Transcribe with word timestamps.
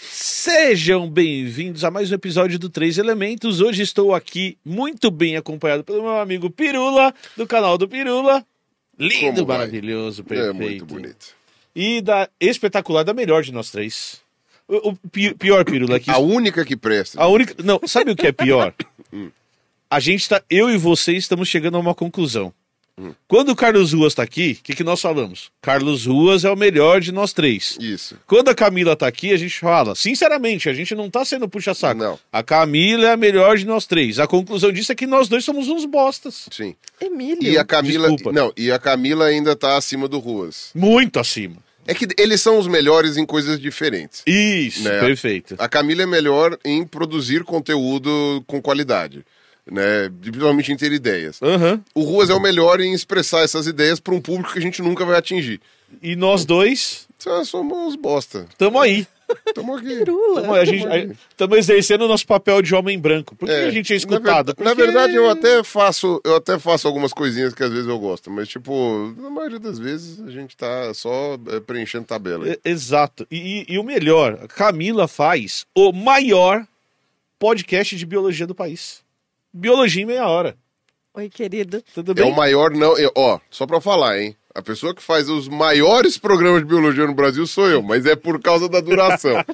Sejam 0.00 1.08
bem-vindos 1.08 1.82
a 1.82 1.90
mais 1.90 2.10
um 2.12 2.14
episódio 2.14 2.58
do 2.58 2.68
Três 2.68 2.98
Elementos. 2.98 3.60
Hoje 3.62 3.82
estou 3.82 4.14
aqui 4.14 4.58
muito 4.64 5.10
bem 5.10 5.36
acompanhado 5.36 5.82
pelo 5.82 6.02
meu 6.02 6.18
amigo 6.18 6.50
Pirula, 6.50 7.14
do 7.36 7.46
canal 7.46 7.78
do 7.78 7.88
Pirula. 7.88 8.44
Lindo, 8.98 9.36
Como 9.36 9.46
vai? 9.46 9.58
maravilhoso, 9.58 10.22
É 10.22 10.24
perfeito. 10.24 10.54
muito 10.54 10.84
bonito. 10.86 11.34
E 11.74 12.00
da 12.02 12.28
espetacular, 12.38 13.04
da 13.04 13.14
melhor 13.14 13.42
de 13.42 13.52
nós 13.52 13.70
três. 13.70 14.20
O, 14.68 14.90
o 14.90 14.96
pi- 15.10 15.34
pior, 15.34 15.64
Pirula, 15.64 15.98
que 15.98 16.10
A 16.10 16.18
única 16.18 16.64
que 16.64 16.76
presta. 16.76 17.20
a 17.20 17.26
única. 17.28 17.54
Não, 17.62 17.80
sabe 17.86 18.10
o 18.10 18.16
que 18.16 18.26
é 18.26 18.32
pior? 18.32 18.74
A 19.88 20.00
gente 20.00 20.28
tá. 20.28 20.42
Eu 20.50 20.68
e 20.68 20.76
você 20.76 21.12
estamos 21.12 21.48
chegando 21.48 21.76
a 21.76 21.80
uma 21.80 21.94
conclusão. 21.94 22.52
Quando 23.28 23.50
o 23.50 23.56
Carlos 23.56 23.92
Ruas 23.92 24.14
tá 24.14 24.22
aqui, 24.22 24.56
o 24.58 24.62
que, 24.64 24.74
que 24.74 24.82
nós 24.82 25.02
falamos? 25.02 25.50
Carlos 25.60 26.06
Ruas 26.06 26.44
é 26.44 26.50
o 26.50 26.56
melhor 26.56 26.98
de 27.00 27.12
nós 27.12 27.32
três. 27.34 27.76
Isso. 27.78 28.16
Quando 28.26 28.48
a 28.48 28.54
Camila 28.54 28.96
tá 28.96 29.06
aqui, 29.06 29.32
a 29.32 29.36
gente 29.36 29.58
fala, 29.60 29.94
sinceramente, 29.94 30.68
a 30.68 30.72
gente 30.72 30.94
não 30.94 31.10
tá 31.10 31.22
sendo 31.22 31.46
puxa-saco. 31.46 32.00
Não. 32.00 32.18
A 32.32 32.42
Camila 32.42 33.08
é 33.08 33.12
a 33.12 33.16
melhor 33.16 33.58
de 33.58 33.66
nós 33.66 33.86
três. 33.86 34.18
A 34.18 34.26
conclusão 34.26 34.72
disso 34.72 34.92
é 34.92 34.94
que 34.94 35.06
nós 35.06 35.28
dois 35.28 35.44
somos 35.44 35.68
uns 35.68 35.84
bostas. 35.84 36.48
Sim. 36.50 36.74
Emílio. 36.98 37.42
E 37.42 37.58
a 37.58 37.64
Camila. 37.66 38.08
Desculpa. 38.08 38.32
Não, 38.32 38.50
e 38.56 38.72
a 38.72 38.78
Camila 38.78 39.26
ainda 39.26 39.54
tá 39.54 39.76
acima 39.76 40.08
do 40.08 40.18
Ruas. 40.18 40.70
Muito 40.74 41.20
acima. 41.20 41.56
É 41.88 41.94
que 41.94 42.08
eles 42.18 42.40
são 42.40 42.58
os 42.58 42.66
melhores 42.66 43.16
em 43.16 43.24
coisas 43.24 43.60
diferentes. 43.60 44.22
Isso, 44.26 44.82
Né? 44.82 44.98
perfeito. 44.98 45.54
A 45.58 45.68
Camila 45.68 46.02
é 46.02 46.06
melhor 46.06 46.58
em 46.64 46.84
produzir 46.84 47.44
conteúdo 47.44 48.42
com 48.46 48.60
qualidade. 48.60 49.24
Né? 49.70 50.08
Principalmente 50.20 50.70
em 50.72 50.76
ter 50.76 50.92
ideias. 50.92 51.40
Aham. 51.42 51.82
O 51.94 52.02
Ruas 52.02 52.30
é 52.30 52.34
o 52.34 52.40
melhor 52.40 52.80
em 52.80 52.92
expressar 52.92 53.40
essas 53.42 53.66
ideias 53.66 53.98
para 53.98 54.14
um 54.14 54.20
público 54.20 54.52
que 54.52 54.58
a 54.58 54.62
gente 54.62 54.80
nunca 54.80 55.04
vai 55.04 55.18
atingir. 55.18 55.60
E 56.02 56.14
nós 56.16 56.44
dois, 56.44 57.08
somos 57.44 57.96
bosta. 57.96 58.46
tamo 58.56 58.80
aí. 58.80 59.06
Tamo 59.56 59.74
aqui. 59.74 60.04
Tamo, 60.04 60.54
a 60.54 60.64
gente, 60.64 60.86
estamos 61.30 61.58
exercendo 61.58 62.02
o 62.02 62.08
nosso 62.08 62.24
papel 62.24 62.62
de 62.62 62.72
homem 62.76 62.96
branco. 62.96 63.34
Por 63.34 63.46
que 63.48 63.54
a 63.54 63.70
gente 63.72 63.92
é 63.92 63.94
na 63.94 63.98
escutado? 63.98 64.54
ver- 64.56 64.64
Na, 64.64 64.70
Porque- 64.70 64.82
verdade, 64.84 65.16
eu 65.16 65.28
até 65.28 65.64
faço, 65.64 66.20
eu 66.24 66.36
até 66.36 66.56
faço 66.60 66.86
algumas 66.86 67.12
coisinhas 67.12 67.52
que 67.52 67.64
às 67.64 67.70
vezes 67.72 67.88
eu 67.88 67.98
gosto, 67.98 68.30
mas 68.30 68.46
tipo, 68.46 69.12
na 69.18 69.28
maioria 69.28 69.58
das 69.58 69.80
vezes 69.80 70.20
a 70.20 70.30
gente 70.30 70.56
tá 70.56 70.94
só 70.94 71.36
é, 71.48 71.58
preenchendo 71.58 72.04
tabela. 72.04 72.48
É, 72.48 72.56
Exato. 72.64 73.26
E, 73.28 73.64
e- 73.68 73.74
e 73.74 73.78
o 73.80 73.82
melhor, 73.82 74.46
Camila 74.46 75.08
faz 75.08 75.66
o 75.74 75.92
maior 75.92 76.64
podcast 77.38 77.96
de 77.96 78.06
biologia 78.06 78.46
do 78.46 78.54
país. 78.54 79.04
Biologia 79.60 80.02
em 80.02 80.06
meia 80.06 80.26
hora. 80.28 80.54
Oi, 81.14 81.30
querido. 81.30 81.82
Tudo 81.94 82.12
É 82.12 82.14
bem? 82.14 82.30
o 82.30 82.36
maior 82.36 82.70
não, 82.72 82.96
é- 82.98 83.10
ó, 83.16 83.38
só 83.50 83.66
pra 83.66 83.80
falar, 83.80 84.20
hein? 84.20 84.36
A 84.54 84.60
pessoa 84.60 84.94
que 84.94 85.02
faz 85.02 85.28
os 85.30 85.48
maiores 85.48 86.18
programas 86.18 86.60
de 86.60 86.66
biologia 86.66 87.06
no 87.06 87.14
Brasil 87.14 87.46
sou 87.46 87.66
eu, 87.68 87.82
mas 87.82 88.04
é 88.06 88.14
por 88.14 88.40
causa 88.40 88.68
da 88.68 88.80
duração. 88.80 89.32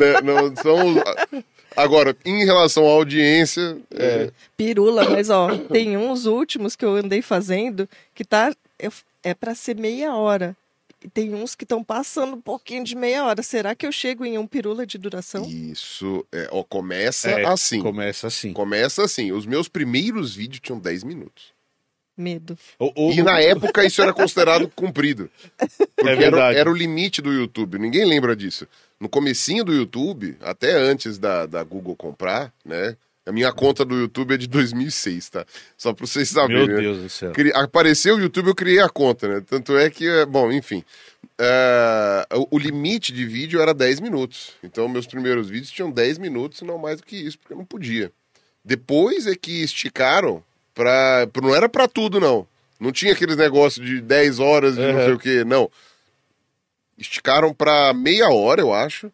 Né? 0.00 0.20
Não 0.22 0.54
são 0.56 0.94
os- 0.94 1.42
Agora, 1.76 2.16
em 2.24 2.44
relação 2.44 2.84
à 2.86 2.90
audiência, 2.92 3.76
é, 3.94 4.30
Pirula, 4.56 5.08
mas 5.10 5.28
ó, 5.30 5.48
tem 5.70 5.96
uns 5.96 6.24
últimos 6.26 6.74
que 6.76 6.84
eu 6.84 6.94
andei 6.96 7.20
fazendo 7.22 7.88
que 8.14 8.24
tá. 8.24 8.52
eu- 8.78 8.92
É 9.24 9.34
pra 9.34 9.54
ser 9.54 9.76
meia 9.76 10.14
hora. 10.16 10.56
E 11.04 11.08
tem 11.08 11.34
uns 11.34 11.54
que 11.54 11.64
estão 11.64 11.82
passando 11.82 12.36
um 12.36 12.40
pouquinho 12.40 12.84
de 12.84 12.94
meia 12.94 13.24
hora. 13.24 13.42
Será 13.42 13.74
que 13.74 13.86
eu 13.86 13.90
chego 13.92 14.24
em 14.24 14.38
um 14.38 14.46
pirula 14.46 14.86
de 14.86 14.98
duração? 14.98 15.44
isso, 15.48 16.24
é, 16.30 16.48
ó, 16.52 16.62
começa 16.62 17.28
É, 17.30 17.44
assim. 17.46 17.80
Começa 17.82 18.26
assim. 18.28 18.52
Começa 18.52 19.02
assim. 19.04 19.32
Os 19.32 19.44
meus 19.46 19.68
primeiros 19.68 20.34
vídeos 20.34 20.60
tinham 20.60 20.78
10 20.78 21.02
minutos. 21.04 21.52
Medo. 22.16 22.56
O- 22.78 23.08
o- 23.08 23.12
E 23.12 23.22
na 23.22 23.40
época 23.40 23.84
isso 23.84 24.02
era 24.02 24.12
considerado 24.12 24.68
comprido. 24.68 25.30
Porque 25.96 26.08
É 26.08 26.24
era, 26.24 26.52
era 26.54 26.70
o 26.70 26.74
limite 26.74 27.22
do 27.22 27.32
YouTube. 27.32 27.78
Ninguém 27.78 28.04
lembra 28.04 28.36
disso. 28.36 28.66
No 29.00 29.08
comecinho 29.08 29.64
do 29.64 29.72
YouTube, 29.72 30.36
até 30.40 30.72
antes 30.72 31.18
da, 31.18 31.46
da 31.46 31.64
Google 31.64 31.96
comprar, 31.96 32.52
né? 32.64 32.96
A 33.24 33.30
minha 33.30 33.52
conta 33.52 33.84
do 33.84 33.94
YouTube 33.96 34.34
é 34.34 34.36
de 34.36 34.48
2006, 34.48 35.30
tá? 35.30 35.46
Só 35.76 35.92
pra 35.92 36.04
vocês 36.06 36.28
saberem. 36.28 36.66
Meu 36.66 36.76
né? 36.76 36.82
Deus 36.82 36.98
do 36.98 37.08
céu. 37.08 37.32
Apareceu 37.54 38.16
o 38.16 38.20
YouTube, 38.20 38.48
eu 38.48 38.54
criei 38.54 38.80
a 38.80 38.88
conta, 38.88 39.28
né? 39.28 39.44
Tanto 39.48 39.76
é 39.76 39.88
que, 39.88 40.08
é, 40.08 40.26
bom, 40.26 40.50
enfim. 40.50 40.82
É, 41.38 42.26
o, 42.50 42.58
limite 42.58 43.12
de 43.12 43.24
vídeo 43.24 43.60
era 43.60 43.72
10 43.72 44.00
minutos. 44.00 44.52
Então, 44.62 44.88
meus 44.88 45.06
primeiros 45.06 45.48
vídeos 45.48 45.70
tinham 45.70 45.90
10 45.90 46.18
minutos 46.18 46.60
e 46.60 46.64
não 46.64 46.78
mais 46.78 47.00
do 47.00 47.06
que 47.06 47.16
isso, 47.16 47.38
porque 47.38 47.52
eu 47.52 47.58
não 47.58 47.64
podia. 47.64 48.10
Depois 48.64 49.26
é 49.26 49.36
que 49.36 49.62
esticaram 49.62 50.42
pra. 50.74 51.28
Não 51.40 51.54
era 51.54 51.68
pra 51.68 51.86
tudo, 51.86 52.18
não. 52.18 52.46
Não 52.80 52.90
tinha 52.90 53.12
aqueles 53.12 53.36
negócios 53.36 53.84
de 53.86 54.00
10 54.00 54.40
horas 54.40 54.74
de 54.74 54.80
não 54.82 54.98
Uhum. 54.98 55.04
sei 55.04 55.12
o 55.12 55.18
quê, 55.18 55.44
não. 55.44 55.70
Esticaram 56.98 57.54
pra 57.54 57.92
meia 57.94 58.28
hora, 58.30 58.60
eu 58.60 58.72
acho, 58.72 59.10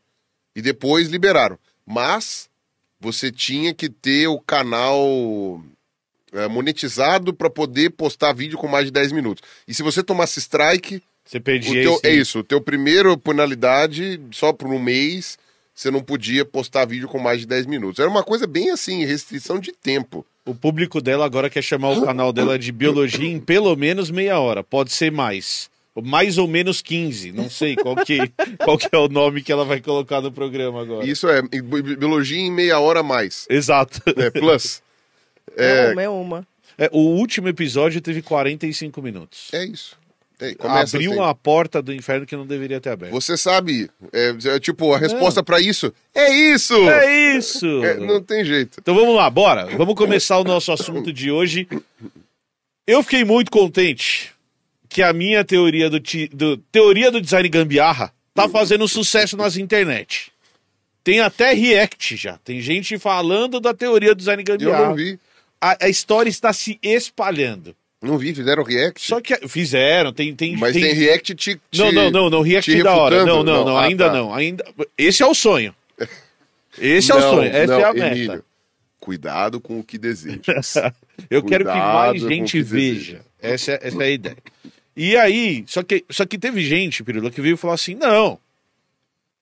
e 0.56 0.62
depois 0.62 1.08
liberaram. 1.08 1.58
Mas 1.86 2.48
você 3.00 3.31
tinha 3.31 3.72
que 3.75 3.88
ter 3.88 4.26
o 4.28 4.38
canal 4.38 5.62
é, 6.32 6.47
monetizado 6.48 7.32
para 7.32 7.48
poder 7.48 7.91
postar 7.91 8.32
vídeo 8.32 8.59
com 8.59 8.69
mais 8.69 8.86
de 8.86 8.91
10 8.91 9.12
minutos. 9.12 9.42
E 9.66 9.72
se 9.75 9.82
você 9.82 10.03
tomasse 10.03 10.38
strike, 10.41 11.03
Você 11.25 11.41
perdia 11.41 11.82
teu, 11.82 11.94
esse- 11.94 12.06
é 12.06 12.12
isso, 12.14 12.38
o 12.41 12.44
teu 12.44 12.60
primeiro 12.60 13.16
penalidade, 13.16 14.20
só 14.32 14.53
por 14.53 14.69
um 14.69 14.78
mês, 14.78 15.38
você 15.75 15.91
não 15.91 16.03
podia 16.03 16.44
postar 16.44 16.84
vídeo 16.86 17.09
com 17.09 17.19
mais 17.19 17.41
de 17.41 17.47
10 17.47 17.66
minutos. 17.66 17.98
Era 18.00 18.10
uma 18.10 18.22
coisa 18.25 18.47
bem 18.47 18.70
assim, 18.70 19.04
restrição 19.04 19.59
de 19.59 19.72
tempo. 19.72 20.25
O 20.44 20.54
público 20.54 21.00
dela 21.00 21.25
agora 21.25 21.48
quer 21.50 21.62
chamar 21.62 21.91
o 21.91 22.04
canal 22.04 22.32
dela 22.32 22.59
de 22.59 22.72
biologia 22.72 23.28
em 23.28 23.38
pelo 23.38 23.75
menos 23.76 24.10
meia 24.10 24.38
hora. 24.41 24.65
Pode 24.65 24.92
ser 24.92 25.12
mais. 25.12 25.70
Mais 26.03 26.38
ou 26.38 26.47
menos 26.48 26.81
15. 26.82 27.32
Não 27.32 27.48
sei 27.50 27.76
qual 27.76 27.97
que, 27.97 28.19
qual 28.64 28.76
que 28.78 28.88
é 28.92 28.98
o 28.98 29.09
nome 29.09 29.42
que 29.42 29.50
ela 29.53 29.64
vai 29.64 29.81
colocar 29.81 30.20
no 30.20 30.31
programa 30.32 30.81
agora. 30.82 31.06
Isso 31.06 31.28
é 31.28 31.42
bi- 31.42 31.62
bi- 31.62 31.97
biologia 31.97 32.38
em 32.38 32.50
meia 32.50 32.78
hora 32.81 33.00
a 33.00 33.03
mais. 33.03 33.47
Exato. 33.48 34.00
né? 34.16 34.31
Plus. 34.31 34.82
É, 35.56 35.88
É, 35.88 35.92
uma, 35.92 36.03
é 36.03 36.09
uma. 36.09 36.47
É, 36.76 36.88
o 36.92 36.98
último 37.00 37.48
episódio 37.48 38.00
teve 38.00 38.22
45 38.22 39.03
minutos. 39.03 39.48
é 39.53 39.64
isso. 39.64 39.97
É, 40.41 40.54
começa 40.54 40.97
Abriu 40.97 41.10
assim. 41.14 41.20
a 41.31 41.34
porta 41.34 41.82
do 41.82 41.92
inferno 41.92 42.25
que 42.25 42.36
não 42.36 42.47
deveria 42.47 42.80
ter 42.80 42.91
aberto. 42.91 43.10
Você 43.10 43.36
sabe, 43.36 43.91
é, 44.12 44.36
é, 44.44 44.60
tipo, 44.60 44.92
a 44.94 44.98
resposta 44.98 45.42
pra 45.42 45.59
isso 45.60 45.92
é 46.15 46.30
isso! 46.32 46.76
É 46.88 47.34
isso! 47.36 47.84
É, 47.84 47.97
não 47.97 48.22
tem 48.22 48.45
jeito. 48.45 48.78
Então 48.80 48.95
vamos 48.95 49.16
lá, 49.16 49.28
bora. 49.28 49.66
Vamos 49.77 49.97
começar 49.97 50.39
o 50.39 50.45
nosso 50.45 50.71
assunto 50.71 51.12
de 51.12 51.28
hoje. 51.28 51.66
Eu 52.86 53.03
fiquei 53.03 53.24
muito 53.24 53.50
contente 53.50 54.33
que 54.98 55.03
a 55.04 55.12
minha 55.12 55.45
teoria 55.45 55.89
do, 55.89 56.00
ti- 56.00 56.27
do- 56.34 56.56
teoria 56.72 57.09
do 57.09 57.21
design 57.21 57.48
gambiarra 57.48 58.12
tá 58.34 58.48
fazendo 58.48 58.89
sucesso 58.89 59.36
nas 59.36 59.56
internet. 59.56 60.33
Tem 61.04 61.21
até 61.21 61.53
react 61.54 62.16
já. 62.16 62.36
Tem 62.45 62.60
gente 62.60 62.98
falando 62.98 63.60
da 63.60 63.72
teoria 63.72 64.12
do 64.12 64.18
design 64.18 64.42
Eu 64.42 64.45
gambiarra. 64.45 64.86
não 64.89 64.95
vi. 64.97 65.16
A, 65.60 65.84
a 65.84 65.89
história 65.89 66.28
está 66.28 66.53
se 66.53 66.80
espalhando. 66.83 67.77
Não 68.03 68.18
vi, 68.18 68.34
fizeram 68.34 68.65
react. 68.65 69.00
Só 69.06 69.21
que 69.21 69.36
fizeram, 69.47 70.12
tem 70.12 70.34
tem 70.34 70.56
Mas 70.56 70.72
tem, 70.72 70.92
react 70.92 71.33
te, 71.36 71.54
te- 71.54 71.78
Não, 71.78 71.92
não, 71.92 72.10
não, 72.10 72.28
não, 72.30 72.42
react 72.42 72.83
da 72.83 72.97
hora. 72.97 73.24
Não, 73.24 73.45
não, 73.45 73.65
não, 73.65 73.77
Ah, 73.77 73.84
ainda 73.84 74.06
tá. 74.09 74.12
não, 74.12 74.34
ainda 74.34 74.65
Esse 74.98 75.22
é 75.22 75.27
o 75.27 75.34
sonho. 75.34 75.72
Esse 76.77 77.12
é 77.12 77.15
o 77.15 77.21
Não, 77.21 77.30
sonho, 77.36 77.50
essa 77.53 77.66
não, 77.72 77.80
é 77.80 77.84
a 77.84 77.92
meta. 77.92 78.06
Emílio, 78.16 78.45
cuidado 78.98 79.60
com 79.60 79.78
o 79.78 79.84
que 79.84 79.97
deseja. 79.97 80.41
Eu 81.30 81.42
quero 81.45 81.65
que 81.65 81.71
Cuidado 81.71 81.95
mais 81.95 82.21
gente 82.22 82.60
veja. 82.62 83.21
Essa, 83.41 83.72
é- 83.72 83.80
essa 83.83 84.03
é 84.03 84.06
a 84.06 84.10
ideia. 84.10 84.36
E 85.00 85.16
aí, 85.16 85.62
só 85.68 85.84
que, 85.84 86.04
só 86.10 86.27
que 86.27 86.36
teve 86.36 86.60
gente, 86.60 87.04
Pirula, 87.04 87.30
que 87.30 87.41
veio 87.41 87.56
falar 87.56 87.74
assim: 87.74 87.95
não. 87.95 88.36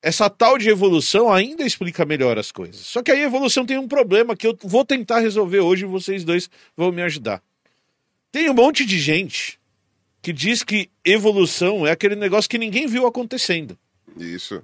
essa 0.02 0.28
tal 0.28 0.58
de 0.58 0.68
evolução 0.68 1.32
ainda 1.32 1.64
explica 1.64 2.04
melhor 2.04 2.38
as 2.38 2.52
coisas. 2.52 2.76
Só 2.76 3.02
que 3.02 3.10
aí 3.10 3.22
a 3.22 3.26
evolução 3.26 3.64
tem 3.64 3.78
um 3.78 3.88
problema 3.88 4.36
que 4.36 4.46
eu 4.46 4.54
vou 4.62 4.84
tentar 4.84 5.20
resolver 5.20 5.60
hoje 5.60 5.84
e 5.84 5.88
vocês 5.88 6.24
dois 6.24 6.50
vão 6.76 6.92
me 6.92 7.00
ajudar. 7.00 7.42
Tem 8.30 8.50
um 8.50 8.54
monte 8.54 8.84
de 8.84 9.00
gente 9.00 9.58
que 10.20 10.30
diz 10.30 10.62
que 10.62 10.90
evolução 11.02 11.86
é 11.86 11.90
aquele 11.90 12.16
negócio 12.16 12.50
que 12.50 12.58
ninguém 12.58 12.86
viu 12.86 13.06
acontecendo. 13.06 13.78
Isso. 14.14 14.62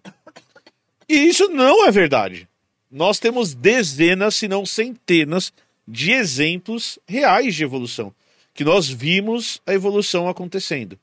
E 1.09 1.15
isso 1.15 1.49
não 1.49 1.87
é 1.87 1.91
verdade. 1.91 2.47
Nós 2.91 3.19
temos 3.19 3.55
dezenas, 3.55 4.35
se 4.35 4.47
não 4.47 4.67
centenas, 4.67 5.55
de 5.89 6.13
exemplos 6.13 6.99
reais 7.09 7.55
de 7.55 7.65
evolução. 7.65 8.15
Que 8.55 8.65
nós 8.65 8.89
vimos 8.89 9.61
a 9.67 9.73
evolução 9.73 10.29
acontecendo. 10.29 10.99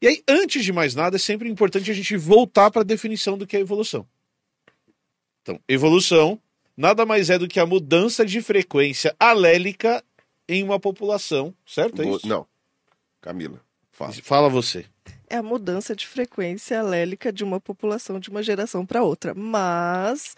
E 0.00 0.06
aí, 0.06 0.22
antes 0.28 0.64
de 0.64 0.72
mais 0.72 0.94
nada, 0.94 1.16
é 1.16 1.18
sempre 1.18 1.48
importante 1.48 1.90
a 1.90 1.94
gente 1.94 2.16
voltar 2.16 2.70
para 2.70 2.82
a 2.82 2.84
definição 2.84 3.36
do 3.36 3.46
que 3.46 3.56
é 3.56 3.60
evolução. 3.60 4.06
Então, 5.42 5.60
evolução 5.68 6.40
nada 6.76 7.06
mais 7.06 7.30
é 7.30 7.38
do 7.38 7.48
que 7.48 7.58
a 7.58 7.66
mudança 7.66 8.24
de 8.24 8.42
frequência 8.42 9.14
alélica 9.18 10.04
em 10.48 10.62
uma 10.62 10.78
população, 10.78 11.54
certo? 11.66 12.02
É 12.02 12.08
isso? 12.08 12.26
Não. 12.28 12.46
Camila, 13.20 13.60
fala. 13.90 14.12
Fala 14.22 14.48
você. 14.48 14.84
É 15.28 15.36
a 15.36 15.42
mudança 15.42 15.96
de 15.96 16.06
frequência 16.06 16.78
alélica 16.78 17.32
de 17.32 17.42
uma 17.42 17.60
população 17.60 18.20
de 18.20 18.28
uma 18.28 18.42
geração 18.42 18.86
para 18.86 19.02
outra. 19.02 19.34
Mas 19.34 20.36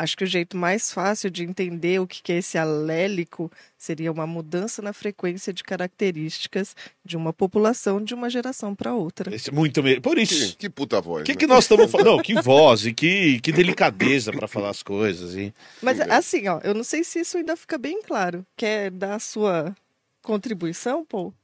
acho 0.00 0.16
que 0.16 0.24
o 0.24 0.26
jeito 0.26 0.56
mais 0.56 0.90
fácil 0.90 1.30
de 1.30 1.44
entender 1.44 2.00
o 2.00 2.06
que 2.06 2.22
que 2.22 2.32
é 2.32 2.38
esse 2.38 2.56
alélico 2.56 3.52
seria 3.76 4.10
uma 4.10 4.26
mudança 4.26 4.80
na 4.80 4.94
frequência 4.94 5.52
de 5.52 5.62
características 5.62 6.74
de 7.04 7.18
uma 7.18 7.32
população 7.34 8.02
de 8.02 8.14
uma 8.14 8.30
geração 8.30 8.74
para 8.74 8.94
outra. 8.94 9.34
Esse 9.34 9.50
é 9.50 9.52
muito 9.52 9.82
me... 9.82 10.00
Por 10.00 10.16
Que, 10.16 10.22
isso. 10.22 10.56
que 10.56 10.70
puta 10.70 11.00
voz. 11.02 11.22
O 11.22 11.24
que, 11.24 11.32
né? 11.32 11.38
que 11.38 11.46
nós 11.46 11.64
estamos 11.64 11.90
falando? 11.90 12.06
Não, 12.06 12.18
que 12.22 12.40
voz 12.40 12.86
e 12.86 12.94
que, 12.94 13.40
que 13.40 13.52
delicadeza 13.52 14.32
para 14.32 14.48
falar 14.48 14.70
as 14.70 14.82
coisas. 14.82 15.34
E... 15.34 15.52
Mas 15.82 16.00
assim, 16.00 16.48
ó, 16.48 16.60
eu 16.64 16.74
não 16.74 16.84
sei 16.84 17.04
se 17.04 17.20
isso 17.20 17.36
ainda 17.36 17.54
fica 17.54 17.76
bem 17.76 18.02
claro. 18.02 18.44
Quer 18.56 18.90
dar 18.90 19.16
a 19.16 19.18
sua 19.20 19.76
contribuição, 20.22 21.04
Paul? 21.04 21.34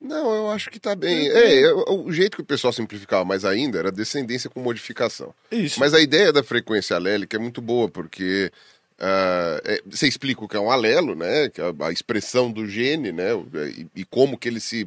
Não, 0.00 0.34
eu 0.34 0.50
acho 0.50 0.70
que 0.70 0.78
tá 0.78 0.94
bem. 0.94 1.28
É, 1.28 1.62
é, 1.62 1.72
o 1.72 2.12
jeito 2.12 2.36
que 2.36 2.42
o 2.42 2.46
pessoal 2.46 2.72
simplificava 2.72 3.24
mais 3.24 3.44
ainda 3.44 3.78
era 3.78 3.90
descendência 3.90 4.50
com 4.50 4.60
modificação. 4.60 5.34
Isso. 5.50 5.80
Mas 5.80 5.94
a 5.94 6.00
ideia 6.00 6.32
da 6.32 6.42
frequência 6.42 6.94
alélica 6.96 7.36
é 7.36 7.40
muito 7.40 7.62
boa, 7.62 7.88
porque 7.88 8.52
ah, 8.98 9.60
é, 9.64 9.80
você 9.86 10.06
explica 10.06 10.44
o 10.44 10.48
que 10.48 10.56
é 10.56 10.60
um 10.60 10.70
alelo, 10.70 11.14
né? 11.14 11.48
Que 11.48 11.60
é 11.60 11.64
a, 11.64 11.86
a 11.86 11.92
expressão 11.92 12.52
do 12.52 12.66
gene, 12.68 13.10
né? 13.10 13.32
o- 13.34 13.46
E, 13.54 13.86
e 13.96 14.04
como 14.04 14.36
que 14.36 14.48
ele 14.48 14.60
se, 14.60 14.86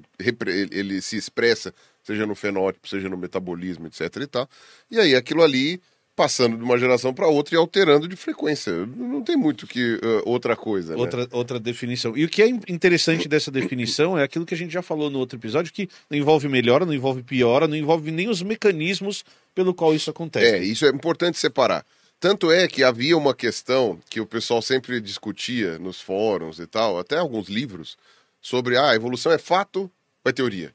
ele 0.71 1.01
se 1.01 1.17
expressa, 1.17 1.73
seja 2.03 2.25
no 2.27 2.35
fenótipo, 2.35 2.87
seja 2.87 3.09
no 3.09 3.17
metabolismo, 3.17 3.87
etc. 3.87 4.15
e 4.21 4.27
tal. 4.27 4.47
E 4.91 4.99
aí 4.99 5.15
aquilo 5.15 5.41
ali 5.43 5.81
passando 6.19 6.57
de 6.57 6.63
uma 6.65 6.77
geração 6.77 7.13
para 7.13 7.29
outra 7.29 7.55
e 7.55 7.57
alterando 7.57 8.05
de 8.05 8.17
frequência. 8.17 8.85
Não 8.85 9.23
tem 9.23 9.37
muito 9.37 9.65
que 9.65 9.97
ah, 10.03 10.21
outra 10.25 10.53
coisa, 10.53 10.93
né? 10.93 10.99
Outra, 10.99 11.25
outra 11.31 11.57
definição. 11.57 12.17
E 12.17 12.25
o 12.25 12.27
que 12.27 12.41
é 12.41 12.49
in- 12.49 12.59
interessante 12.67 13.25
dessa 13.25 13.49
definição 13.49 14.17
é 14.19 14.23
aquilo 14.23 14.45
que 14.45 14.53
a 14.53 14.57
gente 14.57 14.73
já 14.73 14.81
falou 14.81 15.09
no 15.09 15.17
outro 15.17 15.39
episódio, 15.39 15.71
que 15.71 15.87
não 16.09 16.17
envolve 16.17 16.49
melhora, 16.49 16.85
não 16.85 16.93
envolve 16.93 17.23
piora, 17.23 17.69
não 17.69 17.75
envolve 17.77 18.11
nem 18.11 18.27
os 18.27 18.41
mecanismos 18.41 19.23
pelo 19.55 19.73
qual 19.73 19.95
isso 19.95 20.09
acontece. 20.09 20.45
É, 20.45 20.57
isso 20.61 20.85
é 20.85 20.89
importante 20.89 21.37
separar. 21.37 21.85
Tanto 22.19 22.51
é 22.51 22.67
que 22.67 22.83
havia 22.83 23.17
uma 23.17 23.33
questão 23.33 23.97
que 24.09 24.19
o 24.19 24.25
pessoal 24.25 24.61
sempre 24.61 24.99
discutia 24.99 25.79
nos 25.79 26.01
fóruns 26.01 26.59
e 26.59 26.67
tal, 26.67 26.99
até 26.99 27.17
alguns 27.17 27.47
livros, 27.47 27.97
sobre 28.41 28.75
ah, 28.75 28.89
a 28.89 28.95
evolução 28.95 29.31
é 29.31 29.37
fato 29.37 29.89
ou 30.25 30.29
é 30.29 30.33
teoria. 30.33 30.73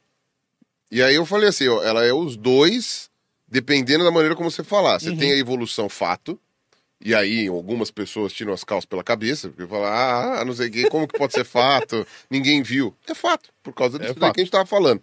E 0.91 1.02
aí 1.02 1.17
eu 1.17 1.26
falei 1.26 1.50
assim, 1.50 1.69
ó, 1.69 1.82
ela 1.82 2.02
é 2.02 2.14
os 2.14 2.35
dois, 2.35 3.11
dependendo 3.46 4.05
da 4.05 4.11
maneira 4.11 4.35
como 4.35 4.50
você 4.50 4.64
falar. 4.64 5.00
Você 5.00 5.14
tem 5.17 5.32
a 5.32 5.37
evolução 5.37 5.88
fato, 5.88 6.38
e 7.05 7.14
aí 7.14 7.49
algumas 7.49 7.91
pessoas 7.91 8.32
tiram 8.32 8.52
as 8.52 8.64
calças 8.64 8.87
pela 8.87 9.05
cabeça, 9.05 9.49
porque 9.49 9.67
falam, 9.67 9.87
ah, 9.87 10.44
não 10.44 10.55
sei 10.55 10.69
o 10.69 10.70
quê, 10.70 10.88
como 10.88 11.06
que 11.06 11.19
pode 11.19 11.35
ser 11.35 11.44
fato? 11.44 12.06
Ninguém 12.31 12.62
viu. 12.62 12.94
É 13.08 13.14
fato, 13.14 13.50
por 13.62 13.75
causa 13.75 13.99
disso 13.99 14.14
daí 14.14 14.20
fato. 14.20 14.35
que 14.35 14.41
a 14.41 14.43
gente 14.43 14.49
estava 14.49 14.67
falando. 14.67 15.02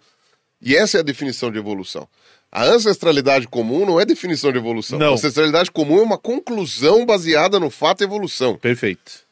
E 0.60 0.76
essa 0.76 0.98
é 0.98 1.00
a 1.00 1.04
definição 1.04 1.50
de 1.50 1.58
evolução. 1.58 2.08
A 2.50 2.64
ancestralidade 2.64 3.48
comum 3.48 3.86
não 3.86 3.98
é 3.98 4.04
definição 4.04 4.52
de 4.52 4.58
evolução. 4.58 4.98
Não. 4.98 5.10
A 5.10 5.14
ancestralidade 5.14 5.70
comum 5.70 5.98
é 5.98 6.02
uma 6.02 6.18
conclusão 6.18 7.06
baseada 7.06 7.58
no 7.58 7.70
fato 7.70 8.04
evolução. 8.04 8.58
Perfeito. 8.58 9.22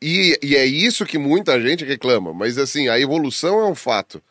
E, 0.00 0.38
e 0.42 0.56
é 0.56 0.64
isso 0.64 1.04
que 1.04 1.18
muita 1.18 1.60
gente 1.60 1.84
reclama. 1.84 2.32
Mas 2.32 2.56
assim, 2.56 2.88
a 2.88 2.98
evolução 2.98 3.60
é 3.60 3.66
um 3.66 3.74
fato. 3.74 4.22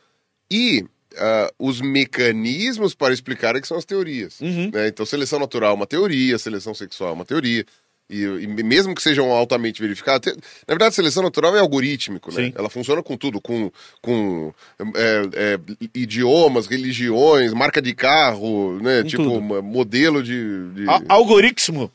E 0.50 0.84
ah, 1.18 1.52
os 1.58 1.82
mecanismos 1.82 2.94
para 2.94 3.14
explicar 3.14 3.56
é 3.56 3.62
que 3.62 3.68
são 3.68 3.78
as 3.78 3.86
teorias. 3.86 4.40
Uhum. 4.40 4.72
né? 4.74 4.88
Então, 4.88 5.06
seleção 5.06 5.40
natural 5.40 5.72
é 5.72 5.76
uma 5.76 5.88
teoria, 5.88 6.38
seleção 6.38 6.74
sexual 6.74 7.12
é 7.12 7.14
uma 7.14 7.26
teoria. 7.26 7.66
E, 8.10 8.24
e 8.24 8.48
mesmo 8.64 8.96
que 8.96 9.04
sejam 9.04 9.32
altamente 9.32 9.80
verificadas, 9.80 10.36
na 10.36 10.74
verdade, 10.74 10.96
seleção 10.96 11.22
natural 11.22 11.56
é 11.56 11.60
algorítmico, 11.60 12.34
né? 12.34 12.46
Sim. 12.46 12.54
Ela 12.56 12.68
funciona 12.68 13.04
com 13.04 13.16
tudo, 13.16 13.40
com, 13.40 13.72
com 14.02 14.52
é, 14.96 15.22
é, 15.34 15.60
idiomas, 15.94 16.66
religiões, 16.66 17.54
marca 17.54 17.80
de 17.80 17.94
carro, 17.94 18.80
né? 18.82 19.04
Com 19.04 19.08
tipo, 19.08 19.24
tudo. 19.24 19.42
modelo 19.62 20.24
de. 20.24 20.72
de- 20.72 20.86
algoritmo. 21.08 21.92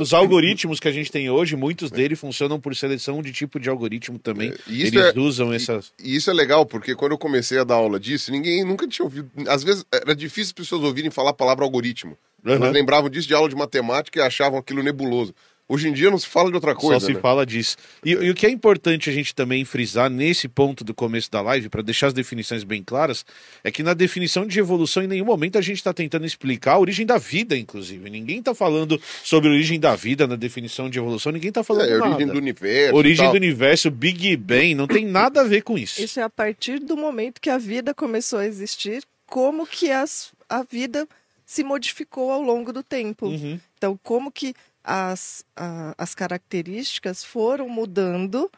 Os 0.00 0.12
algoritmos 0.12 0.80
que 0.80 0.88
a 0.88 0.92
gente 0.92 1.10
tem 1.10 1.28
hoje, 1.30 1.56
muitos 1.56 1.90
deles 1.90 2.18
funcionam 2.18 2.60
por 2.60 2.74
seleção 2.74 3.22
de 3.22 3.32
tipo 3.32 3.58
de 3.60 3.68
algoritmo 3.68 4.18
também. 4.18 4.50
É, 4.50 4.56
e 4.68 4.82
isso 4.82 4.96
Eles 4.98 5.14
é- 5.16 5.18
usam 5.18 5.52
essas. 5.52 5.92
E 6.02 6.16
isso 6.16 6.30
é 6.30 6.34
legal, 6.34 6.66
porque 6.66 6.94
quando 6.94 7.12
eu 7.12 7.18
comecei 7.18 7.58
a 7.58 7.64
dar 7.64 7.74
aula 7.74 7.98
disso, 8.00 8.30
ninguém 8.30 8.64
nunca 8.64 8.86
tinha 8.88 9.04
ouvido. 9.04 9.30
Às 9.48 9.62
vezes 9.62 9.84
era 9.92 10.14
difícil 10.14 10.50
as 10.50 10.52
pessoas 10.52 10.82
ouvirem 10.82 11.10
falar 11.10 11.30
a 11.30 11.34
palavra 11.34 11.64
algoritmo. 11.64 12.16
Uhum. 12.44 12.52
Elas 12.52 12.72
lembravam 12.72 13.08
disso 13.08 13.26
de 13.26 13.34
aula 13.34 13.48
de 13.48 13.56
matemática 13.56 14.18
e 14.18 14.22
achavam 14.22 14.58
aquilo 14.58 14.82
nebuloso. 14.82 15.34
Hoje 15.66 15.88
em 15.88 15.92
dia 15.92 16.10
não 16.10 16.18
se 16.18 16.26
fala 16.26 16.50
de 16.50 16.54
outra 16.54 16.74
coisa. 16.74 17.00
Só 17.00 17.06
se 17.06 17.14
né? 17.14 17.20
fala 17.20 17.46
disso. 17.46 17.76
E, 18.04 18.10
e 18.10 18.30
o 18.30 18.34
que 18.34 18.44
é 18.46 18.50
importante 18.50 19.08
a 19.08 19.12
gente 19.12 19.34
também 19.34 19.64
frisar 19.64 20.10
nesse 20.10 20.46
ponto 20.46 20.84
do 20.84 20.92
começo 20.92 21.30
da 21.30 21.40
live, 21.40 21.70
para 21.70 21.80
deixar 21.80 22.08
as 22.08 22.12
definições 22.12 22.64
bem 22.64 22.82
claras, 22.82 23.24
é 23.62 23.70
que 23.70 23.82
na 23.82 23.94
definição 23.94 24.46
de 24.46 24.58
evolução, 24.58 25.02
em 25.02 25.06
nenhum 25.06 25.24
momento 25.24 25.56
a 25.56 25.62
gente 25.62 25.78
está 25.78 25.92
tentando 25.92 26.26
explicar 26.26 26.74
a 26.74 26.78
origem 26.78 27.06
da 27.06 27.16
vida, 27.16 27.56
inclusive. 27.56 28.10
Ninguém 28.10 28.40
está 28.40 28.54
falando 28.54 29.00
sobre 29.22 29.48
a 29.48 29.52
origem 29.52 29.80
da 29.80 29.96
vida 29.96 30.26
na 30.26 30.36
definição 30.36 30.90
de 30.90 30.98
evolução, 30.98 31.32
ninguém 31.32 31.48
está 31.48 31.64
falando 31.64 31.88
É, 31.88 31.94
a 31.94 31.98
nada. 31.98 32.10
origem 32.10 32.26
do 32.26 32.38
universo. 32.38 32.96
Origem 32.96 33.24
e 33.24 33.26
tal. 33.26 33.32
do 33.32 33.36
universo, 33.36 33.90
Big 33.90 34.36
Bang, 34.36 34.74
não 34.74 34.86
tem 34.86 35.06
nada 35.06 35.40
a 35.40 35.44
ver 35.44 35.62
com 35.62 35.78
isso. 35.78 36.02
Isso 36.02 36.20
é 36.20 36.22
a 36.22 36.30
partir 36.30 36.78
do 36.78 36.96
momento 36.96 37.40
que 37.40 37.48
a 37.48 37.56
vida 37.56 37.94
começou 37.94 38.38
a 38.38 38.46
existir, 38.46 39.02
como 39.26 39.66
que 39.66 39.90
as, 39.90 40.30
a 40.48 40.62
vida 40.62 41.08
se 41.46 41.64
modificou 41.64 42.30
ao 42.30 42.42
longo 42.42 42.72
do 42.72 42.82
tempo. 42.82 43.26
Uhum. 43.26 43.58
Então, 43.76 43.98
como 44.02 44.30
que 44.30 44.54
as, 44.84 45.44
a- 45.56 45.94
as 45.98 46.14
características 46.14 47.24
foram 47.24 47.68
mudando 47.68 48.50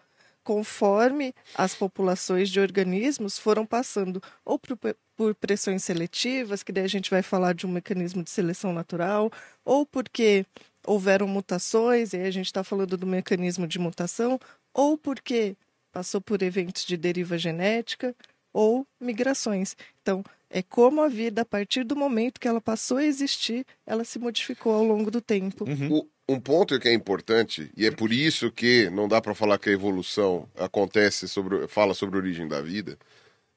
conforme 0.43 1.35
as 1.57 1.75
populações 1.75 2.49
de 2.51 2.61
organismos 2.61 3.37
foram 3.39 3.67
passando 3.67 4.23
ou 4.45 4.59
por, 4.59 4.79
por 5.17 5.35
pressões 5.35 5.83
seletivas, 5.83 6.63
que 6.63 6.71
daí 6.73 6.85
a 6.85 6.89
gente 6.89 7.11
vai 7.11 7.21
falar 7.23 7.53
de 7.53 7.67
um 7.67 7.71
mecanismo 7.71 8.23
de 8.23 8.31
seleção 8.31 8.73
natural, 8.73 9.31
ou 9.65 9.85
porque 9.85 10.47
houveram 10.87 11.27
mutações, 11.27 12.13
e 12.13 12.17
aí 12.19 12.27
a 12.27 12.31
gente 12.31 12.47
está 12.47 12.63
falando 12.63 12.97
do 12.97 13.07
mecanismo 13.07 13.67
de 13.67 13.79
mutação, 13.79 14.39
ou 14.73 14.97
porque 14.97 15.57
passou 15.91 16.21
por 16.21 16.41
eventos 16.43 16.85
de 16.85 16.97
deriva 16.97 17.37
genética 17.37 18.15
ou 18.53 18.87
migrações. 19.01 19.77
Então, 20.01 20.23
é 20.49 20.63
como 20.63 21.03
a 21.03 21.09
vida, 21.09 21.43
a 21.43 21.45
partir 21.45 21.83
do 21.83 21.97
momento 21.97 22.39
que 22.39 22.47
ela 22.47 22.61
passou 22.61 22.99
a 22.99 23.05
existir, 23.05 23.67
ela 23.85 24.05
se 24.05 24.17
modificou 24.19 24.73
ao 24.75 24.85
longo 24.85 25.11
do 25.11 25.21
tempo. 25.21 25.65
Uhum. 25.69 25.93
O- 25.93 26.09
um 26.29 26.41
ponto 26.41 26.79
que 26.81 26.89
é 26.89 26.93
importante, 26.93 27.71
e 27.77 27.87
é 27.87 27.91
por 27.91 28.13
isso 28.13 28.51
que 28.51 28.91
não 28.91 29.07
dá 29.07 29.21
para 29.21 29.35
falar 29.35 29.59
que 29.59 29.71
a 29.71 29.73
evolução 29.73 30.49
acontece 30.57 31.29
sobre, 31.29 31.69
fala 31.69 31.95
sobre 31.95 32.17
a 32.17 32.21
origem 32.21 32.49
da 32.49 32.61
vida, 32.61 32.99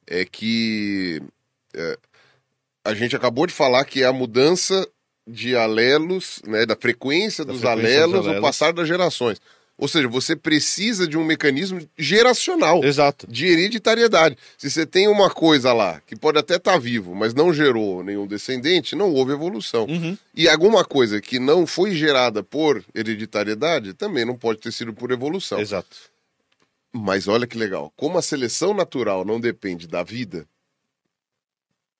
é 0.05 0.23
que 0.23 1.21
é, 1.73 1.97
a 2.83 2.93
gente 2.93 3.15
acabou 3.15 3.47
de 3.47 3.53
falar 3.53 3.85
que 3.85 4.03
é 4.03 4.05
a 4.05 4.13
mudança 4.13 4.87
de 5.27 5.55
alelos, 5.55 6.41
né, 6.45 6.65
da 6.65 6.75
frequência, 6.75 7.43
Da 7.45 7.53
dos, 7.53 7.61
frequência 7.61 7.85
dos 7.85 7.95
alelos 7.95 8.15
ao 8.21 8.33
alelos. 8.33 8.41
passar 8.41 8.73
das 8.73 8.87
gerações. 8.87 9.39
Ou 9.79 9.87
seja, 9.87 10.09
você 10.09 10.35
precisa 10.35 11.07
de 11.07 11.17
um 11.17 11.23
mecanismo 11.23 11.79
geracional. 11.97 12.83
Exato. 12.83 13.25
de 13.27 13.45
hereditariedade. 13.47 14.37
Se 14.57 14.69
você 14.69 14.85
tem 14.85 15.07
uma 15.07 15.29
coisa 15.29 15.71
lá 15.71 16.01
que 16.05 16.17
pode 16.17 16.37
até 16.37 16.57
estar 16.57 16.77
vivo, 16.77 17.15
mas 17.15 17.33
não 17.33 17.53
gerou 17.53 18.03
nenhum 18.03 18.27
descendente, 18.27 18.93
não 18.93 19.13
houve 19.13 19.31
evolução. 19.31 19.85
Uhum. 19.85 20.17
E 20.35 20.49
alguma 20.49 20.83
coisa 20.83 21.21
que 21.21 21.39
não 21.39 21.65
foi 21.65 21.95
gerada 21.95 22.43
por 22.43 22.83
hereditariedade 22.93 23.93
também 23.93 24.25
não 24.25 24.35
pode 24.35 24.59
ter 24.59 24.73
sido 24.73 24.93
por 24.93 25.11
evolução. 25.11 25.59
Exato. 25.59 25.95
Mas 26.91 27.29
olha 27.29 27.47
que 27.47 27.57
legal, 27.57 27.93
como 27.95 28.17
a 28.17 28.21
seleção 28.21 28.73
natural 28.73 29.23
não 29.23 29.39
depende 29.39 29.87
da 29.87 30.03
vida, 30.03 30.45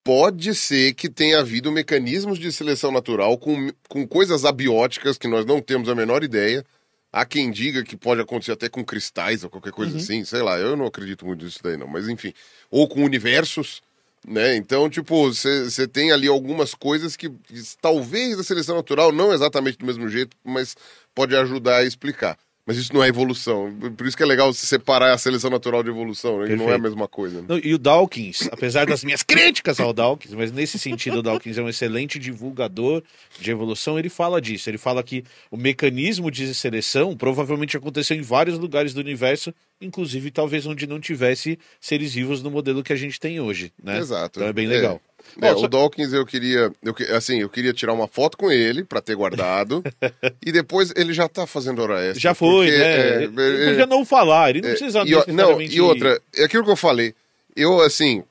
pode 0.03 0.53
ser 0.53 0.93
que 0.95 1.09
tenha 1.09 1.39
havido 1.39 1.71
mecanismos 1.71 2.39
de 2.39 2.51
seleção 2.51 2.91
natural 2.91 3.37
com, 3.37 3.71
com 3.87 4.05
coisas 4.05 4.43
abióticas 4.43 5.17
que 5.17 5.27
nós 5.29 5.45
não 5.45 5.61
temos 5.61 5.87
a 5.87 5.95
menor 5.95 6.23
ideia. 6.25 6.65
Há 7.11 7.25
quem 7.25 7.49
diga 7.49 7.83
que 7.83 7.97
pode 7.97 8.21
acontecer 8.21 8.51
até 8.51 8.69
com 8.69 8.85
cristais 8.85 9.43
ou 9.43 9.49
qualquer 9.49 9.71
coisa 9.71 9.97
assim, 9.97 10.23
sei 10.23 10.41
lá, 10.43 10.59
eu 10.59 10.75
não 10.75 10.85
acredito 10.85 11.25
muito 11.25 11.43
nisso 11.43 11.59
daí 11.63 11.75
não, 11.75 11.87
mas 11.87 12.07
enfim. 12.07 12.33
Ou 12.69 12.87
com 12.87 13.03
universos, 13.03 13.81
Né? 14.27 14.57
Então, 14.57 14.89
tipo, 14.89 15.33
você 15.33 15.87
tem 15.87 16.11
ali 16.11 16.27
algumas 16.27 16.75
coisas 16.75 17.15
que, 17.15 17.29
que 17.29 17.63
talvez 17.81 18.37
a 18.37 18.43
seleção 18.43 18.75
natural, 18.75 19.11
não 19.11 19.33
exatamente 19.33 19.77
do 19.77 19.85
mesmo 19.85 20.09
jeito, 20.09 20.35
mas 20.43 20.75
pode 21.15 21.35
ajudar 21.35 21.77
a 21.77 21.83
explicar. 21.83 22.37
Mas 22.69 22.77
isso 22.77 22.93
não 22.93 23.03
é 23.03 23.07
evolução. 23.07 23.75
Por 23.97 24.05
isso 24.05 24.15
que 24.15 24.21
é 24.21 24.25
legal 24.27 24.53
se 24.53 24.67
separar 24.67 25.11
a 25.11 25.17
seleção 25.17 25.49
natural 25.49 25.81
de 25.81 25.89
evolução, 25.89 26.37
né? 26.37 26.55
Não 26.55 26.69
é 26.69 26.75
a 26.75 26.77
mesma 26.77 27.07
coisa. 27.07 27.41
né? 27.41 27.47
Não, 27.49 27.57
E 27.57 27.73
o 27.73 27.79
Dawkins, 27.79 28.47
apesar 28.51 28.85
das 28.85 29.03
minhas 29.03 29.23
críticas 29.23 29.79
ao 29.79 29.91
Dawkins, 29.91 30.35
mas 30.35 30.51
nesse 30.51 30.77
sentido 30.77 31.17
o 31.17 31.23
Dawkins 31.23 31.57
é 31.57 31.63
um 31.63 31.67
excelente 31.67 32.19
divulgador 32.19 33.01
de 33.41 33.49
evolução, 33.49 33.97
ele 33.97 34.07
fala 34.07 34.39
disso. 34.39 34.69
Ele 34.69 34.77
fala 34.77 35.01
que 35.01 35.23
o 35.49 35.57
mecanismo 35.57 36.29
de 36.29 36.53
seleção 36.53 37.17
provavelmente 37.17 37.75
aconteceu 37.75 38.15
em 38.15 38.21
vários 38.21 38.59
lugares 38.59 38.93
do 38.93 38.99
universo, 38.99 39.51
inclusive 39.81 40.29
talvez 40.29 40.67
onde 40.67 40.85
não 40.85 40.99
tivesse 40.99 41.57
seres 41.81 42.13
vivos 42.13 42.43
no 42.43 42.51
modelo 42.51 42.83
que 42.83 42.93
a 42.93 42.95
gente 42.95 43.19
tem 43.19 43.39
hoje, 43.39 43.73
né? 43.83 43.97
Exato. 43.97 44.37
Então 44.39 44.47
é 44.47 44.53
bem 44.53 44.67
legal. 44.67 45.01
É, 45.03 45.08
Bom, 45.37 45.57
só- 45.57 45.65
o 45.65 45.67
Dawkins 45.67 46.13
eu 46.13 46.25
queria, 46.25 46.71
eu, 46.83 46.95
assim, 47.15 47.41
eu 47.41 47.49
queria 47.49 47.73
tirar 47.73 47.93
uma 47.93 48.07
foto 48.07 48.37
com 48.37 48.51
ele 48.51 48.83
pra 48.83 49.01
ter 49.01 49.15
guardado 49.15 49.83
e 50.45 50.51
depois 50.51 50.91
ele 50.95 51.13
já 51.13 51.27
tá 51.27 51.45
fazendo 51.45 51.81
hora 51.81 51.99
extra. 52.03 52.19
Já 52.19 52.33
foi, 52.33 52.67
porque, 52.67 52.77
né? 52.79 52.85
é, 52.85 53.23
ele 53.23 53.63
é, 53.63 53.69
podia 53.69 53.85
não 53.85 54.05
falar, 54.05 54.49
ele 54.49 54.61
não 54.61 54.69
precisa 54.69 54.99
e, 55.01 55.31
não, 55.33 55.61
e 55.61 55.81
outra, 55.81 56.19
é 56.35 56.43
aquilo 56.43 56.63
que 56.63 56.71
eu 56.71 56.75
falei. 56.75 57.13
Eu, 57.55 57.81
assim, 57.81 58.23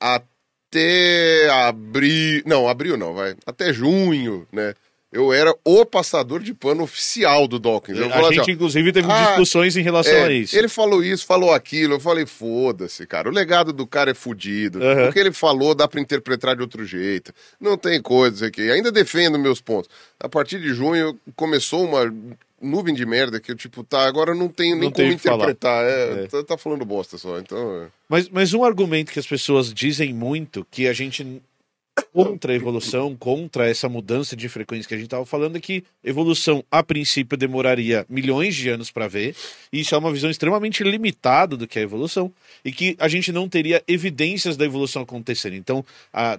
até 0.00 1.48
abril. 1.50 2.42
Não, 2.46 2.68
abril 2.68 2.96
não, 2.96 3.14
vai. 3.14 3.34
Até 3.46 3.72
junho, 3.72 4.46
né? 4.52 4.74
Eu 5.12 5.32
era 5.32 5.52
o 5.64 5.84
passador 5.84 6.40
de 6.40 6.54
pano 6.54 6.84
oficial 6.84 7.48
do 7.48 7.58
Dawkins. 7.58 7.98
Eu 7.98 8.14
A 8.14 8.22
gente, 8.30 8.42
assim, 8.42 8.52
inclusive, 8.52 8.92
teve 8.92 9.10
ah, 9.10 9.30
discussões 9.30 9.76
em 9.76 9.82
relação 9.82 10.14
é, 10.14 10.24
a 10.26 10.32
isso. 10.32 10.56
Ele 10.56 10.68
falou 10.68 11.02
isso, 11.02 11.26
falou 11.26 11.52
aquilo. 11.52 11.94
Eu 11.94 12.00
falei, 12.00 12.26
foda-se, 12.26 13.04
cara. 13.08 13.28
O 13.28 13.32
legado 13.32 13.72
do 13.72 13.88
cara 13.88 14.12
é 14.12 14.14
fudido. 14.14 14.80
Aham. 14.80 15.08
O 15.08 15.12
que 15.12 15.18
ele 15.18 15.32
falou 15.32 15.74
dá 15.74 15.88
pra 15.88 16.00
interpretar 16.00 16.54
de 16.54 16.62
outro 16.62 16.84
jeito. 16.84 17.32
Não 17.60 17.76
tem 17.76 18.00
coisa 18.00 18.46
aqui. 18.46 18.70
Ainda 18.70 18.92
defendo 18.92 19.36
meus 19.36 19.60
pontos. 19.60 19.90
A 20.20 20.28
partir 20.28 20.60
de 20.60 20.72
junho 20.72 21.18
começou 21.34 21.84
uma 21.84 22.12
nuvem 22.60 22.94
de 22.94 23.04
merda 23.04 23.40
que 23.40 23.50
eu, 23.50 23.56
tipo, 23.56 23.82
tá, 23.82 24.06
agora 24.06 24.32
não 24.32 24.48
tenho 24.48 24.76
nem 24.76 24.90
Não 24.90 24.92
como 24.92 25.10
interpretar. 25.10 25.84
É, 25.84 26.24
É. 26.24 26.26
Tá, 26.28 26.44
tá 26.44 26.58
falando 26.58 26.84
bosta 26.84 27.18
só. 27.18 27.38
Então. 27.38 27.82
é. 27.82 27.86
Mas, 28.08 28.28
mas 28.28 28.54
um 28.54 28.62
argumento 28.62 29.10
que 29.10 29.18
as 29.18 29.26
pessoas 29.26 29.74
dizem 29.74 30.12
muito, 30.12 30.64
que 30.70 30.86
a 30.86 30.92
gente 30.92 31.42
contra 32.12 32.52
a 32.52 32.56
evolução, 32.56 33.16
contra 33.16 33.68
essa 33.68 33.88
mudança 33.88 34.36
de 34.36 34.48
frequência 34.48 34.88
que 34.88 34.94
a 34.94 34.96
gente 34.96 35.06
estava 35.06 35.24
falando, 35.24 35.56
é 35.56 35.60
que 35.60 35.84
evolução, 36.02 36.64
a 36.70 36.82
princípio, 36.82 37.36
demoraria 37.36 38.06
milhões 38.08 38.54
de 38.54 38.68
anos 38.68 38.90
para 38.90 39.08
ver, 39.08 39.34
e 39.72 39.80
isso 39.80 39.94
é 39.94 39.98
uma 39.98 40.12
visão 40.12 40.30
extremamente 40.30 40.82
limitada 40.82 41.56
do 41.56 41.66
que 41.66 41.78
é 41.78 41.82
a 41.82 41.84
evolução, 41.84 42.32
e 42.64 42.72
que 42.72 42.96
a 42.98 43.08
gente 43.08 43.32
não 43.32 43.48
teria 43.48 43.82
evidências 43.86 44.56
da 44.56 44.64
evolução 44.64 45.02
acontecendo. 45.02 45.54
Então, 45.54 45.84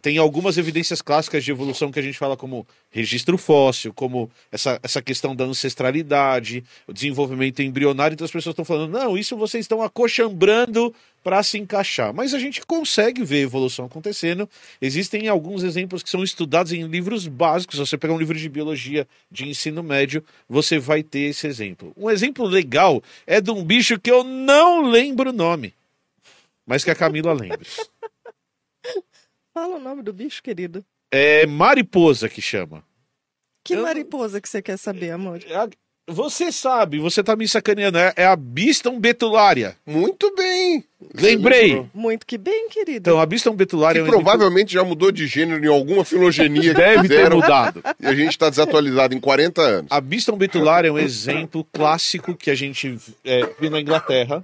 tem 0.02 0.18
algumas 0.18 0.58
evidências 0.58 1.02
clássicas 1.02 1.44
de 1.44 1.52
evolução 1.52 1.92
que 1.92 2.00
a 2.00 2.04
gente 2.04 2.18
fala 2.18 2.36
como 2.38 2.68
registro 2.90 3.38
fóssil, 3.38 3.94
como 3.94 4.30
essa, 4.52 4.80
essa 4.84 5.02
questão 5.02 5.36
da 5.36 5.46
ancestralidade, 5.46 6.64
o 6.88 6.94
desenvolvimento 6.94 7.62
embrionário, 7.62 8.14
então 8.14 8.26
as 8.26 8.32
pessoas 8.32 8.54
estão 8.54 8.66
falando, 8.66 8.92
não, 8.92 9.18
isso 9.18 9.38
vocês 9.38 9.64
estão 9.64 9.82
acochambrando 9.82 10.94
para 11.24 11.42
se 11.44 11.58
encaixar. 11.58 12.14
Mas 12.14 12.34
a 12.34 12.40
gente 12.40 12.66
consegue 12.66 13.24
ver 13.24 13.38
a 13.38 13.42
evolução 13.42 13.86
acontecendo. 13.86 14.50
Existem 14.82 15.28
alguns 15.28 15.64
exemplos 15.64 16.02
que 16.04 16.10
são 16.10 16.24
estudados 16.24 16.72
em 16.72 16.84
livros 16.88 17.28
básicos. 17.28 17.76
Se 17.76 17.86
você 17.86 17.98
pegar 17.98 18.14
um 18.14 18.18
livro 18.20 18.38
de 18.38 18.50
biologia 18.50 19.08
de 19.30 19.48
ensino 19.48 19.82
médio, 19.84 20.24
você 20.50 20.80
vai 20.80 21.04
ter 21.04 21.30
esse 21.30 21.48
exemplo. 21.48 21.94
Um 21.96 22.10
exemplo 22.10 22.46
legal 22.46 23.02
é 23.28 23.40
de 23.40 23.52
um 23.52 23.64
bicho 23.64 24.00
que 24.00 24.10
eu 24.12 24.24
não 24.24 24.84
lembro 24.90 25.30
o 25.30 25.34
nome, 25.34 25.74
mas 26.66 26.84
que 26.84 26.92
a 26.92 26.96
Camila 26.96 27.34
lembra. 27.34 27.60
Fala 29.54 29.76
o 29.76 29.80
nome 29.80 30.02
do 30.02 30.14
bicho, 30.14 30.42
querido. 30.42 30.84
É 31.12 31.46
mariposa 31.46 32.30
que 32.30 32.42
chama. 32.42 32.84
Que 33.64 33.74
Eu- 33.74 33.84
mariposa 33.84 34.40
que 34.42 34.48
você 34.50 34.62
quer 34.62 34.78
saber, 34.78 35.12
amor? 35.12 35.40
Você 36.12 36.52
sabe, 36.52 37.00
você 37.00 37.24
tá 37.24 37.36
me 37.36 37.48
sacaneando. 37.48 37.98
É 37.98 38.22
é 38.22 38.26
a 38.26 38.36
Biston 38.36 39.00
betulária. 39.00 39.76
Muito 39.86 40.34
bem. 40.36 40.84
Lembrei. 41.16 41.84
Muito 41.92 42.26
que 42.26 42.38
bem, 42.38 42.70
querido. 42.70 43.10
Então, 43.10 43.20
a 43.20 43.26
Biston 43.26 43.56
betulária 43.56 44.00
Que 44.00 44.08
é 44.08 44.10
um 44.10 44.14
provavelmente 44.14 44.74
já 44.74 44.84
mudou 44.84 45.12
de 45.12 45.26
gênero 45.26 45.66
em 45.66 45.68
alguma 45.68 46.06
filogenia 46.06 46.62
que 46.62 46.74
deve 46.74 47.08
ter 47.08 47.34
mudado. 47.34 47.82
E 48.00 48.06
a 48.06 48.14
gente 48.14 48.38
tá 48.38 48.50
desatualizado 48.50 49.16
em 49.16 49.20
40 49.20 49.62
anos. 49.62 49.88
A 49.92 50.00
Biston 50.00 50.38
betular 50.38 50.86
é 50.86 50.92
um 50.92 51.00
exemplo 51.00 51.66
clássico 51.74 52.36
que 52.36 52.52
a 52.52 52.56
gente 52.56 52.96
é, 53.26 53.50
viu 53.60 53.72
na 53.72 53.82
Inglaterra. 53.82 54.44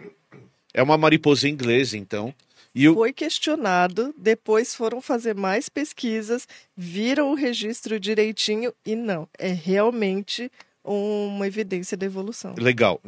É 0.73 0.81
uma 0.81 0.97
mariposa 0.97 1.47
inglesa, 1.47 1.97
então. 1.97 2.33
E 2.73 2.87
o, 2.87 2.95
Foi 2.95 3.13
questionado, 3.13 4.13
depois 4.17 4.75
foram 4.75 5.01
fazer 5.01 5.35
mais 5.35 5.69
pesquisas, 5.69 6.47
viram 6.75 7.31
o 7.31 7.35
registro 7.35 7.99
direitinho 7.99 8.71
e 8.85 8.95
não, 8.95 9.27
é 9.37 9.47
realmente 9.47 10.51
uma 10.87 11.45
evidência 11.45 11.97
da 11.97 12.05
evolução. 12.05 12.55
legal. 12.57 13.01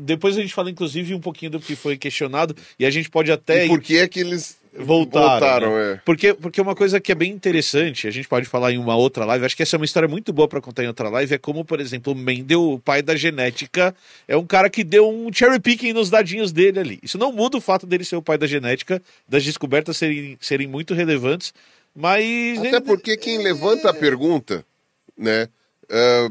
Depois 0.00 0.36
a 0.36 0.40
gente 0.40 0.54
fala, 0.54 0.70
inclusive, 0.70 1.14
um 1.14 1.20
pouquinho 1.20 1.52
do 1.52 1.60
que 1.60 1.76
foi 1.76 1.96
questionado 1.96 2.56
e 2.78 2.86
a 2.86 2.90
gente 2.90 3.10
pode 3.10 3.30
até 3.30 3.66
E 3.66 3.68
por 3.68 3.80
que 3.80 3.98
é 3.98 4.08
que 4.08 4.20
eles 4.20 4.58
voltaram. 4.74 5.28
voltaram 5.28 5.76
né? 5.76 5.92
é. 5.92 6.00
Porque, 6.04 6.32
porque 6.34 6.60
uma 6.60 6.74
coisa 6.74 6.98
que 6.98 7.12
é 7.12 7.14
bem 7.14 7.30
interessante, 7.30 8.06
a 8.06 8.10
gente 8.10 8.26
pode 8.26 8.46
falar 8.46 8.72
em 8.72 8.78
uma 8.78 8.96
outra 8.96 9.24
live, 9.24 9.44
acho 9.44 9.56
que 9.56 9.62
essa 9.62 9.76
é 9.76 9.78
uma 9.78 9.84
história 9.84 10.08
muito 10.08 10.32
boa 10.32 10.48
para 10.48 10.60
contar 10.60 10.84
em 10.84 10.88
outra 10.88 11.08
live, 11.08 11.34
é 11.34 11.38
como, 11.38 11.64
por 11.64 11.80
exemplo, 11.80 12.12
o 12.12 12.16
Mendel, 12.16 12.72
o 12.72 12.78
pai 12.78 13.02
da 13.02 13.14
genética, 13.14 13.94
é 14.26 14.36
um 14.36 14.46
cara 14.46 14.70
que 14.70 14.82
deu 14.82 15.08
um 15.08 15.32
cherry 15.32 15.60
picking 15.60 15.92
nos 15.92 16.10
dadinhos 16.10 16.50
dele 16.50 16.80
ali. 16.80 16.98
Isso 17.02 17.18
não 17.18 17.30
muda 17.30 17.58
o 17.58 17.60
fato 17.60 17.86
dele 17.86 18.04
ser 18.04 18.16
o 18.16 18.22
pai 18.22 18.38
da 18.38 18.46
genética, 18.46 19.02
das 19.28 19.44
descobertas 19.44 19.96
serem, 19.96 20.36
serem 20.40 20.66
muito 20.66 20.94
relevantes, 20.94 21.52
mas... 21.94 22.58
Até 22.58 22.80
porque 22.80 23.16
quem 23.16 23.38
levanta 23.42 23.90
a 23.90 23.94
pergunta, 23.94 24.64
né? 25.16 25.48
ah, 25.90 26.30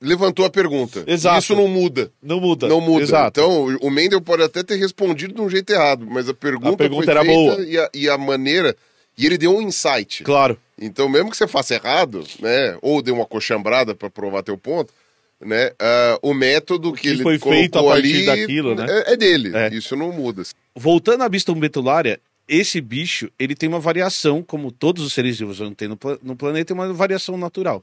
levantou 0.00 0.44
a 0.44 0.50
pergunta. 0.50 1.04
Exato. 1.06 1.38
Isso 1.38 1.56
não 1.56 1.68
muda. 1.68 2.10
Não 2.22 2.40
muda. 2.40 2.68
Não 2.68 2.80
muda. 2.80 3.02
Exato. 3.02 3.40
Então, 3.40 3.78
o 3.80 3.90
Mendel 3.90 4.20
pode 4.20 4.42
até 4.42 4.62
ter 4.62 4.76
respondido 4.76 5.34
de 5.34 5.40
um 5.40 5.48
jeito 5.48 5.70
errado, 5.70 6.06
mas 6.08 6.28
a 6.28 6.34
pergunta, 6.34 6.74
A 6.74 6.76
pergunta 6.76 7.04
foi 7.04 7.12
era 7.12 7.24
feita 7.24 7.34
boa. 7.34 7.66
E 7.66 7.78
a, 7.78 7.90
e 7.94 8.08
a 8.08 8.18
maneira. 8.18 8.76
E 9.16 9.24
ele 9.24 9.38
deu 9.38 9.56
um 9.56 9.62
insight. 9.62 10.22
Claro. 10.24 10.58
Então, 10.78 11.08
mesmo 11.08 11.30
que 11.30 11.36
você 11.36 11.46
faça 11.46 11.74
errado, 11.74 12.22
né? 12.38 12.76
Ou 12.82 13.00
dê 13.00 13.10
uma 13.10 13.24
coxambrada 13.24 13.94
para 13.94 14.10
provar 14.10 14.42
teu 14.42 14.58
ponto, 14.58 14.92
né? 15.40 15.70
ah, 15.78 16.18
o 16.20 16.34
método 16.34 16.92
que, 16.92 17.00
que 17.00 17.08
ele 17.08 17.22
foi 17.22 17.38
feito 17.38 17.78
a 17.78 17.82
partir 17.82 18.16
ali 18.16 18.26
daquilo, 18.26 18.74
né? 18.74 18.86
É, 18.88 19.14
é 19.14 19.16
dele. 19.16 19.56
É. 19.56 19.74
Isso 19.74 19.96
não 19.96 20.12
muda. 20.12 20.42
Voltando 20.74 21.22
à 21.22 21.28
Biston 21.28 21.54
betulária, 21.54 22.20
esse 22.46 22.80
bicho, 22.80 23.30
ele 23.38 23.54
tem 23.54 23.68
uma 23.68 23.80
variação, 23.80 24.42
como 24.42 24.70
todos 24.70 25.02
os 25.02 25.12
seres 25.12 25.38
vivos 25.38 25.58
vão 25.58 25.74
ter 25.74 25.88
no, 25.88 25.98
no 26.22 26.36
planeta, 26.36 26.66
tem 26.66 26.76
uma 26.76 26.92
variação 26.92 27.36
natural. 27.36 27.82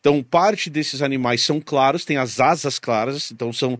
Então, 0.00 0.22
parte 0.22 0.70
desses 0.70 1.02
animais 1.02 1.42
são 1.42 1.60
claros, 1.60 2.06
tem 2.06 2.16
as 2.16 2.40
asas 2.40 2.78
claras, 2.78 3.30
então 3.30 3.52
são, 3.52 3.78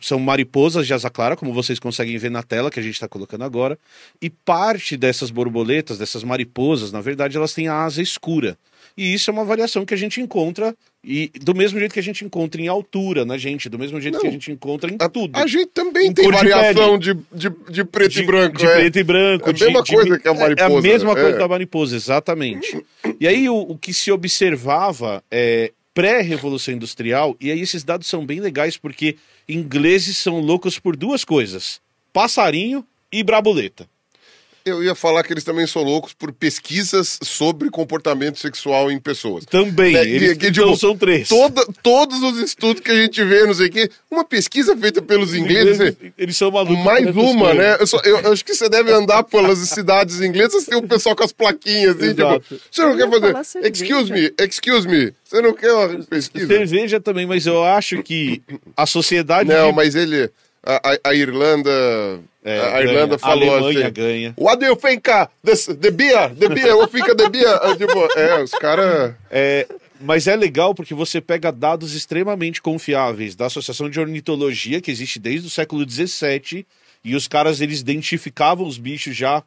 são 0.00 0.18
mariposas 0.18 0.88
de 0.88 0.92
asa 0.92 1.08
clara, 1.08 1.36
como 1.36 1.54
vocês 1.54 1.78
conseguem 1.78 2.18
ver 2.18 2.32
na 2.32 2.42
tela 2.42 2.68
que 2.68 2.80
a 2.80 2.82
gente 2.82 2.94
está 2.94 3.06
colocando 3.06 3.44
agora. 3.44 3.78
E 4.20 4.28
parte 4.28 4.96
dessas 4.96 5.30
borboletas, 5.30 5.98
dessas 5.98 6.24
mariposas, 6.24 6.90
na 6.90 7.00
verdade, 7.00 7.36
elas 7.36 7.54
têm 7.54 7.68
a 7.68 7.84
asa 7.84 8.02
escura. 8.02 8.58
E 8.96 9.14
isso 9.14 9.30
é 9.30 9.32
uma 9.32 9.44
variação 9.44 9.86
que 9.86 9.94
a 9.94 9.96
gente 9.96 10.20
encontra, 10.20 10.74
e 11.04 11.30
do 11.40 11.54
mesmo 11.54 11.78
jeito 11.78 11.92
que 11.92 11.98
a 11.98 12.02
gente 12.02 12.24
encontra 12.24 12.60
em 12.60 12.68
altura 12.68 13.24
na 13.24 13.36
gente, 13.36 13.68
do 13.68 13.78
mesmo 13.78 14.00
jeito 14.00 14.20
que 14.20 14.26
a 14.26 14.30
gente 14.30 14.52
encontra 14.52 14.90
em 14.90 14.96
A, 15.00 15.08
tudo. 15.08 15.36
a 15.36 15.46
gente 15.46 15.66
também 15.66 16.08
Em 16.08 16.12
tem 16.14 16.24
de 16.26 16.30
variação 16.32 16.96
de, 16.98 17.14
de, 17.32 17.50
de 17.70 17.84
preto 17.84 18.18
e 18.20 18.22
branco. 18.22 18.56
De 18.58 18.66
é. 18.66 18.74
preto 18.76 18.98
e 18.98 19.02
branco. 19.02 19.46
É 19.48 19.50
a 19.50 19.52
de- 19.52 19.64
mesma 19.64 19.82
de- 19.82 19.92
coisa 19.94 20.18
que 20.18 20.28
a 20.28 20.34
mariposa. 20.34 20.62
É 20.62 20.64
a 20.78 20.80
mesma 20.80 21.14
coisa 21.14 21.30
é. 21.30 21.38
da 21.38 21.48
mariposa, 21.48 21.96
exatamente. 21.96 22.84
E 23.18 23.26
aí 23.26 23.48
o, 23.48 23.56
o 23.56 23.76
que 23.76 23.92
se 23.92 24.12
observava 24.12 25.22
é 25.30 25.72
pré-revolução 25.94 26.72
industrial, 26.72 27.36
e 27.40 27.50
aí 27.50 27.60
esses 27.60 27.82
dados 27.84 28.06
são 28.06 28.24
bem 28.24 28.40
legais 28.40 28.76
porque 28.76 29.16
ingleses 29.48 30.16
são 30.16 30.40
loucos 30.40 30.78
por 30.78 30.96
duas 30.96 31.24
coisas: 31.24 31.80
passarinho 32.12 32.86
e 33.10 33.22
brabuleta. 33.22 33.88
Eu 34.64 34.82
ia 34.82 34.94
falar 34.94 35.22
que 35.24 35.32
eles 35.32 35.42
também 35.42 35.66
são 35.66 35.82
loucos 35.82 36.12
por 36.12 36.32
pesquisas 36.32 37.18
sobre 37.22 37.68
comportamento 37.68 38.38
sexual 38.38 38.90
em 38.92 38.98
pessoas. 38.98 39.44
Também, 39.44 39.96
É, 39.96 40.04
eles 40.04 40.36
que, 40.38 40.46
então 40.48 40.66
tipo, 40.66 40.76
são 40.76 40.96
três. 40.96 41.28
Toda, 41.28 41.66
todos 41.82 42.22
os 42.22 42.38
estudos 42.38 42.80
que 42.80 42.90
a 42.90 42.94
gente 43.02 43.22
vê, 43.24 43.44
não 43.44 43.54
sei 43.54 43.66
o 43.66 43.70
quê, 43.70 43.90
uma 44.10 44.24
pesquisa 44.24 44.76
feita 44.76 45.02
pelos 45.02 45.30
Os 45.30 45.34
ingleses, 45.34 45.96
eles 46.16 46.36
são 46.36 46.50
malucos. 46.50 46.84
mais 46.84 47.06
uma, 47.16 47.52
né? 47.54 47.76
Eu, 47.80 47.86
só- 47.86 48.00
eu- 48.04 48.18
eu 48.20 48.32
acho 48.32 48.44
que 48.44 48.54
você 48.54 48.68
deve 48.68 48.92
andar 48.92 49.24
pelas 49.24 49.58
cidades 49.68 50.20
inglesas, 50.20 50.64
tem 50.64 50.78
o 50.78 50.82
pessoal 50.86 51.16
com 51.16 51.24
as 51.24 51.32
plaquinhas, 51.32 51.96
assim, 51.96 52.10
Exato. 52.10 52.40
tipo, 52.48 52.60
você 52.70 52.82
não 52.82 52.90
Eu 52.98 53.10
quer 53.10 53.32
fazer, 53.32 53.66
excuse 53.66 54.12
me, 54.12 54.32
excuse 54.38 54.86
me, 54.88 55.12
você 55.24 55.40
não 55.42 55.52
quer 55.54 55.72
uma 55.72 56.04
pesquisa? 56.04 56.46
Cerveja 56.46 57.00
também, 57.00 57.26
mas 57.26 57.46
eu 57.46 57.64
acho 57.64 58.02
que 58.02 58.40
a 58.76 58.86
sociedade. 58.86 59.48
Não, 59.48 59.70
de- 59.70 59.76
mas 59.76 59.94
ele, 59.94 60.30
a, 60.64 60.90
a- 60.92 60.98
a 61.10 61.14
Irlanda, 61.14 61.70
É, 62.44 62.58
a, 62.58 62.66
a 62.66 62.70
ganha. 62.70 62.82
Irlanda 62.92 63.14
A 63.16 63.18
falou 63.18 63.54
Alemanha 63.54 63.84
assim, 63.86 63.92
ganha. 63.94 64.34
What 64.38 64.58
do 64.60 64.66
you 64.66 64.76
think? 64.76 65.08
uh, 65.10 65.28
This, 65.44 65.66
the 65.66 65.90
beer, 65.90 66.34
the 66.34 66.48
beer, 66.48 66.76
of 66.76 66.92
the 67.16 67.28
beer? 67.28 67.58
Tipo, 67.78 68.18
é, 68.18 68.42
os 68.42 68.50
caras... 68.52 69.14
É, 69.30 69.66
mas 70.00 70.26
é 70.26 70.34
legal 70.34 70.74
porque 70.74 70.94
você 70.94 71.20
pega 71.20 71.52
dados 71.52 71.94
extremamente 71.94 72.60
confiáveis 72.60 73.36
da 73.36 73.46
Associação 73.46 73.88
de 73.88 74.00
Ornitologia, 74.00 74.80
que 74.80 74.90
existe 74.90 75.18
desde 75.20 75.46
o 75.46 75.50
século 75.50 75.88
XVII, 75.88 76.66
e 77.04 77.14
os 77.14 77.28
caras 77.28 77.60
eles 77.60 77.80
identificavam 77.80 78.66
os 78.66 78.78
bichos 78.78 79.16
já 79.16 79.42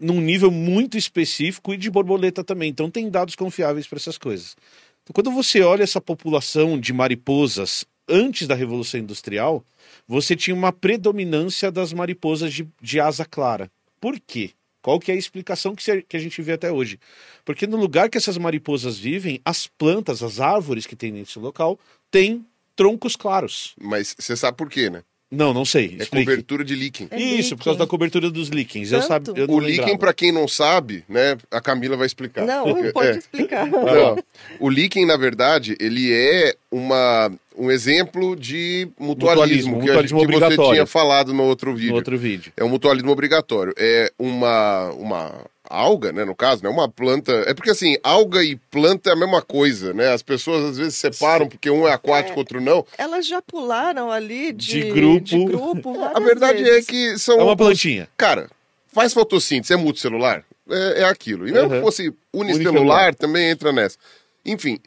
num 0.00 0.20
nível 0.20 0.50
muito 0.50 0.98
específico 0.98 1.72
e 1.72 1.76
de 1.78 1.88
borboleta 1.90 2.42
também. 2.44 2.68
Então 2.70 2.90
tem 2.90 3.08
dados 3.08 3.34
confiáveis 3.34 3.86
para 3.86 3.98
essas 3.98 4.18
coisas. 4.18 4.56
Então, 5.02 5.14
quando 5.14 5.30
você 5.30 5.62
olha 5.62 5.82
essa 5.84 6.00
população 6.00 6.78
de 6.78 6.92
mariposas 6.92 7.84
antes 8.08 8.46
da 8.46 8.54
Revolução 8.54 9.00
Industrial, 9.00 9.64
você 10.08 10.34
tinha 10.36 10.54
uma 10.54 10.72
predominância 10.72 11.70
das 11.70 11.92
mariposas 11.92 12.52
de, 12.52 12.66
de 12.80 13.00
asa 13.00 13.24
clara. 13.24 13.70
Por 14.00 14.18
quê? 14.24 14.50
Qual 14.82 15.00
que 15.00 15.10
é 15.10 15.14
a 15.14 15.18
explicação 15.18 15.74
que, 15.74 15.82
se- 15.82 16.02
que 16.08 16.16
a 16.16 16.20
gente 16.20 16.40
vê 16.42 16.52
até 16.52 16.70
hoje? 16.70 16.98
Porque 17.44 17.66
no 17.66 17.76
lugar 17.76 18.08
que 18.08 18.16
essas 18.18 18.38
mariposas 18.38 18.96
vivem, 18.98 19.40
as 19.44 19.66
plantas, 19.66 20.22
as 20.22 20.38
árvores 20.38 20.86
que 20.86 20.94
tem 20.94 21.10
nesse 21.10 21.38
local, 21.40 21.78
têm 22.10 22.46
troncos 22.76 23.16
claros. 23.16 23.74
Mas 23.80 24.14
você 24.16 24.36
sabe 24.36 24.56
por 24.56 24.70
quê, 24.70 24.88
né? 24.88 25.02
Não, 25.28 25.52
não 25.52 25.64
sei. 25.64 25.96
É 25.98 26.02
Explique. 26.04 26.24
cobertura 26.26 26.64
de 26.64 26.76
líquen. 26.76 27.08
É 27.10 27.20
Isso, 27.20 27.56
por 27.56 27.64
causa 27.64 27.78
líquen. 27.78 27.86
da 27.86 27.90
cobertura 27.90 28.30
dos 28.30 28.48
líquens. 28.48 28.92
Eu, 28.92 29.02
sabe, 29.02 29.30
eu 29.34 29.50
O 29.50 29.58
líquen, 29.58 29.98
pra 29.98 30.14
quem 30.14 30.30
não 30.30 30.46
sabe, 30.46 31.02
né? 31.08 31.36
A 31.50 31.60
Camila 31.60 31.96
vai 31.96 32.06
explicar. 32.06 32.46
Não, 32.46 32.62
pode 32.94 33.08
É. 33.08 33.16
explicar. 33.18 33.66
Não, 33.66 34.16
o 34.60 34.70
líquen, 34.70 35.04
na 35.04 35.16
verdade, 35.16 35.76
ele 35.80 36.12
é 36.12 36.54
uma, 36.70 37.32
um 37.56 37.70
exemplo 37.70 38.36
de 38.36 38.88
mutualismo, 38.98 39.72
Mutualismo, 39.72 39.72
que, 39.72 39.76
a 39.78 39.80
mutualismo 39.80 40.20
gente- 40.20 40.32
que 40.32 40.56
você 40.56 40.70
tinha 40.74 40.86
falado 40.86 41.32
no 41.32 41.44
outro 41.44 41.74
vídeo. 41.74 41.90
No 41.90 41.96
outro 41.96 42.18
vídeo. 42.18 42.52
É 42.56 42.62
um 42.64 42.68
mutualismo 42.68 43.10
obrigatório. 43.10 43.72
É 43.76 44.12
uma, 44.18 44.90
uma 44.92 45.32
alga, 45.68 46.12
né, 46.12 46.24
no 46.24 46.34
caso, 46.34 46.62
né, 46.62 46.68
uma 46.68 46.88
planta... 46.88 47.32
É 47.46 47.52
porque, 47.54 47.70
assim, 47.70 47.96
alga 48.02 48.42
e 48.44 48.56
planta 48.70 49.10
é 49.10 49.12
a 49.12 49.16
mesma 49.16 49.42
coisa, 49.42 49.92
né? 49.92 50.12
As 50.12 50.22
pessoas, 50.22 50.64
às 50.64 50.78
vezes, 50.78 50.94
separam 50.96 51.48
porque 51.48 51.68
um 51.70 51.88
é 51.88 51.92
aquático, 51.92 52.38
outro 52.38 52.60
não. 52.60 52.84
Elas 52.96 53.26
já 53.26 53.40
pularam 53.42 54.10
ali 54.12 54.52
de, 54.52 54.82
De 54.84 54.90
grupo. 54.92 55.20
de 55.24 55.44
grupo 55.44 56.04
A 56.14 56.20
verdade 56.20 56.60
é 56.62 56.64
vezes. 56.64 56.86
que 56.86 57.18
são... 57.18 57.40
É 57.40 57.42
uma 57.42 57.56
plantinha. 57.56 58.08
Cara, 58.16 58.48
faz 58.92 59.12
fotossíntese, 59.12 59.72
é 59.72 59.76
multicelular? 59.76 60.44
É, 60.70 61.02
é 61.02 61.04
aquilo. 61.04 61.48
E 61.48 61.52
mesmo 61.52 61.68
Uhum. 61.70 61.76
que 61.76 61.80
fosse 61.80 62.02
unicelular, 62.32 62.72
Unicelular. 62.72 63.14
também 63.14 63.50
entra 63.50 63.72
nessa. 63.72 63.96
Enfim, 64.44 64.78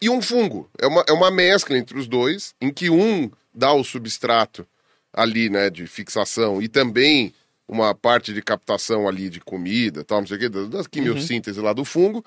e 0.00 0.08
um 0.08 0.22
fungo. 0.22 0.68
É 0.78 0.86
uma, 0.86 1.04
é 1.08 1.12
uma 1.12 1.30
mescla 1.30 1.76
entre 1.76 1.98
os 1.98 2.08
dois, 2.08 2.54
em 2.60 2.72
que 2.72 2.88
um 2.88 3.30
dá 3.54 3.72
o 3.72 3.84
substrato 3.84 4.66
ali, 5.12 5.50
né, 5.50 5.70
de 5.70 5.86
fixação, 5.86 6.62
e 6.62 6.68
também 6.68 7.34
uma 7.68 7.94
parte 7.94 8.32
de 8.32 8.42
captação 8.42 9.08
ali 9.08 9.28
de 9.28 9.40
comida, 9.40 10.02
tal, 10.04 10.20
não 10.20 10.26
sei 10.26 10.36
o 10.36 10.40
quê, 10.40 10.48
da, 10.48 10.84
quimiossíntese 10.84 11.60
lá 11.60 11.72
do 11.72 11.84
fungo, 11.84 12.24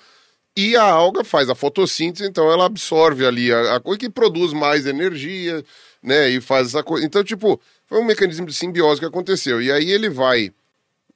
e 0.56 0.76
a 0.76 0.84
alga 0.84 1.24
faz 1.24 1.50
a 1.50 1.56
fotossíntese, 1.56 2.30
então 2.30 2.52
ela 2.52 2.66
absorve 2.66 3.26
ali 3.26 3.52
a, 3.52 3.76
a 3.76 3.80
coisa 3.80 4.00
que 4.00 4.10
produz 4.10 4.54
mais 4.54 4.86
energia, 4.86 5.64
né, 6.02 6.30
e 6.30 6.40
faz 6.40 6.68
essa 6.68 6.84
coisa. 6.84 7.06
Então, 7.06 7.24
tipo, 7.24 7.60
foi 7.88 8.00
um 8.00 8.06
mecanismo 8.06 8.46
de 8.46 8.54
simbiose 8.54 9.00
que 9.00 9.06
aconteceu. 9.06 9.62
E 9.62 9.72
aí 9.72 9.90
ele 9.90 10.10
vai 10.10 10.52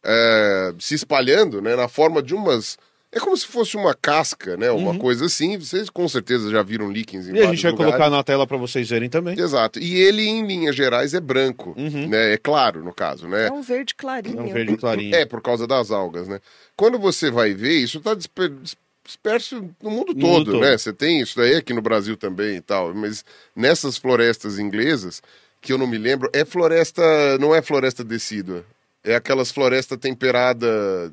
é, 0.04 0.74
se 0.80 0.96
espalhando, 0.96 1.62
né, 1.62 1.76
na 1.76 1.88
forma 1.88 2.22
de 2.24 2.34
umas... 2.34 2.78
É 3.18 3.20
como 3.20 3.36
se 3.36 3.46
fosse 3.48 3.76
uma 3.76 3.94
casca, 3.94 4.56
né, 4.56 4.70
uma 4.72 4.98
coisa 4.98 5.26
assim. 5.26 5.58
Vocês 5.58 5.90
com 5.90 6.08
certeza 6.08 6.50
já 6.50 6.62
viram 6.62 6.90
líquens 6.92 7.28
em 7.28 7.32
Uhum. 7.32 7.38
E 7.38 7.42
a 7.42 7.46
gente 7.48 7.64
vai 7.64 7.72
lugares. 7.72 7.94
colocar 7.96 8.10
na 8.10 8.24
tela 8.24 8.46
para 8.48 8.58
vocês 8.58 8.88
verem 8.90 9.10
também. 9.10 9.38
Exato. 9.40 9.80
E 9.80 9.96
ele, 9.96 10.22
em 10.28 10.46
linhas 10.46 10.76
gerais, 10.76 11.14
é 11.14 11.20
branco, 11.20 11.74
Uhum. 11.78 12.08
né? 12.08 12.34
É 12.34 12.38
claro, 12.38 12.84
no 12.84 12.94
caso, 12.94 13.28
né? 13.28 13.48
É 13.48 13.52
um 13.52 13.62
verde 13.62 13.96
clarinho. 13.96 14.40
É 14.40 14.42
um 14.44 14.54
verde 14.54 14.78
clarinho. 14.78 15.16
É, 15.16 15.26
por 15.26 15.42
causa 15.42 15.66
das 15.68 15.92
algas, 15.92 16.28
né? 16.28 16.40
Quando 16.76 17.00
você 17.00 17.30
vai 17.32 17.54
ver, 17.54 17.74
isso 17.80 17.98
está 17.98 18.14
disperso 18.14 19.70
no 19.82 19.90
mundo 19.90 20.14
No 20.14 20.20
todo, 20.22 20.48
mundo 20.52 20.60
né? 20.60 20.70
todo. 20.72 20.80
Você 20.80 20.94
tem 20.94 21.20
isso 21.22 21.38
daí 21.38 21.56
aqui 21.56 21.74
no 21.74 21.82
Brasil 21.82 22.16
também 22.18 22.58
e 22.58 22.62
tal, 22.62 22.94
mas 22.94 23.24
nessas 23.56 23.98
florestas 23.98 24.60
inglesas, 24.60 25.22
que 25.62 25.74
eu 25.74 25.78
não 25.78 25.88
me 25.88 25.98
lembro, 25.98 26.30
é 26.34 26.46
floresta, 26.46 27.02
não 27.40 27.54
é 27.56 27.62
floresta 27.62 28.04
decídua, 28.04 28.64
é 29.08 29.16
aquelas 29.16 29.52
florestas 29.52 29.98
temperada 29.98 30.68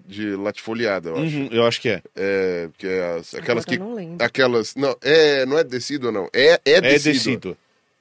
de 0.07 0.35
latifoliada, 0.37 1.11
eu 1.11 1.17
acho. 1.17 1.37
Uhum, 1.37 1.49
eu 1.53 1.67
acho 1.67 1.81
que 1.81 1.89
é. 1.89 2.03
É, 2.17 2.69
que 2.77 2.87
é 2.87 3.17
as- 3.17 3.35
aquelas 3.35 3.65
Agora 3.65 3.77
que... 3.77 3.79
não 3.79 3.95
lembro. 3.95 4.25
Aquelas, 4.25 4.75
não, 4.75 4.97
é, 5.03 5.47
não 5.47 5.59
é 5.59 5.65
decídua 5.65 6.11
não, 6.13 6.29
é, 6.33 6.53
é 6.53 6.61
É 6.65 6.81
decídua. 6.81 7.13
decíduo. 7.13 7.57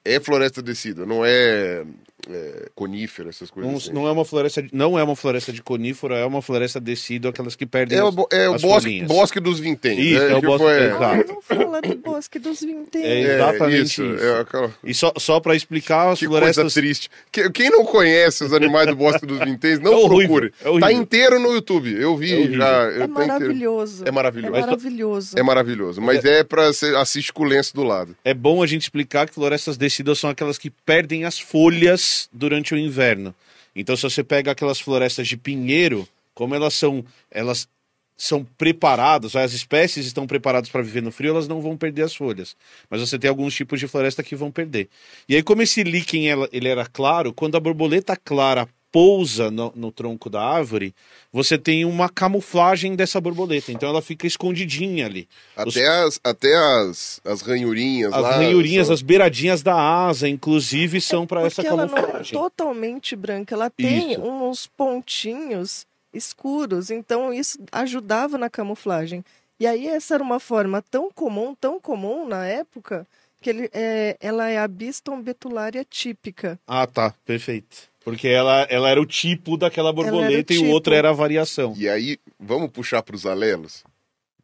É 0.05 0.19
floresta 0.19 0.61
decídua, 0.61 1.05
não 1.05 1.23
é, 1.25 1.83
é 2.29 2.69
conífera, 2.75 3.29
essas 3.29 3.49
coisas 3.51 3.69
Não, 3.71 3.77
assim. 3.77 3.93
não 3.93 4.07
é 4.07 4.11
uma 4.11 4.23
floresta, 4.25 4.61
de- 4.63 4.69
não 4.71 4.97
é 4.97 5.03
uma 5.03 5.15
floresta 5.15 5.51
de 5.51 5.61
conífero, 5.61 6.13
é 6.13 6.25
uma 6.25 6.41
floresta 6.41 6.79
decídua, 6.79 7.31
aquelas 7.31 7.55
que 7.55 7.65
perdem 7.65 7.97
É 7.97 8.03
o, 8.03 8.13
é 8.31 8.49
o 8.49 8.53
as 8.55 8.61
bosque, 8.61 8.81
folhinhas. 8.83 9.07
bosque 9.07 9.39
dos 9.39 9.59
vinténs. 9.59 9.99
Isso, 9.99 10.19
né? 10.19 10.31
é 10.31 10.33
o 10.33 10.39
Tipo, 10.39 10.47
bosque- 10.57 10.67
é- 10.67 10.85
exato. 10.87 11.03
Ah, 11.03 11.23
não 11.33 11.41
fala 11.41 11.81
do 11.81 11.95
bosque 11.95 12.39
dos 12.39 12.61
vinténs. 12.61 13.05
É, 13.05 13.21
é, 13.21 13.35
exatamente 13.35 13.81
isso. 13.83 14.03
isso. 14.05 14.23
É 14.23 14.39
aquela... 14.39 14.71
E 14.83 14.93
só, 14.93 15.11
só 15.17 15.39
para 15.39 15.55
explicar, 15.55 16.11
as 16.11 16.19
Que 16.19 16.25
florestas. 16.27 16.63
coisa 16.63 16.73
triste. 16.81 17.09
Que- 17.31 17.49
Quem 17.49 17.69
não 17.69 17.83
conhece 17.85 18.43
os 18.43 18.53
animais 18.53 18.87
do 18.87 18.95
Bosque 18.95 19.25
dos 19.25 19.39
Vinténs, 19.39 19.79
não 19.79 19.91
É 19.93 19.95
horrível, 19.95 20.27
procure. 20.27 20.53
é 20.77 20.79
tá 20.79 20.91
inteiro 20.91 21.39
no 21.39 21.51
YouTube. 21.53 21.93
Eu 21.99 22.15
vi 22.15 22.31
É 22.33 22.51
já. 22.51 22.83
Eu 22.83 23.03
É 23.03 23.07
tá 23.07 23.07
maravilhoso. 23.07 24.03
É 24.05 24.11
maravilhoso. 24.11 24.53
É 24.55 24.61
maravilhoso. 24.61 25.35
É 25.39 25.43
maravilhoso. 25.43 26.01
Mas 26.01 26.23
é 26.25 26.43
pra 26.43 26.67
você 26.67 26.87
assistir 26.95 27.31
com 27.33 27.43
o 27.43 27.45
lenço 27.47 27.73
do 27.75 27.83
lado. 27.83 28.15
É 28.23 28.33
bom 28.33 28.61
a 28.63 28.67
gente 28.67 28.83
explicar 28.83 29.27
que 29.27 29.33
florestas 29.33 29.77
decíduas 29.77 30.19
são 30.19 30.29
aquelas 30.29 30.57
que 30.57 30.69
perdem 30.69 31.25
as 31.25 31.39
folhas 31.39 32.12
durante 32.31 32.73
o 32.73 32.77
inverno. 32.77 33.33
Então, 33.75 33.95
se 33.95 34.03
você 34.03 34.23
pega 34.23 34.51
aquelas 34.51 34.79
florestas 34.79 35.27
de 35.27 35.37
pinheiro, 35.37 36.07
como 36.33 36.53
elas 36.53 36.73
são, 36.73 37.03
elas 37.31 37.67
são 38.15 38.43
preparadas, 38.57 39.35
as 39.35 39.53
espécies 39.53 40.05
estão 40.05 40.27
preparadas 40.27 40.69
para 40.69 40.81
viver 40.81 41.01
no 41.01 41.11
frio, 41.11 41.31
elas 41.31 41.47
não 41.47 41.61
vão 41.61 41.75
perder 41.75 42.03
as 42.03 42.15
folhas. 42.15 42.55
Mas 42.89 43.01
você 43.01 43.17
tem 43.17 43.29
alguns 43.29 43.55
tipos 43.55 43.79
de 43.79 43.87
floresta 43.87 44.23
que 44.23 44.35
vão 44.35 44.51
perder. 44.51 44.87
E 45.27 45.35
aí, 45.35 45.43
como 45.43 45.61
esse 45.61 45.83
líquen 45.83 46.25
ele 46.51 46.67
era 46.67 46.85
claro, 46.85 47.33
quando 47.33 47.57
a 47.57 47.59
borboleta 47.59 48.15
clara 48.15 48.67
pousa 48.93 49.49
no, 49.49 49.73
no 49.75 49.91
tronco 49.91 50.29
da 50.29 50.39
árvore, 50.41 50.93
você 51.31 51.57
tem 51.57 51.83
uma 51.83 52.07
camuflagem 52.07 52.95
dessa 52.95 53.19
borboleta. 53.19 53.71
Então, 53.71 53.89
ela 53.89 54.03
fica 54.03 54.27
escondidinha 54.27 55.07
ali. 55.07 55.27
Os- 55.65 55.75
Até, 55.75 55.87
as, 55.87 56.19
até 56.23 56.55
as, 56.55 57.19
as 57.25 57.41
ranhurinhas 57.41 58.13
as 58.13 58.21
lá. 58.21 58.37
ranhurinhas, 58.37 58.85
são- 58.87 58.93
as 58.93 59.01
beiradinhas 59.01 59.63
da 59.63 59.73
asa, 59.75 60.29
inclusive, 60.29 61.01
são 61.01 61.25
para 61.25 61.41
essa 61.41 61.55
Porque 61.63 61.67
ela 61.67 61.87
não 61.87 61.97
é 61.97 62.01
camuflagem. 62.01 62.37
totalmente 62.39 63.15
branca, 63.15 63.55
ela 63.55 63.69
tem 63.71 64.11
Isso. 64.11 64.21
uns 64.21 64.67
pontinhos 64.67 65.87
escuros, 66.13 66.91
então 66.91 67.33
isso 67.33 67.57
ajudava 67.71 68.37
na 68.37 68.47
camuflagem. 68.49 69.25
E 69.59 69.65
aí 69.65 69.87
essa 69.87 70.13
era 70.13 70.23
uma 70.23 70.39
forma 70.39 70.83
tão 70.83 71.11
comum, 71.11 71.55
tão 71.55 71.79
comum 71.79 72.27
na 72.27 72.45
época, 72.45 73.07
que 73.41 73.49
ele, 73.49 73.69
é, 73.73 74.15
ela 74.21 74.47
é 74.49 74.59
a 74.59 74.67
Biston 74.67 75.19
betulária 75.21 75.83
típica. 75.83 76.59
Ah, 76.67 76.85
tá, 76.85 77.13
perfeito. 77.25 77.91
Porque 78.03 78.27
ela, 78.27 78.67
ela 78.69 78.89
era 78.89 79.01
o 79.01 79.05
tipo 79.05 79.55
daquela 79.57 79.93
borboleta 79.93 80.53
e 80.53 80.57
o 80.57 80.61
tipo. 80.61 80.73
outro 80.73 80.93
era 80.93 81.09
a 81.09 81.13
variação. 81.13 81.73
E 81.77 81.87
aí, 81.87 82.17
vamos 82.39 82.69
puxar 82.69 83.01
para 83.01 83.15
os 83.15 83.25
alelos? 83.25 83.83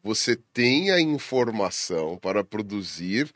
Você 0.02 0.34
tem 0.54 0.90
a 0.90 1.00
informação 1.00 2.16
para 2.16 2.42
produzir 2.42 3.30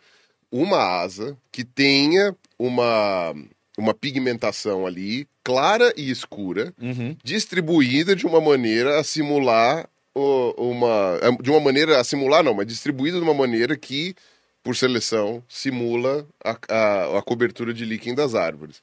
uma 0.51 0.79
asa 1.01 1.37
que 1.53 1.63
tenha 1.65 2.35
uma, 2.59 3.35
uma 3.77 3.93
pigmentação 3.93 4.87
ali 4.87 5.27
clara 5.43 5.93
e 5.97 6.11
escura, 6.11 6.73
Uhum. 6.81 7.15
distribuída 7.23 8.17
de 8.17 8.27
uma 8.27 8.41
maneira 8.41 8.99
a 8.99 9.05
simular 9.05 9.87
o- 10.15 10.55
uma. 10.71 11.19
De 11.43 11.51
uma 11.51 11.61
maneira 11.61 12.01
a 12.01 12.05
simular, 12.05 12.43
não, 12.43 12.55
mas 12.55 12.67
distribuída 12.67 13.19
de 13.19 13.25
uma 13.25 13.35
maneira 13.35 13.77
que, 13.77 14.15
por 14.63 14.75
seleção, 14.75 15.43
simula 15.49 16.27
a, 16.43 16.57
a, 16.69 17.19
a 17.19 17.23
cobertura 17.23 17.75
de 17.75 17.85
líquen 17.85 18.15
das 18.15 18.35
árvores. 18.35 18.81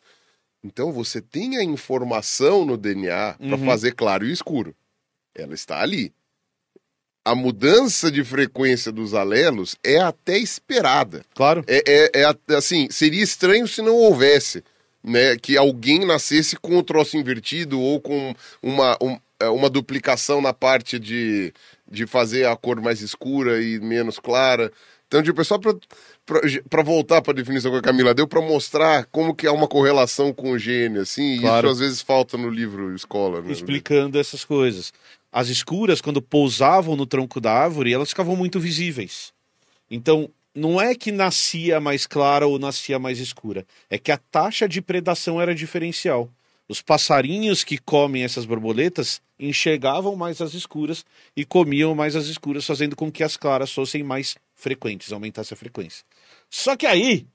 Então 0.63 0.91
você 0.91 1.21
tem 1.21 1.57
a 1.57 1.63
informação 1.63 2.65
no 2.65 2.77
DNA 2.77 3.35
para 3.37 3.57
Uhum. 3.57 3.65
fazer 3.65 3.93
claro 3.93 4.25
e 4.25 4.31
escuro. 4.31 4.75
Ela 5.35 5.53
está 5.53 5.81
ali. 5.81 6.13
A 7.23 7.35
mudança 7.35 8.11
de 8.11 8.23
frequência 8.23 8.91
dos 8.91 9.13
alelos 9.13 9.75
é 9.83 9.99
até 9.99 10.37
esperada. 10.39 11.23
Claro. 11.35 11.63
É, 11.67 11.83
é, 11.87 12.25
é 12.47 12.55
assim, 12.55 12.87
seria 12.89 13.23
estranho 13.23 13.67
se 13.67 13.81
não 13.81 13.95
houvesse, 13.95 14.63
né, 15.03 15.35
que 15.37 15.55
alguém 15.55 16.03
nascesse 16.03 16.55
com 16.55 16.77
o 16.77 16.83
troço 16.83 17.17
invertido 17.17 17.79
ou 17.79 18.01
com 18.01 18.33
uma, 18.61 18.97
um- 19.01 19.19
é, 19.39 19.47
uma 19.49 19.69
duplicação 19.69 20.41
na 20.41 20.51
parte 20.53 20.97
de, 20.97 21.53
de 21.89 22.07
fazer 22.07 22.47
a 22.47 22.55
cor 22.55 22.81
mais 22.81 23.01
escura 23.01 23.61
e 23.61 23.79
menos 23.79 24.17
clara. 24.17 24.71
Então, 25.07 25.21
tipo, 25.21 25.41
é 25.41 25.43
só 25.43 25.59
para 26.25 26.83
voltar 26.83 27.21
para 27.21 27.33
a 27.33 27.35
definição 27.35 27.71
que 27.71 27.77
a 27.77 27.81
Camila 27.81 28.13
deu, 28.13 28.27
para 28.27 28.41
mostrar 28.41 29.05
como 29.05 29.35
que 29.35 29.47
há 29.47 29.51
uma 29.51 29.67
correlação 29.67 30.33
com 30.33 30.51
o 30.51 30.59
gene, 30.59 30.99
assim, 30.99 31.35
e 31.35 31.39
Claro. 31.39 31.67
isso 31.67 31.73
às 31.73 31.79
vezes 31.79 32.01
falta 32.01 32.37
no 32.37 32.49
livro 32.49 32.93
escola. 32.95 33.41
Né? 33.41 33.51
Explicando 33.51 34.19
essas 34.19 34.45
coisas. 34.45 34.93
As 35.31 35.47
escuras, 35.47 36.01
quando 36.01 36.21
pousavam 36.21 36.95
no 36.95 37.05
tronco 37.05 37.39
da 37.39 37.51
árvore, 37.51 37.93
elas 37.93 38.09
ficavam 38.09 38.35
muito 38.35 38.59
visíveis. 38.59 39.33
Então, 39.89 40.29
não 40.53 40.79
é 40.79 40.93
que 40.93 41.11
nascia 41.11 41.79
mais 41.79 42.05
clara 42.05 42.45
ou 42.45 42.59
nascia 42.59 42.99
mais 42.99 43.19
escura. 43.19 43.65
É 43.89 43.97
que 43.97 44.11
a 44.11 44.17
taxa 44.17 44.67
de 44.67 44.81
predação 44.81 45.41
era 45.41 45.55
diferencial. 45.55 46.29
Os 46.67 46.81
passarinhos 46.81 47.63
que 47.63 47.77
comem 47.77 48.23
essas 48.23 48.45
borboletas 48.45 49.21
enxergavam 49.39 50.15
mais 50.15 50.39
as 50.41 50.53
escuras 50.53 51.03
e 51.35 51.43
comiam 51.43 51.95
mais 51.95 52.15
as 52.15 52.27
escuras, 52.27 52.65
fazendo 52.65 52.95
com 52.95 53.11
que 53.11 53.23
as 53.23 53.35
claras 53.35 53.73
fossem 53.73 54.03
mais 54.03 54.35
frequentes, 54.61 55.11
aumentasse 55.11 55.53
a 55.53 55.57
frequência. 55.57 56.05
Só 56.49 56.75
que 56.75 56.85
aí, 56.85 57.25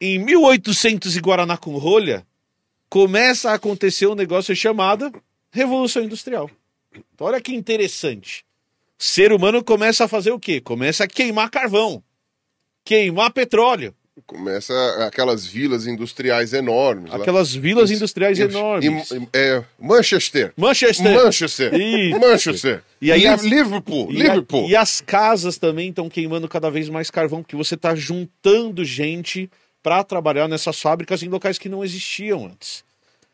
em 0.00 0.18
1800 0.18 1.16
e 1.16 1.20
Guaraná 1.20 1.56
com 1.56 1.76
rolha, 1.78 2.26
começa 2.88 3.50
a 3.50 3.54
acontecer 3.54 4.06
um 4.06 4.14
negócio 4.14 4.54
chamado 4.54 5.10
Revolução 5.50 6.02
Industrial. 6.02 6.50
Então, 6.92 7.26
olha 7.26 7.40
que 7.40 7.54
interessante. 7.54 8.44
O 8.98 9.02
ser 9.02 9.32
humano 9.32 9.64
começa 9.64 10.04
a 10.04 10.08
fazer 10.08 10.30
o 10.30 10.38
quê? 10.38 10.60
Começa 10.60 11.04
a 11.04 11.08
queimar 11.08 11.50
carvão, 11.50 12.04
queimar 12.84 13.32
petróleo. 13.32 13.94
Começa 14.26 14.72
aquelas 15.06 15.44
vilas 15.46 15.86
industriais 15.86 16.52
enormes. 16.52 17.10
lá. 17.10 17.16
Aquelas 17.16 17.54
vilas 17.54 17.90
industriais 17.90 18.38
Em- 18.38 18.42
enormes. 18.42 19.10
em- 19.12 19.28
é, 19.32 19.62
Manchester. 19.78 20.52
Manchester. 20.56 21.12
Manchester. 21.24 21.74
Isso. 21.74 22.18
Manchester. 22.20 22.82
E 23.00 23.10
aí 23.10 23.26
as- 23.26 23.42
Liverpool. 23.42 24.08
E, 24.10 24.16
Liverpool. 24.16 24.68
e 24.68 24.76
as 24.76 25.00
casas 25.00 25.56
também 25.58 25.90
estão 25.90 26.08
queimando 26.08 26.48
cada 26.48 26.70
vez 26.70 26.88
mais 26.88 27.10
carvão, 27.10 27.42
porque 27.42 27.56
você 27.56 27.74
está 27.74 27.94
juntando 27.94 28.84
gente 28.84 29.50
para 29.82 30.04
trabalhar 30.04 30.46
nessas 30.48 30.80
fábricas 30.80 31.22
em 31.22 31.28
locais 31.28 31.58
que 31.58 31.68
não 31.68 31.82
existiam 31.84 32.46
antes. 32.46 32.84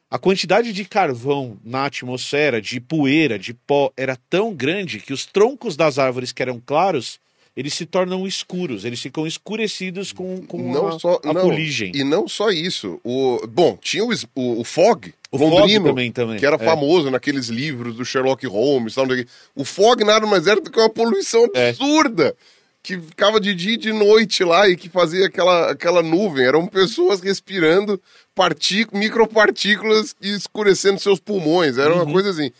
A 0.08 0.18
quantidade 0.18 0.72
de 0.72 0.84
carvão 0.84 1.58
na 1.64 1.86
atmosfera, 1.86 2.62
de 2.62 2.78
poeira, 2.80 3.36
de 3.38 3.52
pó, 3.52 3.92
era 3.96 4.16
tão 4.30 4.54
grande 4.54 5.00
que 5.00 5.12
os 5.12 5.26
troncos 5.26 5.76
das 5.76 5.98
árvores 5.98 6.30
que 6.30 6.40
eram 6.40 6.62
claros, 6.64 7.18
eles 7.56 7.72
se 7.72 7.86
tornam 7.86 8.26
escuros, 8.26 8.84
eles 8.84 9.00
ficam 9.00 9.26
escurecidos 9.26 10.12
com, 10.12 10.44
com 10.46 10.70
não 10.70 10.88
a, 10.88 10.98
só 10.98 11.18
a 11.24 11.32
não, 11.32 11.40
fuligem. 11.40 11.90
E 11.94 12.04
não 12.04 12.28
só 12.28 12.50
isso. 12.50 13.00
O, 13.02 13.46
bom, 13.48 13.78
tinha 13.80 14.04
o, 14.04 14.10
o, 14.34 14.60
o 14.60 14.64
Fog, 14.64 15.14
O 15.32 15.38
Fog 15.38 15.50
londrino, 15.50 15.86
também, 15.86 16.12
também. 16.12 16.38
que 16.38 16.44
era 16.44 16.56
É. 16.56 16.58
famoso 16.58 17.10
naqueles 17.10 17.48
livros 17.48 17.96
do 17.96 18.04
Sherlock 18.04 18.46
Holmes. 18.46 18.94
Tal, 18.94 19.06
o 19.54 19.64
Fog 19.64 20.04
nada 20.04 20.26
mais 20.26 20.46
era 20.46 20.60
do 20.60 20.70
que 20.70 20.78
uma 20.78 20.90
poluição 20.90 21.48
É. 21.54 21.70
absurda. 21.70 22.36
Que 22.82 23.00
ficava 23.00 23.40
de 23.40 23.52
dia 23.52 23.72
e 23.72 23.76
de 23.78 23.92
noite 23.92 24.44
lá 24.44 24.68
e 24.68 24.76
que 24.76 24.88
fazia 24.88 25.26
aquela, 25.26 25.72
aquela 25.72 26.02
nuvem. 26.02 26.44
Eram 26.46 26.66
pessoas 26.68 27.20
respirando 27.20 28.00
partic- 28.32 28.92
micropartículas 28.92 30.14
e 30.22 30.30
escurecendo 30.32 31.00
seus 31.00 31.18
pulmões. 31.18 31.78
Era 31.78 31.94
Uhum. 31.94 32.02
uma 32.02 32.12
coisa 32.12 32.30
assim. 32.30 32.52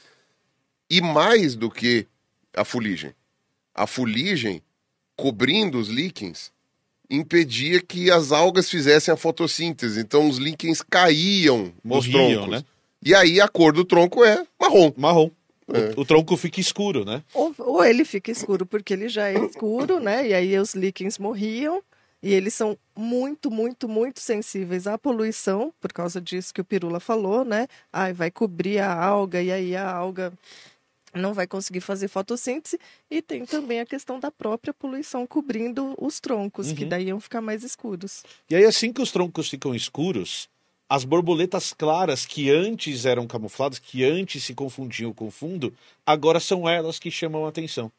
E 0.90 1.00
mais 1.00 1.54
do 1.54 1.70
que 1.70 2.06
a 2.56 2.64
fuligem. 2.64 3.12
A 3.74 3.87
fuligem, 3.87 4.62
cobrindo 5.16 5.79
os 5.79 5.88
líquens, 5.88 6.52
impedia 7.09 7.81
que 7.81 8.11
as 8.11 8.33
algas 8.33 8.68
fizessem 8.68 9.12
a 9.12 9.16
fotossíntese. 9.16 10.00
Então 10.00 10.29
os 10.29 10.38
líquens 10.38 10.83
caíam 10.83 11.72
dos 11.85 12.07
Morriam, 12.07 12.42
troncos. 12.42 12.50
né? 12.50 12.64
E 13.02 13.14
aí 13.14 13.40
a 13.40 13.48
cor 13.48 13.72
do 13.72 13.85
tronco 13.85 14.24
é 14.24 14.44
marrom. 14.61 14.92
Marrom. 14.96 15.31
É. 15.72 15.94
O, 15.96 16.02
o 16.02 16.05
tronco 16.05 16.37
fica 16.37 16.61
escuro, 16.61 17.05
né? 17.05 17.22
Ou, 17.35 17.55
ou 17.59 17.85
ele 17.85 18.05
fica 18.05 18.31
escuro 18.31 18.64
porque 18.64 18.92
ele 18.92 19.09
já 19.09 19.29
é 19.29 19.35
escuro, 19.44 19.98
né? 20.00 20.29
E 20.29 20.35
aí 20.35 20.59
os 20.59 20.74
líquens 20.74 21.18
morriam. 21.18 21.83
E 22.22 22.33
eles 22.33 22.55
são 22.55 22.76
muito, 22.96 23.50
muito, 23.50 23.88
muito 23.88 24.20
sensíveis 24.20 24.87
à 24.87 24.96
poluição, 24.96 25.72
por 25.81 25.92
causa 25.92 26.20
disso 26.20 26.52
que 26.52 26.61
o 26.61 26.64
Pirula 26.64 26.98
falou, 26.98 27.44
né? 27.44 27.68
Ai, 27.92 28.12
vai 28.12 28.31
cobrir 28.31 28.79
a 28.79 28.92
alga 28.92 29.40
e 29.40 29.52
aí 29.52 29.76
a 29.76 29.88
alga 29.88 30.33
não 31.16 31.35
vai 31.35 31.46
conseguir 31.46 31.81
fazer 31.81 32.09
fotossíntese. 32.09 32.79
E 33.11 33.20
tem 33.22 33.44
também 33.44 33.81
a 33.81 33.87
questão 33.87 34.20
da 34.20 34.31
própria 34.31 34.72
poluição 34.74 35.26
cobrindo 35.26 35.94
os 35.98 36.20
troncos, 36.20 36.72
que 36.72 36.83
Uhum. 36.85 36.88
daí 36.88 37.07
iam 37.07 37.20
ficar 37.20 37.40
mais 37.40 37.62
escuros. 37.64 38.22
E 38.48 38.55
aí, 38.55 38.64
assim 38.64 38.92
que 38.92 39.02
os 39.02 39.11
troncos 39.11 39.48
ficam 39.48 39.74
escuros, 39.74 40.48
as 40.88 41.05
borboletas 41.05 41.72
claras 41.72 42.24
que 42.24 42.50
antes 42.50 43.05
eram 43.05 43.26
camufladas, 43.26 43.79
que 43.79 44.05
antes 44.05 44.44
se 44.44 44.55
confundiam 44.55 45.12
com 45.12 45.26
o 45.26 45.31
fundo, 45.31 45.74
agora 46.05 46.38
são 46.38 46.68
elas 46.68 46.98
que 46.98 47.11
chamam 47.11 47.44
a 47.44 47.48
atenção. 47.48 47.90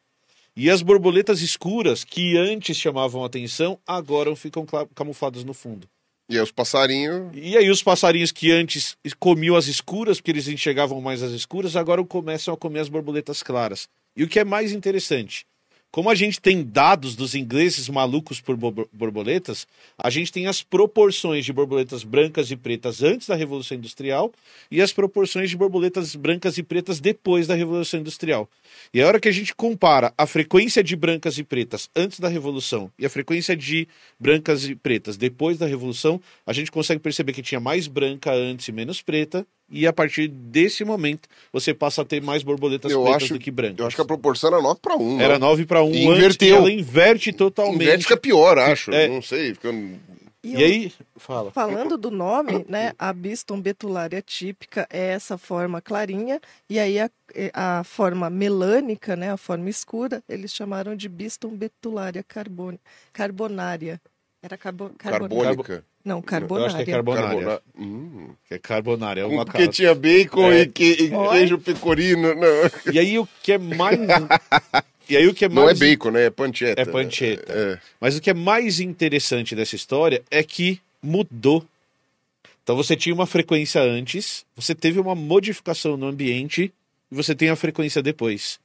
E 0.56 0.70
as 0.70 0.82
borboletas 0.82 1.40
escuras, 1.40 2.02
que 2.02 2.36
antes 2.36 2.76
chamavam 2.76 3.22
a 3.22 3.26
atenção, 3.26 3.78
agora 3.86 4.34
ficam 4.34 4.66
camufladas 4.94 5.44
no 5.44 5.54
fundo. 5.54 5.88
E 6.28 6.36
aí 6.36 6.42
os 6.42 6.52
passarinhos. 6.52 7.30
E 7.34 7.56
aí 7.56 7.70
os 7.70 7.82
passarinhos 7.82 8.30
que 8.30 8.50
antes 8.52 8.96
comiam 9.18 9.56
as 9.56 9.66
escuras, 9.66 10.18
porque 10.18 10.30
eles 10.30 10.46
enxergavam 10.46 11.00
mais 11.00 11.22
as 11.22 11.32
escuras, 11.32 11.74
agora 11.74 12.04
começam 12.04 12.52
a 12.52 12.56
comer 12.56 12.80
as 12.80 12.88
borboletas 12.88 13.42
claras. 13.42 13.88
E 14.14 14.22
o 14.22 14.28
que 14.28 14.38
é 14.38 14.44
mais 14.44 14.72
interessante, 14.72 15.46
como 15.90 16.10
a 16.10 16.14
gente 16.14 16.40
tem 16.40 16.62
dados 16.62 17.16
dos 17.16 17.34
ingleses 17.34 17.88
malucos 17.88 18.40
por 18.40 18.56
bo- 18.56 18.88
borboletas, 18.92 19.66
a 19.96 20.10
gente 20.10 20.30
tem 20.30 20.46
as 20.46 20.62
proporções 20.62 21.44
de 21.44 21.52
borboletas 21.52 22.04
brancas 22.04 22.50
e 22.50 22.56
pretas 22.56 23.02
antes 23.02 23.26
da 23.26 23.34
Revolução 23.34 23.76
Industrial 23.76 24.32
e 24.70 24.82
as 24.82 24.92
proporções 24.92 25.48
de 25.48 25.56
borboletas 25.56 26.14
brancas 26.14 26.58
e 26.58 26.62
pretas 26.62 27.00
depois 27.00 27.46
da 27.46 27.54
Revolução 27.54 28.00
Industrial. 28.00 28.48
E 28.92 29.00
a 29.00 29.06
hora 29.06 29.18
que 29.18 29.28
a 29.28 29.32
gente 29.32 29.54
compara 29.54 30.12
a 30.16 30.26
frequência 30.26 30.84
de 30.84 30.94
brancas 30.94 31.38
e 31.38 31.42
pretas 31.42 31.88
antes 31.96 32.20
da 32.20 32.28
Revolução 32.28 32.92
e 32.98 33.06
a 33.06 33.10
frequência 33.10 33.56
de 33.56 33.88
brancas 34.20 34.68
e 34.68 34.74
pretas 34.74 35.16
depois 35.16 35.56
da 35.56 35.66
Revolução, 35.66 36.20
a 36.46 36.52
gente 36.52 36.70
consegue 36.70 37.00
perceber 37.00 37.32
que 37.32 37.42
tinha 37.42 37.60
mais 37.60 37.86
branca 37.86 38.32
antes 38.32 38.68
e 38.68 38.72
menos 38.72 39.00
preta, 39.00 39.46
e 39.70 39.86
a 39.86 39.92
partir 39.92 40.28
desse 40.28 40.84
momento 40.84 41.28
você 41.52 41.72
passa 41.74 42.02
a 42.02 42.04
ter 42.04 42.22
mais 42.22 42.42
borboletas 42.42 42.90
Eu 42.90 43.02
pretas 43.02 43.24
acho, 43.24 43.34
do 43.34 43.38
que 43.40 43.50
brancas. 43.50 43.78
eu 43.78 43.86
acho 43.86 43.96
que 43.96 44.02
a 44.02 44.04
proporção 44.04 44.50
era 44.52 44.62
9 44.62 44.80
para 44.80 44.96
1. 44.96 45.20
Era 45.20 45.38
9 45.38 45.66
para 45.66 45.82
1 45.82 45.92
E 45.94 46.04
inverteu. 46.04 46.56
ela 46.56 46.70
inverte 46.72 47.32
totalmente. 47.32 47.82
Inverte 47.82 48.02
fica 48.04 48.16
pior, 48.16 48.58
acho. 48.58 48.90
É. 48.92 49.08
Não 49.08 49.20
sei. 49.22 49.54
Fica... 49.54 49.70
E, 49.70 50.50
E 50.50 50.54
eu- 50.54 50.60
aí, 50.60 50.92
fala. 51.16 51.50
Falando 51.50 51.98
do 51.98 52.12
nome, 52.12 52.64
né, 52.68 52.92
a 52.96 53.12
Biston 53.12 53.60
betulária 53.60 54.22
típica 54.22 54.86
é 54.88 55.08
essa 55.08 55.36
forma 55.36 55.80
clarinha, 55.82 56.40
e 56.70 56.78
aí 56.78 57.00
a, 57.00 57.10
a 57.52 57.82
forma 57.84 58.30
melânica, 58.30 59.16
né, 59.16 59.32
a 59.32 59.36
forma 59.36 59.68
escura, 59.68 60.22
eles 60.28 60.54
chamaram 60.54 60.94
de 60.94 61.08
Biston 61.08 61.48
betulária 61.56 62.22
carbon, 62.22 62.78
carbonária. 63.12 64.00
Era 64.42 64.56
carbo, 64.56 64.90
Carbônica. 64.96 65.84
Não, 66.04 66.18
Eu 66.18 66.18
acho 66.18 66.24
que 66.24 66.30
carbonária. 66.30 66.82
é 66.82 66.84
carbonária. 66.86 67.28
Carbona- 67.28 67.60
Hum. 67.78 68.28
Que 68.46 68.54
é 68.54 68.58
carbonária. 68.58 69.20
É 69.22 69.24
uma 69.26 69.44
Porque 69.44 69.66
tinha 69.68 69.94
bacon 69.94 70.50
É. 70.52 70.60
e, 70.62 70.66
que, 70.68 71.02
e 71.02 71.14
Oi? 71.14 71.28
queijo 71.30 71.58
pecorino. 71.58 72.34
Não, 72.34 72.92
E 72.92 72.98
aí 72.98 73.18
o 73.18 73.28
que 73.42 73.52
é 73.52 73.58
mais. 73.58 73.98
e 75.08 75.16
aí 75.16 75.26
o 75.26 75.34
que 75.34 75.44
é 75.44 75.48
mais. 75.48 75.78
não 75.78 75.86
é 75.86 75.90
bacon, 75.90 76.10
né? 76.12 76.24
É 76.26 76.30
pancetta. 76.30 76.80
É 76.80 76.84
pancetta. 76.84 77.52
É. 77.52 77.78
Mas 78.00 78.16
o 78.16 78.20
que 78.20 78.30
é 78.30 78.34
mais 78.34 78.78
interessante 78.78 79.56
dessa 79.56 79.74
história 79.74 80.22
é 80.30 80.42
que 80.44 80.80
mudou. 81.02 81.64
Então 82.62 82.76
você 82.76 82.94
tinha 82.94 83.14
uma 83.14 83.26
frequência 83.26 83.80
antes, 83.82 84.44
você 84.54 84.74
teve 84.74 85.00
uma 85.00 85.14
modificação 85.14 85.96
no 85.96 86.06
ambiente 86.06 86.72
e 87.10 87.14
você 87.14 87.34
tem 87.34 87.48
a 87.48 87.56
frequência 87.56 88.00
depois. 88.02 88.60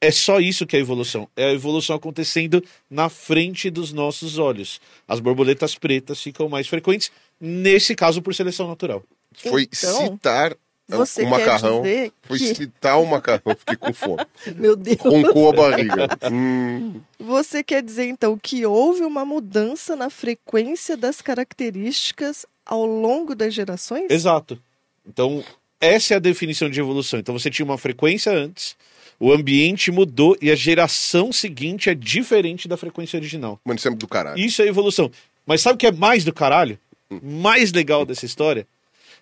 É 0.00 0.10
só 0.10 0.38
isso 0.40 0.66
que 0.66 0.76
é 0.76 0.78
a 0.78 0.82
evolução. 0.82 1.28
É 1.36 1.46
a 1.46 1.52
evolução 1.52 1.96
acontecendo 1.96 2.62
na 2.88 3.08
frente 3.08 3.68
dos 3.68 3.92
nossos 3.92 4.38
olhos. 4.38 4.80
As 5.08 5.18
borboletas 5.18 5.74
pretas 5.74 6.22
ficam 6.22 6.48
mais 6.48 6.68
frequentes, 6.68 7.10
nesse 7.40 7.94
caso 7.96 8.22
por 8.22 8.34
seleção 8.34 8.68
natural. 8.68 9.02
Foi 9.34 9.62
Então, 9.64 10.06
citar 10.12 10.56
Você 10.88 11.22
o 11.22 11.28
macarrão. 11.28 11.82
quer 11.82 11.88
dizer 11.88 12.12
Foi 12.22 12.38
que... 12.38 12.54
citar 12.54 13.00
o 13.00 13.06
macarrão. 13.06 13.56
Fiquei 13.58 13.76
com 13.76 13.92
fome. 13.92 14.24
Meu 14.56 14.76
Deus. 14.76 14.98
Roncou 15.00 15.50
a 15.50 15.52
barriga. 15.52 16.08
Hum. 16.32 17.00
Você 17.18 17.62
quer 17.64 17.82
dizer, 17.82 18.06
então, 18.06 18.38
que 18.40 18.64
houve 18.64 19.02
uma 19.02 19.24
mudança 19.24 19.96
na 19.96 20.08
frequência 20.10 20.96
das 20.96 21.20
características 21.20 22.46
ao 22.64 22.86
longo 22.86 23.34
das 23.34 23.52
gerações? 23.52 24.06
Exato. 24.10 24.58
Então, 25.06 25.42
essa 25.80 26.14
é 26.14 26.16
a 26.16 26.20
definição 26.20 26.70
de 26.70 26.80
evolução. 26.80 27.18
Então, 27.18 27.36
você 27.38 27.50
tinha 27.50 27.66
uma 27.66 27.78
frequência 27.78 28.32
antes, 28.32 28.76
o 29.20 29.32
ambiente 29.32 29.90
mudou 29.90 30.36
e 30.40 30.50
a 30.50 30.54
geração 30.54 31.32
seguinte 31.32 31.90
é 31.90 31.94
diferente 31.94 32.68
da 32.68 32.76
frequência 32.76 33.16
original. 33.16 33.60
Mano, 33.64 33.78
isso 33.78 33.88
é 33.88 33.90
do 33.90 34.06
caralho. 34.06 34.38
Isso 34.38 34.62
é 34.62 34.66
evolução. 34.66 35.10
Mas 35.44 35.60
sabe 35.60 35.74
o 35.74 35.78
que 35.78 35.86
é 35.86 35.92
mais 35.92 36.24
do 36.24 36.32
caralho? 36.32 36.78
Mais 37.22 37.72
legal 37.72 38.04
dessa 38.04 38.26
história? 38.26 38.66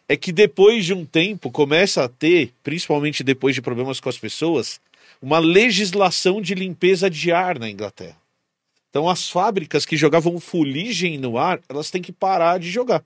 É 0.09 0.16
que 0.16 0.32
depois 0.32 0.85
de 0.85 0.92
um 0.92 1.04
tempo 1.04 1.50
começa 1.50 2.04
a 2.04 2.09
ter, 2.09 2.52
principalmente 2.62 3.24
depois 3.24 3.54
de 3.54 3.62
problemas 3.62 3.98
com 3.98 4.09
as 4.09 4.18
pessoas, 4.18 4.80
uma 5.20 5.38
legislação 5.38 6.40
de 6.40 6.54
limpeza 6.54 7.09
de 7.09 7.32
ar 7.32 7.59
na 7.59 7.70
Inglaterra. 7.70 8.16
Então 8.90 9.09
as 9.09 9.28
fábricas 9.28 9.87
que 9.87 9.96
jogavam 9.96 10.38
fuligem 10.38 11.18
no 11.18 11.38
ar, 11.38 11.61
elas 11.68 11.90
têm 11.90 12.02
que 12.02 12.12
parar 12.12 12.59
de 12.59 12.70
jogar. 12.70 13.04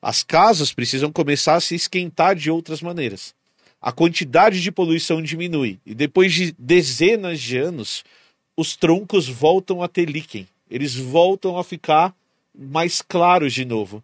As 0.00 0.22
casas 0.22 0.72
precisam 0.72 1.10
começar 1.10 1.56
a 1.56 1.60
se 1.60 1.74
esquentar 1.74 2.34
de 2.34 2.50
outras 2.50 2.80
maneiras. 2.80 3.34
A 3.80 3.92
quantidade 3.92 4.60
de 4.60 4.72
poluição 4.72 5.22
diminui. 5.22 5.78
E 5.86 5.94
depois 5.94 6.32
de 6.32 6.54
dezenas 6.58 7.40
de 7.40 7.56
anos, 7.58 8.04
os 8.56 8.74
troncos 8.76 9.28
voltam 9.28 9.82
a 9.82 9.88
ter 9.88 10.08
líquen. 10.08 10.48
Eles 10.70 10.94
voltam 10.96 11.56
a 11.58 11.64
ficar 11.64 12.14
mais 12.56 13.00
claros 13.00 13.52
de 13.54 13.64
novo. 13.64 14.02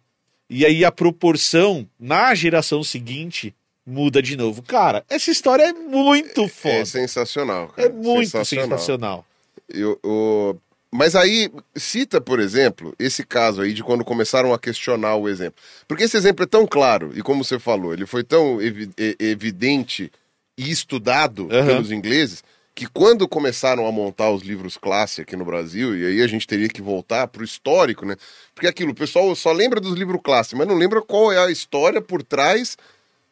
E 0.49 0.65
aí 0.65 0.85
a 0.85 0.91
proporção 0.91 1.87
na 1.99 2.33
geração 2.35 2.83
seguinte 2.83 3.53
muda 3.85 4.21
de 4.21 4.35
novo. 4.37 4.61
Cara, 4.63 5.03
essa 5.09 5.29
história 5.29 5.63
é 5.63 5.73
muito 5.73 6.47
foda. 6.47 6.75
É 6.75 6.85
sensacional. 6.85 7.73
É 7.77 7.83
Cara. 7.83 7.93
muito 7.93 8.45
sensacional. 8.45 9.25
Eu, 9.67 9.99
eu- 10.03 10.61
Mas 10.95 11.15
aí, 11.15 11.51
cita, 11.75 12.21
por 12.21 12.39
exemplo, 12.39 12.95
esse 12.97 13.25
caso 13.25 13.61
aí 13.61 13.73
de 13.73 13.83
quando 13.83 14.05
começaram 14.05 14.53
a 14.53 14.59
questionar 14.59 15.15
o 15.15 15.27
exemplo. 15.27 15.61
Porque 15.87 16.05
esse 16.05 16.15
exemplo 16.15 16.43
é 16.43 16.47
tão 16.47 16.65
claro, 16.65 17.11
e 17.13 17.21
como 17.21 17.43
você 17.43 17.59
falou, 17.59 17.93
ele 17.93 18.05
foi 18.05 18.23
tão 18.23 18.61
evi- 18.61 18.89
evidente 19.19 20.09
e 20.57 20.71
estudado 20.71 21.49
Aham. 21.51 21.65
pelos 21.65 21.91
ingleses, 21.91 22.43
que 22.73 22.87
quando 22.87 23.27
começaram 23.27 23.85
a 23.85 23.91
montar 23.91 24.31
os 24.31 24.41
livros 24.41 24.77
clássicos 24.77 25.23
aqui 25.23 25.35
no 25.35 25.45
Brasil, 25.45 25.97
e 25.97 26.05
aí 26.05 26.21
a 26.21 26.27
gente 26.27 26.47
teria 26.47 26.69
que 26.69 26.81
voltar 26.81 27.27
para 27.27 27.41
o 27.41 27.45
histórico, 27.45 28.05
né? 28.05 28.15
Porque 28.53 28.67
aquilo, 28.67 28.91
o 28.91 28.95
pessoal 28.95 29.33
só 29.35 29.51
lembra 29.51 29.81
dos 29.81 29.95
livros 29.95 30.19
clássicos, 30.23 30.59
mas 30.59 30.67
não 30.67 30.75
lembra 30.75 31.01
qual 31.01 31.31
é 31.31 31.37
a 31.37 31.51
história 31.51 32.01
por 32.01 32.23
trás 32.23 32.77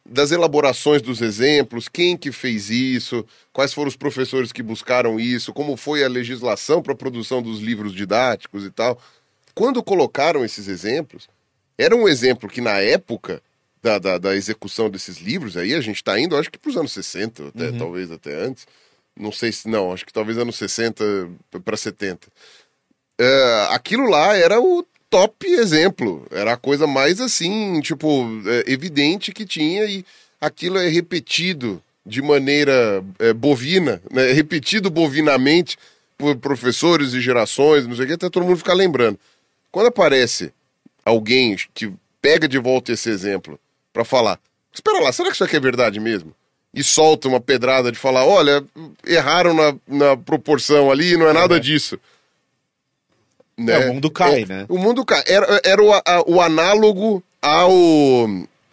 das 0.06 0.30
elaborações 0.32 1.00
dos 1.00 1.22
exemplos, 1.22 1.88
quem 1.88 2.16
que 2.16 2.30
fez 2.30 2.68
isso, 2.68 3.24
quais 3.52 3.72
foram 3.72 3.88
os 3.88 3.96
professores 3.96 4.52
que 4.52 4.62
buscaram 4.62 5.18
isso, 5.18 5.52
como 5.52 5.76
foi 5.76 6.04
a 6.04 6.08
legislação 6.08 6.82
para 6.82 6.92
a 6.92 6.96
produção 6.96 7.40
dos 7.42 7.60
livros 7.60 7.94
didáticos 7.94 8.64
e 8.64 8.70
tal. 8.70 9.00
Quando 9.54 9.82
colocaram 9.82 10.44
esses 10.44 10.68
exemplos, 10.68 11.28
era 11.78 11.96
um 11.96 12.06
exemplo 12.08 12.48
que 12.48 12.60
na 12.60 12.80
época 12.80 13.42
da, 13.82 13.98
da, 13.98 14.18
da 14.18 14.34
execução 14.36 14.90
desses 14.90 15.18
livros, 15.18 15.56
aí 15.56 15.74
a 15.74 15.80
gente 15.80 15.96
está 15.96 16.18
indo, 16.18 16.36
acho 16.36 16.50
que 16.50 16.58
para 16.58 16.70
os 16.70 16.76
anos 16.76 16.92
60, 16.92 17.48
até, 17.48 17.68
Uhum. 17.70 17.78
talvez 17.78 18.10
até 18.10 18.34
antes. 18.34 18.66
Não 19.16 19.30
sei 19.30 19.52
se. 19.52 19.68
Não, 19.68 19.92
acho 19.92 20.04
que 20.04 20.12
talvez 20.12 20.36
anos 20.38 20.56
60 20.56 21.04
para 21.64 21.76
70. 21.76 22.26
É, 23.20 23.68
aquilo 23.70 24.08
lá 24.10 24.36
era 24.36 24.60
o 24.60 24.84
top 25.10 25.46
exemplo. 25.46 26.26
Era 26.30 26.54
a 26.54 26.56
coisa 26.56 26.86
mais 26.86 27.20
assim, 27.20 27.80
tipo, 27.80 28.24
é, 28.46 28.72
evidente 28.72 29.32
que 29.32 29.44
tinha 29.44 29.84
e 29.84 30.04
aquilo 30.40 30.78
é 30.78 30.88
repetido 30.88 31.82
de 32.04 32.20
maneira 32.20 33.02
é, 33.18 33.32
bovina, 33.32 34.02
né? 34.10 34.32
repetido 34.32 34.90
bovinamente 34.90 35.78
por 36.18 36.36
professores 36.36 37.12
e 37.12 37.20
gerações, 37.20 37.86
não 37.86 37.96
sei 37.96 38.04
o 38.04 38.08
que, 38.08 38.14
até 38.14 38.28
todo 38.28 38.44
mundo 38.44 38.58
ficar 38.58 38.74
lembrando. 38.74 39.18
Quando 39.70 39.86
aparece 39.86 40.52
alguém 41.04 41.56
que 41.72 41.92
pega 42.20 42.46
de 42.46 42.58
volta 42.58 42.92
esse 42.92 43.08
exemplo 43.08 43.58
para 43.92 44.04
falar, 44.04 44.38
espera 44.72 45.00
lá, 45.00 45.12
será 45.12 45.28
que 45.28 45.34
isso 45.34 45.44
aqui 45.44 45.56
é 45.56 45.60
verdade 45.60 45.98
mesmo? 45.98 46.34
E 46.72 46.82
solta 46.82 47.28
uma 47.28 47.40
pedrada 47.40 47.90
de 47.90 47.98
falar, 47.98 48.24
olha, 48.26 48.64
erraram 49.06 49.54
na, 49.54 49.74
na 49.86 50.16
proporção 50.16 50.90
ali, 50.90 51.16
não 51.16 51.28
é 51.28 51.32
nada 51.32 51.58
disso. 51.58 51.98
É, 53.58 53.88
o 53.90 53.94
mundo 53.94 54.10
cai, 54.10 54.44
né? 54.44 54.66
O 54.68 54.78
mundo 54.78 55.04
cai. 55.04 55.22
Era, 55.26 55.60
era 55.64 55.82
o, 55.82 55.92
a- 55.92 56.24
o 56.26 56.40
análogo 56.40 57.22
ao. 57.40 57.70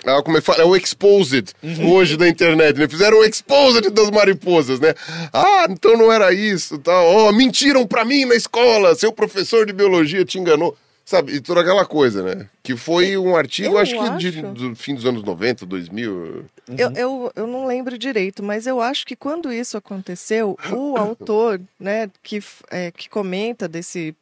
ao 0.06 0.24
como 0.24 0.38
é 0.38 0.40
que 0.40 0.46
fala? 0.46 0.62
É 0.64 0.66
o 0.66 0.76
exposed 0.76 1.54
Uhum. 1.62 1.92
hoje 1.94 2.18
da 2.18 2.28
internet, 2.28 2.78
né? 2.80 2.88
Fizeram 2.88 3.20
o 3.20 3.24
exposed 3.24 3.90
das 3.92 4.10
mariposas, 4.10 4.80
né? 4.80 4.94
Ah, 5.32 5.68
então 5.70 5.96
não 5.98 6.12
era 6.12 6.34
isso, 6.34 6.78
tal. 6.80 7.06
Oh, 7.28 7.32
mentiram 7.32 7.86
pra 7.86 8.04
mim 8.04 8.26
na 8.26 8.36
escola, 8.36 8.96
seu 8.96 9.12
professor 9.12 9.66
de 9.66 9.74
biologia 9.74 10.26
te 10.26 10.40
enganou. 10.40 10.76
Sabe, 11.04 11.34
e 11.34 11.42
toda 11.42 11.60
aquela 11.62 11.84
coisa, 11.84 12.22
né? 12.24 12.48
Que 12.64 12.78
foi 12.78 13.18
um 13.18 13.36
artigo, 13.36 13.74
Eu 13.74 13.78
acho 13.80 13.92
que 13.98 14.18
de- 14.18 14.40
acho. 14.40 14.48
do 14.54 14.76
fim 14.76 14.94
dos 14.96 15.06
anos 15.06 15.24
90, 15.24 15.66
2000. 15.66 16.46
Eu, 16.78 16.92
eu, 16.96 17.32
eu 17.36 17.48
não 17.48 17.66
lembro 17.66 17.98
direito, 17.98 18.42
mas 18.42 18.66
eu 18.66 18.80
acho 18.80 19.06
que 19.06 19.16
quando 19.16 19.52
isso 19.52 19.76
aconteceu, 19.76 20.56
o 20.72 20.96
autor, 20.96 21.60
né, 21.78 22.10
que, 22.24 22.42
é, 22.70 22.92
que 22.92 23.10
comenta 23.10 23.68
desse 23.68 24.16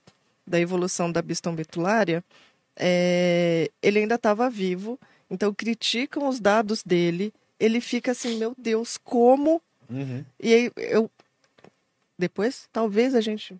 da 0.49 0.59
evolução 0.59 1.11
da 1.11 1.21
Biston 1.21 1.53
betulária, 1.53 2.23
é, 2.75 3.69
ele 3.81 3.99
ainda 3.99 4.15
estava 4.15 4.49
vivo, 4.49 4.99
então 5.29 5.53
criticam 5.53 6.27
os 6.27 6.39
dados 6.39 6.81
dele. 6.83 7.31
Ele 7.59 7.79
fica 7.79 8.11
assim, 8.11 8.37
meu 8.37 8.55
Deus, 8.57 8.97
como? 8.97 9.61
Uhum. 9.89 10.25
E 10.39 10.53
aí 10.53 10.71
eu 10.75 11.09
depois 12.17 12.67
talvez 12.73 13.15
a 13.15 13.21
gente 13.21 13.57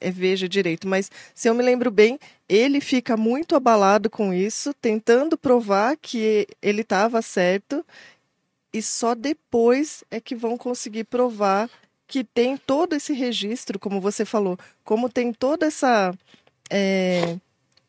é, 0.00 0.10
veja 0.10 0.48
direito, 0.48 0.88
mas 0.88 1.10
se 1.34 1.48
eu 1.48 1.54
me 1.54 1.62
lembro 1.62 1.90
bem, 1.90 2.18
ele 2.48 2.80
fica 2.80 3.16
muito 3.16 3.54
abalado 3.54 4.08
com 4.08 4.32
isso, 4.32 4.72
tentando 4.74 5.36
provar 5.36 5.96
que 5.96 6.46
ele 6.62 6.82
estava 6.82 7.20
certo, 7.20 7.84
e 8.72 8.82
só 8.82 9.14
depois 9.14 10.02
é 10.10 10.20
que 10.20 10.34
vão 10.34 10.56
conseguir 10.56 11.04
provar 11.04 11.70
que 12.14 12.22
tem 12.22 12.56
todo 12.56 12.92
esse 12.94 13.12
registro, 13.12 13.76
como 13.76 14.00
você 14.00 14.24
falou, 14.24 14.56
como 14.84 15.08
tem 15.08 15.32
toda 15.32 15.66
essa. 15.66 16.14
é, 16.70 17.36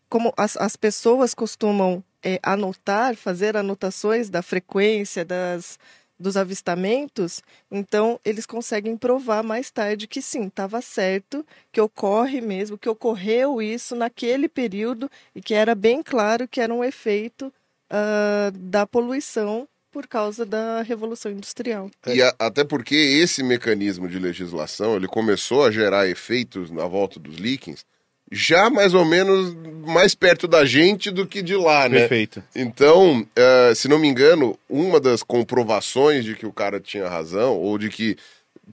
como 0.09 0.33
as, 0.35 0.57
as 0.57 0.75
pessoas 0.75 1.35
costumam 1.35 2.03
é, 2.23 2.39
anotar, 2.41 3.15
fazer 3.15 3.55
anotações 3.55 4.27
da 4.27 4.41
frequência 4.41 5.23
das, 5.23 5.77
dos 6.17 6.35
avistamentos, 6.35 7.43
então 7.69 8.19
eles 8.25 8.47
conseguem 8.47 8.97
provar 8.97 9.43
mais 9.43 9.69
tarde 9.69 10.07
que 10.07 10.23
sim, 10.23 10.47
estava 10.47 10.81
certo, 10.81 11.45
que 11.71 11.79
ocorre 11.79 12.41
mesmo, 12.41 12.79
que 12.79 12.89
ocorreu 12.89 13.61
isso 13.61 13.95
naquele 13.95 14.49
período 14.49 15.07
e 15.35 15.41
que 15.41 15.53
era 15.53 15.75
bem 15.75 16.01
claro 16.01 16.47
que 16.47 16.59
era 16.59 16.73
um 16.73 16.83
efeito 16.83 17.53
ah, 17.91 18.51
da 18.55 18.87
poluição 18.87 19.67
por 19.95 20.07
causa 20.07 20.45
da 20.45 20.81
Revolução 20.81 21.31
Industrial. 21.31 21.89
E 22.05 22.21
a- 22.21 22.35
até 22.37 22.65
porque 22.65 22.93
esse 22.93 23.41
mecanismo 23.41 24.09
de 24.09 24.19
legislação 24.19 24.97
ele 24.97 25.07
começou 25.07 25.63
a 25.63 25.71
gerar 25.71 26.05
efeitos 26.09 26.69
na 26.69 26.85
volta 26.85 27.17
dos 27.17 27.37
líquens 27.37 27.85
já 28.29 28.69
mais 28.69 28.93
ou 28.93 29.05
menos 29.05 29.55
mais 29.87 30.13
perto 30.13 30.49
da 30.49 30.65
gente 30.65 31.09
do 31.11 31.25
que 31.25 31.41
de 31.41 31.55
lá, 31.55 31.87
né? 31.87 31.99
Perfeito. 31.99 32.43
Então, 32.53 33.25
eh, 33.37 33.71
se 33.73 33.87
não 33.87 33.97
me 33.97 34.09
engano, 34.09 34.59
uma 34.69 34.99
das 34.99 35.23
comprovações 35.23 36.25
de 36.25 36.35
que 36.35 36.45
o 36.45 36.51
cara 36.51 36.81
tinha 36.81 37.07
razão, 37.07 37.55
ou 37.55 37.77
de 37.77 37.87
que, 37.89 38.17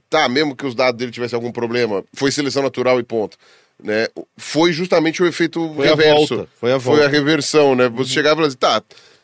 tá, 0.09 0.27
mesmo 0.27 0.55
que 0.57 0.65
os 0.65 0.75
dados 0.75 0.97
dele 0.99 1.11
tivessem 1.11 1.37
algum 1.37 1.53
problema, 1.53 2.03
foi 2.13 2.31
seleção 2.33 2.63
natural 2.63 2.99
e 2.99 3.03
ponto. 3.03 3.37
Né? 3.81 4.07
Foi 4.35 4.73
justamente 4.73 5.23
o 5.23 5.25
efeito 5.27 5.71
Foi 5.73 5.87
a 5.87 5.91
reverso. 5.91 6.35
volta, 6.35 6.49
foi 6.59 6.73
a 6.73 6.79
Foi 6.81 6.95
volta. 6.95 7.05
a 7.05 7.09
reversão, 7.09 7.75
né? 7.75 7.87
Você 7.87 8.11
chegava 8.11 8.33
e 8.33 8.35
falava 8.35 8.47
assim, 8.49 8.57
tá, 8.57 8.83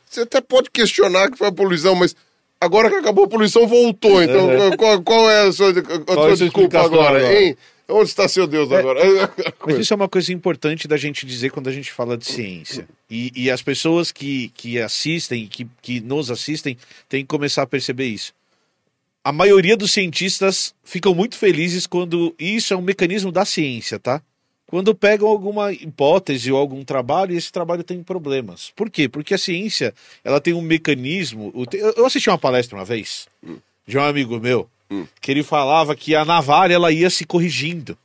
você 0.09 0.21
até 0.21 0.41
pode 0.41 0.71
questionar 0.71 1.29
que 1.29 1.37
foi 1.37 1.47
a 1.47 1.51
poluição, 1.51 1.93
mas 1.93 2.15
agora 2.59 2.89
que 2.89 2.95
acabou 2.95 3.25
a 3.25 3.27
poluição, 3.27 3.67
voltou. 3.67 4.21
Então, 4.23 4.75
qual, 4.75 5.01
qual 5.03 5.29
é 5.29 5.47
a 5.47 5.51
sua, 5.51 5.67
a 5.67 5.71
é 5.71 6.13
sua 6.13 6.15
sua 6.15 6.35
desculpa 6.35 6.79
agora, 6.79 7.19
agora? 7.19 7.43
hein? 7.43 7.55
Onde 7.87 8.09
está 8.09 8.27
seu 8.27 8.45
Deus 8.45 8.71
agora? 8.71 9.01
Mas 9.65 9.77
isso 9.79 9.93
é 9.93 9.95
uma 9.95 10.09
coisa 10.09 10.31
importante 10.33 10.87
da 10.87 10.97
gente 10.97 11.25
dizer 11.25 11.51
quando 11.51 11.69
a 11.69 11.71
gente 11.71 11.91
fala 11.91 12.17
de 12.17 12.25
ciência. 12.25 12.87
E, 13.09 13.31
e 13.35 13.51
as 13.51 13.61
pessoas 13.61 14.11
que, 14.11 14.49
que 14.55 14.79
assistem, 14.79 15.47
que, 15.47 15.67
que 15.81 15.99
nos 15.99 16.29
assistem, 16.29 16.77
têm 17.07 17.21
que 17.21 17.27
começar 17.27 17.63
a 17.63 17.67
perceber 17.67 18.05
isso. 18.05 18.33
A 19.23 19.31
maioria 19.31 19.75
dos 19.75 19.91
cientistas 19.91 20.73
ficam 20.83 21.13
muito 21.13 21.35
felizes 21.35 21.85
quando 21.85 22.33
isso 22.39 22.73
é 22.73 22.77
um 22.77 22.81
mecanismo 22.81 23.31
da 23.31 23.43
ciência, 23.43 23.99
tá? 23.99 24.21
Quando 24.69 24.93
pegam 24.93 25.27
alguma 25.27 25.73
hipótese 25.73 26.51
ou 26.51 26.57
algum 26.59 26.83
trabalho 26.83 27.33
e 27.33 27.37
esse 27.37 27.51
trabalho 27.51 27.83
tem 27.83 28.03
problemas. 28.03 28.71
Por 28.75 28.87
quê? 28.89 29.09
Porque 29.09 29.33
a 29.33 29.37
ciência 29.37 29.93
ela 30.23 30.39
tem 30.39 30.53
um 30.53 30.61
mecanismo. 30.61 31.51
Eu 31.97 32.05
assisti 32.05 32.29
uma 32.29 32.37
palestra 32.37 32.77
uma 32.77 32.85
vez 32.85 33.27
de 33.87 33.97
um 33.97 34.01
amigo 34.01 34.39
meu 34.39 34.69
que 35.19 35.31
ele 35.31 35.41
falava 35.43 35.95
que 35.95 36.13
a 36.15 36.23
navalha 36.23 36.73
ela 36.75 36.91
ia 36.91 37.09
se 37.09 37.25
corrigindo 37.25 37.97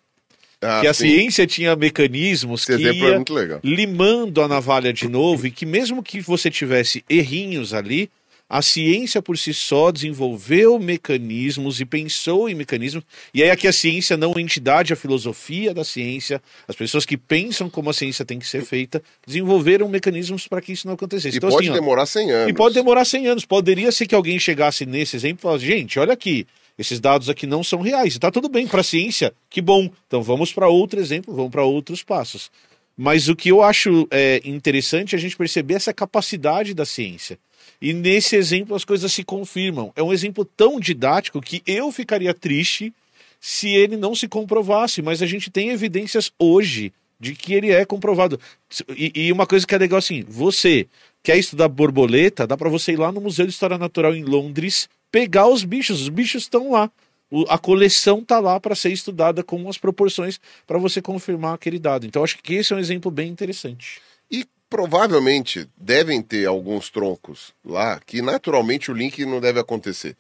Ah, 0.63 0.81
que 0.81 0.87
a 0.87 0.95
sim. 0.95 1.09
ciência 1.11 1.47
tinha 1.47 1.77
mecanismos 1.77 2.63
Esse 2.69 2.79
que 2.79 2.89
é 2.89 2.93
ia 2.95 3.23
legal. 3.31 3.61
limando 3.63 4.41
a 4.41 4.49
navalha 4.49 4.91
de 4.93 5.07
novo 5.09 5.47
e 5.47 5.51
que 5.51 5.67
mesmo 5.67 6.03
que 6.03 6.21
você 6.23 6.51
tivesse 6.51 7.05
errinhos 7.11 7.75
ali, 7.75 8.09
a 8.49 8.61
ciência 8.61 9.23
por 9.23 9.39
si 9.39 9.55
só 9.55 9.91
desenvolveu 9.91 10.79
mecanismos 10.79 11.81
e 11.81 11.85
pensou 11.85 12.49
em 12.49 12.55
mecanismos. 12.55 13.03
E 13.33 13.43
aí 13.43 13.51
aqui 13.51 13.67
a 13.67 13.73
ciência 13.73 14.17
não 14.17 14.35
a 14.37 14.41
entidade, 14.41 14.93
a 14.93 14.97
filosofia 14.97 15.73
da 15.73 15.83
ciência, 15.83 16.43
as 16.69 16.77
pessoas 16.77 17.07
que 17.07 17.17
pensam 17.17 17.71
como 17.71 17.89
a 17.91 17.93
ciência 17.93 18.25
tem 18.25 18.39
que 18.39 18.47
ser 18.47 18.65
feita, 18.65 19.03
desenvolveram 19.27 19.89
mecanismos 19.89 20.47
para 20.47 20.61
que 20.61 20.73
isso 20.73 20.87
não 20.87 20.95
acontecesse. 20.95 21.37
E 21.37 21.39
Então, 21.39 21.51
pode 21.51 21.67
assim, 21.67 21.73
ó, 21.73 21.75
demorar 21.75 22.07
100 22.07 22.31
anos. 22.31 22.51
e 22.51 22.53
pode 22.53 22.75
demorar 22.75 23.05
100 23.05 23.27
anos. 23.27 23.45
Poderia 23.45 23.91
ser 23.91 24.07
que 24.07 24.15
alguém 24.15 24.39
chegasse 24.39 24.85
nesse 24.85 25.17
exemplo 25.17 25.41
e 25.41 25.43
falasse: 25.43 25.65
gente, 25.65 25.99
olha 25.99 26.13
aqui, 26.13 26.47
esses 26.79 27.01
dados 27.01 27.29
aqui 27.31 27.47
não 27.47 27.65
são 27.65 27.81
reais. 27.81 28.15
E 28.15 28.19
tá 28.19 28.31
tudo 28.31 28.49
bem 28.49 28.67
para 28.67 28.81
a 28.81 28.85
ciência, 28.85 29.33
que 29.49 29.63
bom. 29.63 29.89
Então 30.07 30.23
vamos 30.23 30.53
para 30.53 30.69
outro 30.69 31.01
exemplo, 31.01 31.35
vamos 31.35 31.51
para 31.51 31.65
outros 31.65 32.03
passos. 32.03 32.51
Mas 32.97 33.29
o 33.29 33.35
que 33.35 33.49
eu 33.49 33.63
acho 33.63 34.07
é, 34.11 34.41
interessante 34.45 35.15
é 35.15 35.19
a 35.19 35.21
gente 35.21 35.37
perceber 35.37 35.75
essa 35.75 35.93
capacidade 35.93 36.75
da 36.75 36.85
ciência. 36.85 37.39
E 37.81 37.93
nesse 37.93 38.37
exemplo 38.37 38.75
as 38.75 38.85
coisas 38.85 39.13
se 39.13 39.25
confirmam. 39.25 39.93
É 39.97 40.03
um 40.03 40.13
exemplo 40.13 40.45
tão 40.45 40.81
didático 40.81 41.41
que 41.41 41.63
eu 41.67 41.91
ficaria 41.93 42.33
triste 42.35 42.93
se 43.41 43.69
ele 43.69 43.97
não 43.97 44.15
se 44.15 44.27
comprovasse, 44.27 45.03
mas 45.03 45.21
a 45.23 45.27
gente 45.27 45.51
tem 45.51 45.71
evidências 45.71 46.33
hoje 46.39 46.93
de 47.21 47.35
que 47.35 47.55
ele 47.55 47.71
é 47.71 47.85
comprovado. 47.85 48.41
E, 48.97 49.13
e 49.15 49.33
uma 49.33 49.47
coisa 49.47 49.67
que 49.67 49.75
é 49.75 49.79
legal 49.79 49.99
assim, 49.99 50.25
você 50.27 50.87
quer 51.23 51.37
estudar 51.39 51.69
borboleta, 51.69 52.47
dá 52.47 52.57
para 52.57 52.69
você 52.71 52.93
ir 52.93 52.99
lá 52.99 53.13
no 53.13 53.21
Museu 53.21 53.47
de 53.47 53.53
História 53.53 53.79
Natural 53.79 54.15
em 54.15 54.25
Londres, 54.25 54.89
pegar 55.11 55.47
os 55.49 55.65
bichos, 55.65 56.03
os 56.03 56.09
bichos 56.09 56.43
estão 56.43 56.73
lá. 56.73 56.91
O- 57.31 57.45
a 57.49 57.59
coleção 57.59 58.23
tá 58.23 58.39
lá 58.41 58.61
para 58.61 58.75
ser 58.75 58.93
estudada 58.93 59.43
com 59.43 59.69
as 59.69 59.79
proporções 59.79 60.39
para 60.67 60.79
você 60.79 61.01
confirmar 61.01 61.55
aquele 61.55 61.79
dado. 61.79 62.07
Então 62.07 62.23
acho 62.23 62.39
que 62.43 62.55
esse 62.55 62.73
é 62.73 62.77
um 62.77 62.79
exemplo 62.79 63.11
bem 63.11 63.29
interessante. 63.31 64.01
Provavelmente 64.75 65.69
devem 65.77 66.21
ter 66.21 66.47
alguns 66.47 66.91
troncos 66.91 67.55
lá 67.65 68.01
que 68.05 68.21
naturalmente 68.21 68.91
o 68.91 68.95
link 68.95 69.25
não 69.25 69.41
deve 69.41 69.61
acontecer. 69.61 70.17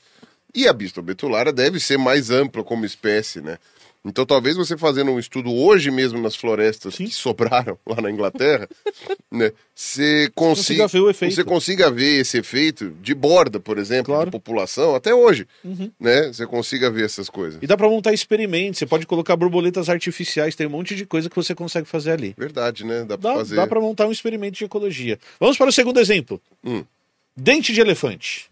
E 0.54 0.68
a 0.68 0.72
Biston 0.72 1.02
betulária 1.02 1.52
deve 1.52 1.80
ser 1.80 1.98
mais 1.98 2.30
ampla 2.30 2.62
como 2.62 2.84
espécie, 2.84 3.40
né? 3.40 3.58
Então 4.06 4.26
talvez 4.26 4.54
você 4.54 4.76
fazendo 4.76 5.10
um 5.12 5.18
estudo 5.18 5.50
hoje 5.50 5.90
mesmo 5.90 6.20
nas 6.20 6.36
florestas 6.36 6.96
que 6.96 7.08
sobraram 7.10 7.78
lá 7.86 8.02
na 8.02 8.10
Inglaterra, 8.10 8.68
né? 9.32 9.50
Você 9.74 10.30
consiga, 10.34 10.82
consiga 10.82 10.88
ver 10.88 11.00
o 11.00 11.08
efeito. 11.10 11.34
você 11.34 11.42
consiga 11.44 11.90
ver 11.90 12.20
esse 12.20 12.36
efeito 12.36 12.90
de 13.00 13.14
borda, 13.14 13.58
por 13.58 13.78
exemplo, 13.78 14.12
Claro. 14.12 14.26
de 14.26 14.30
população, 14.30 14.94
até 14.94 15.14
hoje, 15.14 15.46
Uhum. 15.64 15.90
né? 15.98 16.26
Você 16.28 16.46
consiga 16.46 16.90
ver 16.90 17.06
essas 17.06 17.30
coisas. 17.30 17.58
E 17.62 17.66
dá 17.66 17.78
para 17.78 17.88
montar 17.88 18.12
experimentos, 18.12 18.78
você 18.78 18.84
pode 18.86 19.06
colocar 19.06 19.36
borboletas 19.36 19.88
artificiais, 19.88 20.54
tem 20.54 20.66
um 20.66 20.70
monte 20.70 20.94
de 20.94 21.06
coisa 21.06 21.30
que 21.30 21.36
você 21.36 21.54
consegue 21.54 21.88
fazer 21.88 22.10
ali. 22.10 22.34
Verdade, 22.36 22.84
né? 22.84 23.04
Dá 23.04 23.16
Dá, 23.16 23.34
fazer. 23.36 23.56
dá 23.56 23.66
para 23.66 23.80
montar 23.80 24.06
um 24.06 24.12
experimento 24.12 24.58
de 24.58 24.64
ecologia. 24.64 25.18
Vamos 25.40 25.56
para 25.56 25.70
o 25.70 25.72
segundo 25.72 25.98
exemplo. 25.98 26.38
Hum. 26.62 26.84
Dente 27.34 27.72
de 27.72 27.80
elefante. 27.80 28.50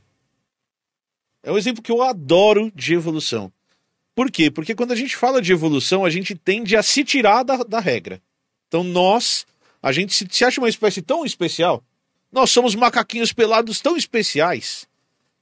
É 1.42 1.52
um 1.52 1.58
exemplo 1.58 1.82
que 1.82 1.92
eu 1.92 2.00
adoro 2.02 2.72
de 2.74 2.94
evolução. 2.94 3.52
Por 4.14 4.31
quê? 4.31 4.51
Porque 4.51 4.75
quando 4.75 4.92
a 4.92 4.96
gente 4.96 5.16
fala 5.16 5.40
de 5.40 5.53
evolução, 5.53 6.05
a 6.05 6.11
gente 6.11 6.35
tende 6.35 6.77
a 6.77 6.83
se 6.83 7.05
tirar 7.05 7.42
da, 7.42 7.57
da 7.59 7.81
regra. 7.81 8.20
Então 8.68 8.85
nós, 8.85 9.46
a 9.83 9.92
gente 9.92 10.14
se, 10.14 10.27
se 10.31 10.44
acha 10.44 10.61
uma 10.61 10.68
espécie 10.68 11.01
tão 11.01 11.25
especial, 11.25 11.83
nós 12.31 12.51
somos 12.51 12.75
macaquinhos 12.75 13.33
pelados 13.33 13.81
tão 13.81 13.96
especiais, 13.96 14.87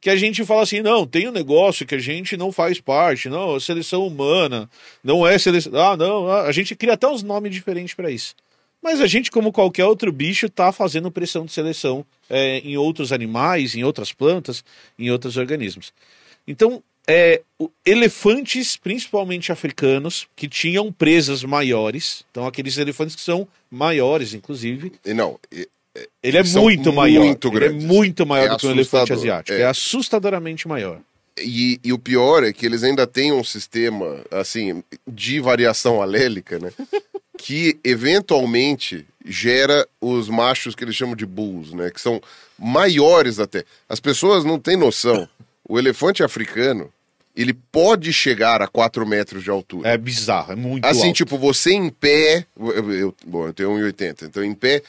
que 0.00 0.08
a 0.08 0.16
gente 0.16 0.44
fala 0.44 0.62
assim, 0.62 0.80
não, 0.80 1.06
tem 1.06 1.28
um 1.28 1.32
negócio 1.32 1.86
que 1.86 1.94
a 1.94 1.98
gente 1.98 2.36
não 2.36 2.50
faz 2.50 2.80
parte, 2.80 3.28
não, 3.28 3.56
é 3.56 3.60
seleção 3.60 4.06
humana, 4.06 4.68
não 5.04 5.26
é 5.26 5.38
seleção. 5.38 5.72
Ah, 5.78 5.96
não, 5.96 6.30
a 6.30 6.50
gente 6.52 6.74
cria 6.74 6.94
até 6.94 7.06
uns 7.06 7.22
nomes 7.22 7.52
diferentes 7.52 7.94
para 7.94 8.10
isso. 8.10 8.34
Mas 8.82 9.00
a 9.00 9.06
gente, 9.06 9.30
como 9.30 9.52
qualquer 9.52 9.84
outro 9.84 10.10
bicho, 10.10 10.46
está 10.46 10.72
fazendo 10.72 11.10
pressão 11.10 11.44
de 11.44 11.52
seleção 11.52 12.04
é, 12.30 12.58
em 12.60 12.78
outros 12.78 13.12
animais, 13.12 13.74
em 13.74 13.84
outras 13.84 14.10
plantas, 14.10 14.64
em 14.98 15.10
outros 15.10 15.36
organismos. 15.36 15.92
Então, 16.48 16.82
é, 17.10 17.42
elefantes, 17.84 18.76
principalmente 18.76 19.50
africanos, 19.50 20.28
que 20.36 20.48
tinham 20.48 20.92
presas 20.92 21.42
maiores, 21.42 22.24
então 22.30 22.46
aqueles 22.46 22.78
elefantes 22.78 23.16
que 23.16 23.22
são 23.22 23.46
maiores, 23.70 24.32
inclusive. 24.32 24.92
E 25.04 25.12
não, 25.12 25.38
ele 26.22 26.36
é 26.38 26.42
muito 26.42 26.92
maior. 26.92 27.24
Muito 27.24 27.48
ele 27.56 27.64
é 27.64 27.70
muito 27.70 28.24
maior 28.24 28.46
É 28.46 28.48
do 28.50 28.56
que 28.58 28.66
um 28.66 28.70
elefante 28.70 29.12
asiático. 29.12 29.58
é. 29.58 29.62
É. 29.62 29.66
assustadoramente 29.66 30.68
maior. 30.68 31.00
E, 31.38 31.80
e 31.82 31.92
o 31.92 31.98
pior 31.98 32.44
é 32.44 32.52
que 32.52 32.66
eles 32.66 32.82
ainda 32.82 33.06
têm 33.06 33.32
um 33.32 33.42
sistema, 33.42 34.22
assim, 34.30 34.82
de 35.06 35.40
variação 35.40 36.02
alélica, 36.02 36.58
né? 36.58 36.72
que 37.38 37.78
eventualmente 37.82 39.06
gera 39.24 39.86
os 40.00 40.28
machos 40.28 40.74
que 40.74 40.84
eles 40.84 40.94
chamam 40.94 41.16
de 41.16 41.24
bulls, 41.24 41.72
né? 41.72 41.90
Que 41.90 42.00
são 42.00 42.20
maiores 42.58 43.38
até. 43.38 43.64
As 43.88 43.98
pessoas 44.00 44.44
não 44.44 44.58
têm 44.58 44.76
noção. 44.76 45.28
O 45.66 45.78
elefante 45.78 46.22
africano, 46.22 46.92
ele 47.36 47.52
pode 47.54 48.12
chegar 48.12 48.60
a 48.60 48.66
4 48.66 49.06
metros 49.06 49.42
de 49.44 49.50
altura. 49.50 49.88
É 49.88 49.96
bizarro, 49.96 50.52
é 50.52 50.56
muito 50.56 50.84
Assim, 50.84 51.06
alto. 51.08 51.16
tipo, 51.16 51.38
você 51.38 51.72
em 51.72 51.88
pé. 51.90 52.44
Eu, 52.58 52.92
eu- 52.92 53.14
bom, 53.26 53.46
eu 53.46 53.52
tenho 53.52 53.70
1,80. 53.70 54.24
Então, 54.26 54.44
em 54.44 54.54
pé, 54.54 54.82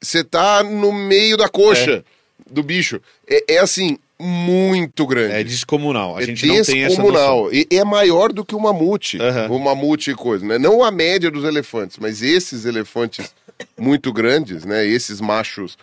você 0.00 0.22
tá 0.22 0.62
no 0.62 0.92
meio 0.92 1.36
da 1.36 1.48
coxa 1.48 2.04
do 2.50 2.62
bicho. 2.62 3.00
É, 3.26 3.54
é, 3.54 3.58
assim, 3.58 3.98
muito 4.20 5.06
grande. 5.06 5.34
É 5.34 5.42
descomunal. 5.44 6.16
A 6.16 6.22
É 6.22 6.26
gente 6.26 6.46
não 6.46 6.52
tem 6.54 6.60
essa 6.60 6.72
descomunal. 6.72 7.52
E 7.52 7.66
é 7.70 7.82
maior 7.84 8.32
do 8.32 8.44
que 8.44 8.54
o 8.54 8.60
mamute. 8.60 9.18
Aham. 9.20 9.48
O 9.50 9.58
mamute 9.58 10.10
e 10.10 10.14
coisa, 10.14 10.44
né? 10.46 10.58
Não 10.58 10.84
a 10.84 10.90
média 10.90 11.30
dos 11.30 11.44
elefantes, 11.44 11.96
mas 11.98 12.22
esses 12.22 12.64
elefantes 12.66 13.34
muito 13.78 14.12
grandes, 14.12 14.64
né? 14.64 14.86
Esses 14.86 15.20
machos 15.20 15.76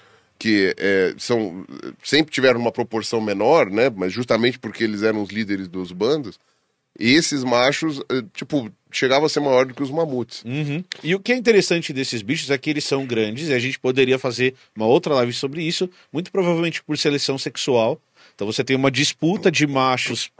que 0.43 0.75
é, 0.77 1.15
são 1.17 1.65
sempre 2.03 2.33
tiveram 2.33 2.59
uma 2.59 2.69
proporção 2.69 3.21
menor, 3.21 3.69
né? 3.69 3.89
Mas 3.89 4.11
justamente 4.11 4.59
porque 4.59 4.83
eles 4.83 5.01
eram 5.01 5.21
os 5.21 5.29
líderes 5.29 5.69
dos 5.69 5.93
bandos. 5.93 6.37
Esses 6.99 7.45
machos, 7.45 8.01
eh, 8.11 8.21
tipo, 8.33 8.69
chegavam 8.91 9.25
a 9.25 9.29
ser 9.29 9.39
maior 9.39 9.65
do 9.65 9.73
que 9.73 9.81
os 9.81 9.89
mamutes. 9.89 10.43
Uhum. 10.43 10.83
E 11.01 11.15
o 11.15 11.19
que 11.21 11.31
é 11.31 11.37
interessante 11.37 11.93
desses 11.93 12.21
bichos 12.21 12.49
é 12.51 12.57
que 12.57 12.69
eles 12.69 12.83
são 12.83 13.05
grandes 13.05 13.47
e 13.47 13.53
a 13.53 13.57
gente 13.57 13.79
poderia 13.79 14.19
fazer 14.19 14.53
uma 14.75 14.85
outra 14.85 15.13
live 15.15 15.31
sobre 15.31 15.63
isso, 15.63 15.89
muito 16.11 16.29
provavelmente 16.29 16.83
por 16.83 16.97
seleção 16.97 17.37
sexual. 17.37 17.97
Então 18.35 18.47
você 18.47 18.63
tem 18.63 18.75
uma 18.75 18.89
disputa 18.89 19.51
de 19.51 19.67
machos 19.67 20.31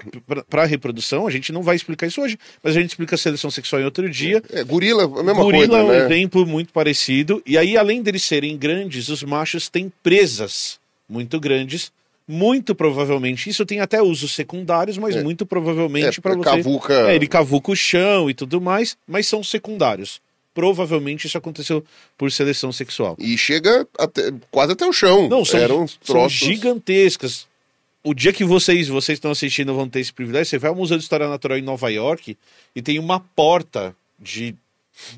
para 0.50 0.66
reprodução. 0.66 1.28
A 1.28 1.32
gente 1.32 1.52
não 1.52 1.62
vai 1.62 1.76
explicar 1.76 2.08
isso 2.08 2.22
hoje, 2.22 2.38
mas 2.64 2.76
a 2.76 2.80
gente 2.80 2.90
explica 2.90 3.16
a 3.16 3.18
seleção 3.18 3.52
sexual 3.52 3.82
em 3.82 3.86
outro 3.86 4.10
dia. 4.10 4.42
É, 4.52 4.64
gorila, 4.64 5.04
a 5.04 5.24
mesma 5.24 5.44
Gorila 5.44 5.68
coisa, 5.68 5.78
é 5.78 5.84
um 5.84 5.88
né? 5.90 6.06
exemplo 6.06 6.46
muito 6.46 6.74
parecido. 6.74 7.42
E 7.46 7.58
aí, 7.58 7.78
além 7.78 8.02
deles 8.02 8.24
serem 8.24 8.58
grandes, 8.58 9.10
os 9.10 9.22
machos 9.24 9.70
têm 9.70 9.92
presas 10.02 10.80
muito 11.08 11.40
grandes. 11.40 11.92
Muito 12.26 12.74
provavelmente, 12.74 13.50
isso 13.50 13.66
tem 13.66 13.82
até 13.82 14.02
usos 14.02 14.34
secundários, 14.34 14.98
mas 14.98 15.22
muito 15.22 15.46
provavelmente 15.46 16.20
É, 16.20 16.22
para 16.22 16.32
é 16.32 16.38
você. 16.38 16.44
cavuca- 16.44 17.12
É, 17.12 17.16
ele 17.16 17.28
cavuca 17.28 17.72
o 17.72 17.76
chão 17.76 18.30
e 18.30 18.34
tudo 18.34 18.62
mais, 18.62 18.96
mas 19.06 19.28
são 19.28 19.44
secundários. 19.44 20.22
Provavelmente 20.54 21.28
isso 21.28 21.38
aconteceu 21.38 21.84
por 22.18 22.32
seleção 22.32 22.72
sexual. 22.72 23.18
E 23.20 23.38
chega 23.38 23.86
até, 24.00 24.32
quase 24.50 24.72
até 24.72 24.86
o 24.86 24.94
chão. 24.94 25.28
Não, 25.28 25.44
são, 25.44 25.60
Eram 25.60 25.86
são 25.88 25.98
troços... 26.06 26.38
gigantescas. 26.40 27.46
O 28.04 28.14
dia 28.14 28.34
que 28.34 28.44
vocês, 28.44 28.88
vocês 28.90 29.16
estão 29.18 29.32
assistindo 29.32 29.74
vão 29.74 29.88
ter 29.88 30.02
esse 30.02 30.12
privilégio, 30.12 30.50
você 30.50 30.58
vai 30.58 30.70
ao 30.70 30.76
Museu 30.76 30.98
de 30.98 31.04
História 31.04 31.28
Natural 31.30 31.58
em 31.58 31.62
Nova 31.62 31.90
York 31.90 32.38
e 32.76 32.82
tem 32.82 33.00
uma 33.00 33.20
porta 33.20 33.96
de 34.20 34.56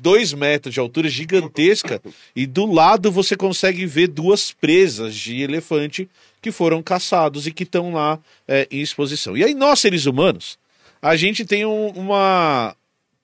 dois 0.00 0.32
metros 0.32 0.72
de 0.72 0.78
altura 0.80 1.08
gigantesca 1.08 2.00
e 2.34 2.46
do 2.46 2.64
lado 2.64 3.10
você 3.10 3.36
consegue 3.36 3.84
ver 3.86 4.06
duas 4.06 4.52
presas 4.52 5.14
de 5.16 5.42
elefante 5.42 6.08
que 6.40 6.52
foram 6.52 6.80
caçados 6.82 7.46
e 7.46 7.52
que 7.52 7.64
estão 7.64 7.92
lá 7.92 8.18
é, 8.46 8.68
em 8.70 8.80
exposição. 8.80 9.36
E 9.36 9.42
aí 9.44 9.52
nós, 9.54 9.80
seres 9.80 10.06
humanos, 10.06 10.56
a 11.02 11.16
gente 11.16 11.44
tem 11.44 11.66
um- 11.66 11.88
uma 11.90 12.74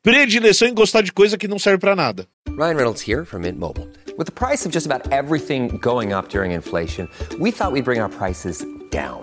predileção 0.02 0.66
em 0.66 0.74
gostar 0.74 1.02
de 1.02 1.12
coisa 1.12 1.38
que 1.38 1.46
não 1.46 1.58
serve 1.58 1.78
pra 1.78 1.94
nada. 1.94 2.26
Ryan 2.48 2.74
Reynolds 2.74 3.08
here 3.08 3.24
from 3.24 3.38
Mint 3.42 3.56
Mobile. 3.58 3.88
With 4.18 4.26
the 4.26 4.32
price 4.32 4.66
of 4.66 4.74
just 4.74 4.86
about 4.90 5.08
everything 5.14 5.68
going 5.80 6.12
up 6.12 6.28
during 6.28 6.52
inflation, 6.52 7.08
we 7.38 7.50
thought 7.52 7.72
we'd 7.72 7.84
bring 7.84 8.00
our 8.00 8.10
prices 8.10 8.58
down. 8.90 9.22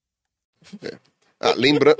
Ah, 1.39 1.53
lembrando... 1.55 1.97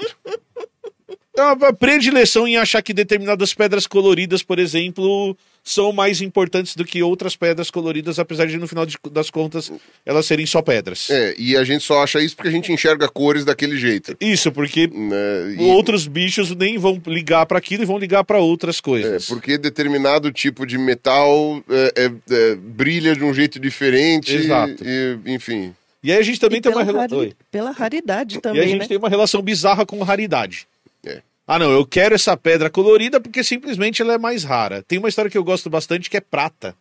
É 1.38 1.44
uma 1.44 1.72
predileção 1.74 2.46
em 2.48 2.58
achar 2.58 2.82
que 2.82 2.94
determinadas 2.94 3.54
pedras 3.54 3.88
coloridas, 3.88 4.44
por 4.44 4.60
exemplo, 4.60 5.36
são 5.64 5.94
mais 5.94 6.22
importantes 6.22 6.76
do 6.76 6.84
que 6.84 7.02
outras 7.02 7.38
pedras 7.38 7.72
coloridas, 7.72 8.20
apesar 8.20 8.46
de 8.48 8.58
no 8.58 8.68
final 8.68 8.86
de- 8.86 8.98
das 9.10 9.30
contas 9.32 9.72
elas 10.06 10.26
serem 10.26 10.46
só 10.46 10.62
pedras. 10.62 11.10
É, 11.10 11.34
e 11.38 11.56
a 11.56 11.64
gente 11.64 11.86
só 11.86 12.04
acha 12.04 12.20
isso 12.20 12.36
porque 12.36 12.50
a 12.50 12.52
gente 12.52 12.72
enxerga 12.72 13.08
cores 13.08 13.46
daquele 13.46 13.78
jeito. 13.78 14.16
Isso, 14.20 14.52
porque 14.52 14.88
Né? 14.88 15.56
E- 15.58 15.64
outros 15.72 16.06
bichos 16.06 16.54
nem 16.54 16.78
vão 16.78 17.02
ligar 17.08 17.46
para 17.46 17.58
aquilo 17.58 17.84
e 17.84 17.86
vão 17.86 17.98
ligar 17.98 18.26
para 18.26 18.38
outras 18.40 18.80
É, 18.80 18.82
coisas. 18.82 19.26
porque 19.26 19.58
determinado 19.58 20.32
tipo 20.34 20.66
de 20.68 20.78
metal 20.78 21.64
é, 21.70 21.94
é, 21.96 22.12
é, 22.30 22.56
brilha 22.56 23.16
de 23.16 23.24
um 23.24 23.34
jeito 23.34 23.58
diferente. 23.58 24.36
Exato. 24.36 24.84
E, 24.86 25.18
enfim. 25.28 25.74
E 26.04 26.12
aí 26.12 26.18
a 26.20 26.24
gente 26.24 26.40
também 26.40 26.58
E 26.60 26.62
tem 26.62 26.72
uma 26.72 26.82
pela, 26.86 26.92
relação. 26.98 27.20
rari- 27.20 27.36
pela 27.52 27.72
raridade 27.72 28.36
E 28.36 28.38
a 28.38 28.42
também, 28.42 28.68
gente 28.70 28.80
né? 28.82 28.88
tem 28.88 28.98
uma 28.98 29.10
relação 29.10 29.42
bizarra 29.42 29.86
com 29.86 30.02
raridade. 30.04 30.68
É. 31.06 31.22
Ah, 31.48 31.60
não, 31.60 31.72
eu 31.72 31.86
quero 31.86 32.16
essa 32.16 32.36
pedra 32.38 32.70
colorida 32.70 33.20
porque 33.20 33.44
simplesmente 33.44 34.02
ela 34.02 34.14
é 34.14 34.18
mais 34.18 34.44
rara. 34.44 34.84
Tem 34.88 34.98
uma 34.98 35.10
história 35.10 35.30
que 35.30 35.38
eu 35.38 35.44
gosto 35.44 35.70
bastante 35.70 36.10
que 36.10 36.18
é 36.18 36.22
prata. 36.22 36.76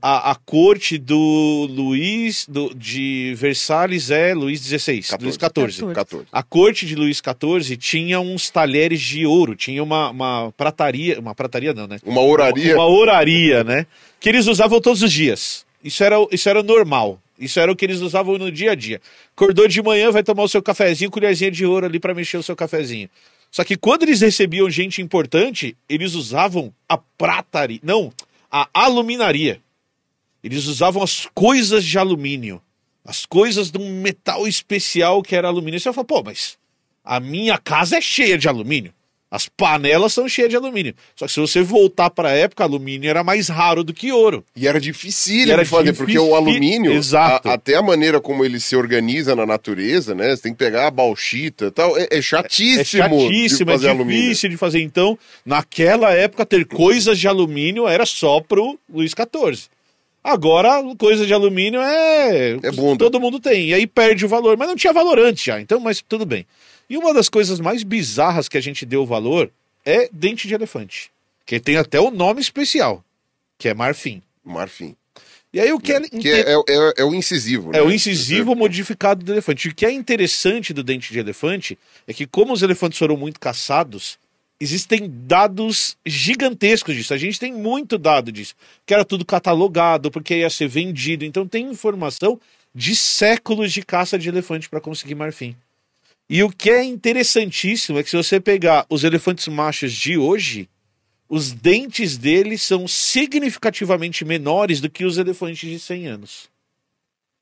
A, 0.00 0.30
a 0.32 0.34
corte 0.36 0.98
do 0.98 1.66
Luís 1.68 2.46
do, 2.48 2.72
de 2.74 3.34
Versalhes 3.36 4.10
é 4.10 4.32
Luís 4.34 4.60
XVI, 4.60 5.02
14. 5.02 5.24
Luís 5.24 5.74
XIV. 5.74 5.94
14. 5.94 6.26
A 6.30 6.42
corte 6.42 6.86
de 6.86 6.94
Luís 6.94 7.16
XIV 7.20 7.76
tinha 7.76 8.20
uns 8.20 8.50
talheres 8.50 9.00
de 9.00 9.26
ouro, 9.26 9.56
tinha 9.56 9.82
uma, 9.82 10.10
uma 10.10 10.52
prataria, 10.56 11.18
uma 11.18 11.34
prataria 11.34 11.72
não, 11.74 11.88
né? 11.88 11.98
Uma 12.04 12.20
oraria. 12.22 12.74
Uma 12.76 12.86
oraria, 12.86 13.64
né? 13.64 13.86
Que 14.20 14.28
eles 14.28 14.46
usavam 14.46 14.80
todos 14.80 15.02
os 15.02 15.10
dias. 15.12 15.64
Isso 15.82 16.04
era, 16.04 16.16
isso 16.30 16.48
era 16.48 16.62
normal. 16.62 17.18
Isso 17.40 17.58
era 17.58 17.72
o 17.72 17.74
que 17.74 17.86
eles 17.86 18.00
usavam 18.00 18.36
no 18.36 18.52
dia 18.52 18.72
a 18.72 18.74
dia. 18.74 19.00
Acordou 19.34 19.66
de 19.66 19.82
manhã, 19.82 20.10
vai 20.10 20.22
tomar 20.22 20.42
o 20.42 20.48
seu 20.48 20.62
cafezinho, 20.62 21.10
colherzinha 21.10 21.50
de 21.50 21.64
ouro 21.64 21.86
ali 21.86 21.98
para 21.98 22.12
mexer 22.12 22.36
o 22.36 22.42
seu 22.42 22.54
cafezinho. 22.54 23.08
Só 23.50 23.64
que 23.64 23.76
quando 23.76 24.02
eles 24.02 24.20
recebiam 24.20 24.68
gente 24.68 25.00
importante, 25.00 25.74
eles 25.88 26.14
usavam 26.14 26.72
a 26.86 26.98
prataria. 26.98 27.80
Não, 27.82 28.12
a 28.50 28.68
aluminaria. 28.74 29.60
Eles 30.44 30.66
usavam 30.66 31.02
as 31.02 31.26
coisas 31.34 31.82
de 31.84 31.98
alumínio. 31.98 32.60
As 33.04 33.24
coisas 33.24 33.70
de 33.70 33.78
um 33.78 34.00
metal 34.02 34.46
especial 34.46 35.22
que 35.22 35.34
era 35.34 35.48
alumínio. 35.48 35.78
E 35.78 35.80
você 35.80 35.92
fala, 35.92 36.04
pô, 36.04 36.22
mas 36.22 36.58
a 37.02 37.18
minha 37.18 37.56
casa 37.56 37.96
é 37.96 38.00
cheia 38.00 38.36
de 38.36 38.48
alumínio. 38.48 38.92
As 39.30 39.48
panelas 39.48 40.12
são 40.12 40.28
cheias 40.28 40.50
de 40.50 40.56
alumínio. 40.56 40.92
Só 41.14 41.24
que 41.24 41.32
se 41.32 41.38
você 41.38 41.62
voltar 41.62 42.10
para 42.10 42.30
a 42.30 42.32
época, 42.32 42.64
alumínio 42.64 43.08
era 43.08 43.22
mais 43.22 43.48
raro 43.48 43.84
do 43.84 43.94
que 43.94 44.10
ouro. 44.10 44.44
E 44.56 44.66
era 44.66 44.80
difícil 44.80 45.52
era 45.52 45.62
de 45.62 45.70
fazer, 45.70 45.92
porque 45.92 46.18
o 46.18 46.34
alumínio, 46.34 46.92
Exato. 46.92 47.48
a- 47.48 47.54
até 47.54 47.76
a 47.76 47.82
maneira 47.82 48.20
como 48.20 48.44
ele 48.44 48.58
se 48.58 48.74
organiza 48.74 49.36
na 49.36 49.46
natureza, 49.46 50.16
né? 50.16 50.34
Você 50.34 50.42
tem 50.42 50.52
que 50.52 50.58
pegar 50.58 50.88
a 50.88 50.90
bauxita 50.90 51.66
e 51.66 51.70
tal. 51.70 51.96
É, 51.96 52.08
é 52.10 52.20
chatíssimo, 52.20 52.80
É 52.80 52.84
chatíssimo, 53.08 53.66
de 53.66 53.72
fazer 53.72 53.86
é 53.86 53.90
alumínio. 53.90 54.22
difícil 54.22 54.50
de 54.50 54.56
fazer. 54.56 54.80
Então, 54.82 55.16
naquela 55.46 56.10
época, 56.12 56.44
ter 56.44 56.64
coisas 56.66 57.16
de 57.16 57.28
alumínio 57.28 57.86
era 57.86 58.04
só 58.04 58.40
pro 58.40 58.76
Luiz 58.92 59.12
XIV. 59.12 59.68
Agora, 60.22 60.82
coisa 60.98 61.24
de 61.24 61.32
alumínio 61.32 61.80
é. 61.80 62.58
É 62.62 62.72
bunda. 62.72 62.98
Todo 63.04 63.20
mundo 63.20 63.38
tem. 63.40 63.68
E 63.68 63.74
aí 63.74 63.86
perde 63.86 64.26
o 64.26 64.28
valor. 64.28 64.56
Mas 64.56 64.68
não 64.68 64.76
tinha 64.76 64.92
valor 64.92 65.18
antes 65.18 65.42
já. 65.42 65.60
Então, 65.60 65.80
mas 65.80 66.02
tudo 66.06 66.26
bem. 66.26 66.44
E 66.90 66.96
uma 66.98 67.14
das 67.14 67.28
coisas 67.28 67.60
mais 67.60 67.84
bizarras 67.84 68.48
que 68.48 68.58
a 68.58 68.60
gente 68.60 68.84
deu 68.84 69.06
valor 69.06 69.48
é 69.86 70.08
dente 70.12 70.48
de 70.48 70.54
elefante. 70.54 71.10
Que 71.46 71.60
tem 71.60 71.76
até 71.76 72.00
o 72.00 72.10
nome 72.10 72.40
especial, 72.40 73.04
que 73.56 73.68
é 73.68 73.74
marfim. 73.74 74.20
Marfim. 74.44 74.96
E 75.52 75.60
aí 75.60 75.72
o 75.72 75.80
que 75.80 75.92
é. 75.92 76.00
Que 76.00 76.28
é, 76.28 76.40
é- 76.52 76.54
é- 76.68 76.92
é 76.98 77.04
o 77.04 77.14
incisivo. 77.14 77.70
É 77.70 77.78
né? 77.78 77.82
o 77.82 77.90
incisivo 77.90 78.54
modificado 78.54 79.24
do 79.24 79.32
elefante. 79.32 79.68
O 79.68 79.74
que 79.74 79.86
é 79.86 79.90
interessante 79.90 80.72
do 80.72 80.82
dente 80.82 81.12
de 81.12 81.18
elefante 81.18 81.78
é 82.06 82.12
que, 82.12 82.26
como 82.26 82.52
os 82.52 82.62
elefantes 82.62 82.98
foram 82.98 83.16
muito 83.16 83.38
caçados, 83.40 84.18
existem 84.60 85.10
dados 85.26 85.96
gigantescos 86.06 86.94
disso. 86.94 87.14
A 87.14 87.18
gente 87.18 87.38
tem 87.38 87.52
muito 87.52 87.98
dado 87.98 88.30
disso. 88.30 88.54
Que 88.86 88.94
era 88.94 89.04
tudo 89.04 89.24
catalogado, 89.24 90.10
porque 90.10 90.36
ia 90.36 90.50
ser 90.50 90.68
vendido. 90.68 91.24
Então 91.24 91.46
tem 91.46 91.68
informação 91.68 92.40
de 92.72 92.94
séculos 92.94 93.72
de 93.72 93.82
caça 93.82 94.16
de 94.18 94.28
elefante 94.28 94.68
para 94.68 94.80
conseguir 94.80 95.16
marfim. 95.16 95.56
E 96.32 96.44
o 96.44 96.48
que 96.48 96.70
é 96.70 96.84
interessantíssimo 96.84 97.98
é 97.98 98.04
que 98.04 98.10
se 98.10 98.16
você 98.16 98.38
pegar 98.38 98.86
os 98.88 99.02
elefantes 99.02 99.48
machos 99.48 99.92
de 99.92 100.16
hoje, 100.16 100.68
os 101.28 101.50
dentes 101.50 102.16
deles 102.16 102.62
são 102.62 102.86
significativamente 102.86 104.24
menores 104.24 104.80
do 104.80 104.88
que 104.88 105.04
os 105.04 105.18
elefantes 105.18 105.68
de 105.68 105.80
100 105.80 106.06
anos. 106.06 106.48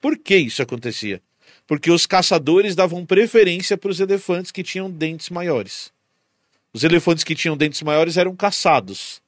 Por 0.01 0.17
que 0.17 0.39
isso 0.39 0.63
acontecia? 0.63 1.21
Porque 1.67 1.91
os 1.91 2.07
caçadores 2.07 2.75
davam 2.75 3.05
preferência 3.05 3.77
para 3.77 3.91
os 3.91 4.01
elefantes 4.01 4.51
que 4.51 4.63
tinham 4.63 4.91
dentes 4.91 5.29
maiores. 5.29 5.93
Os 6.73 6.83
elefantes 6.83 7.25
que 7.25 7.35
tinham 7.35 7.59
dentes 7.59 7.83
maiores 7.83 8.17
eram 8.17 8.35
caçados. 8.35 9.21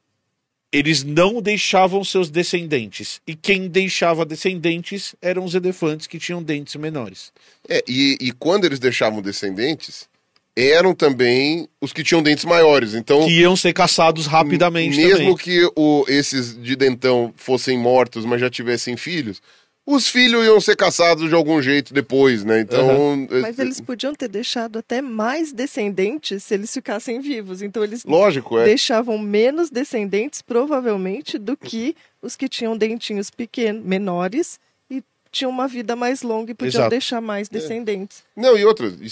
Eles 0.73 1.03
não 1.03 1.43
deixavam 1.43 2.05
seus 2.05 2.31
descendentes. 2.31 3.21
E 3.27 3.35
quem 3.35 3.67
deixava 3.69 4.25
descendentes 4.25 5.15
eram 5.21 5.45
os 5.45 5.55
elefantes 5.55 6.07
que 6.07 6.19
tinham 6.19 6.41
dentes 6.43 6.77
menores. 6.77 7.33
É, 7.69 7.83
e, 7.89 8.17
e 8.21 8.31
quando 8.33 8.65
eles 8.67 8.79
deixavam 8.79 9.21
descendentes, 9.21 10.09
eram 10.57 10.95
também 10.95 11.69
os 11.81 11.93
que 11.93 12.05
tinham 12.05 12.23
dentes 12.23 12.45
maiores. 12.45 12.95
Então, 12.95 13.27
Que 13.27 13.41
iam 13.41 13.57
ser 13.57 13.73
caçados 13.73 14.27
rapidamente 14.27 14.97
mesmo 14.97 15.17
também. 15.19 15.37
que 15.37 15.69
o- 15.75 16.05
esses 16.09 16.57
de 16.61 16.77
dentão 16.77 17.33
fossem 17.37 17.77
mortos, 17.77 18.25
mas 18.25 18.41
já 18.41 18.49
tivessem 18.51 18.97
filhos, 18.97 19.41
os 19.87 20.09
filhos 20.09 20.45
iam 20.45 20.61
ser 20.61 20.77
caçados 20.77 21.29
de 21.29 21.35
algum 21.35 21.61
jeito 21.61 21.93
depois, 21.93 22.45
né? 22.45 22.61
Então, 22.61 23.27
Mas 23.41 23.59
eles 23.59 23.81
podiam 23.81 24.15
ter 24.15 24.29
deixado 24.29 24.79
até 24.79 25.03
mais 25.03 25.53
descendentes 25.53 26.45
se 26.45 26.55
eles 26.55 26.73
ficassem 26.73 27.21
vivos. 27.21 27.63
Então 27.63 27.83
eles 27.83 28.05
lógico, 28.05 28.59
é. 28.59 28.65
deixavam 28.65 29.19
menos 29.19 29.71
descendentes, 29.71 30.43
provavelmente, 30.43 31.39
do 31.39 31.57
que 31.57 31.97
os 32.23 32.37
que 32.37 32.49
tinham 32.49 32.77
dentinhos 32.77 33.31
pequenos, 33.31 33.85
menores 33.85 34.61
e 34.91 35.03
tinham 35.31 35.51
uma 35.51 35.67
vida 35.67 35.97
mais 35.97 36.23
longa 36.23 36.53
e 36.53 36.55
podiam 36.55 36.81
Exato. 36.81 36.91
deixar 36.91 37.21
mais 37.21 37.49
descendentes. 37.49 38.23
Não, 38.37 38.57
e 38.57 38.65
outra, 38.65 38.87
e, 38.87 39.09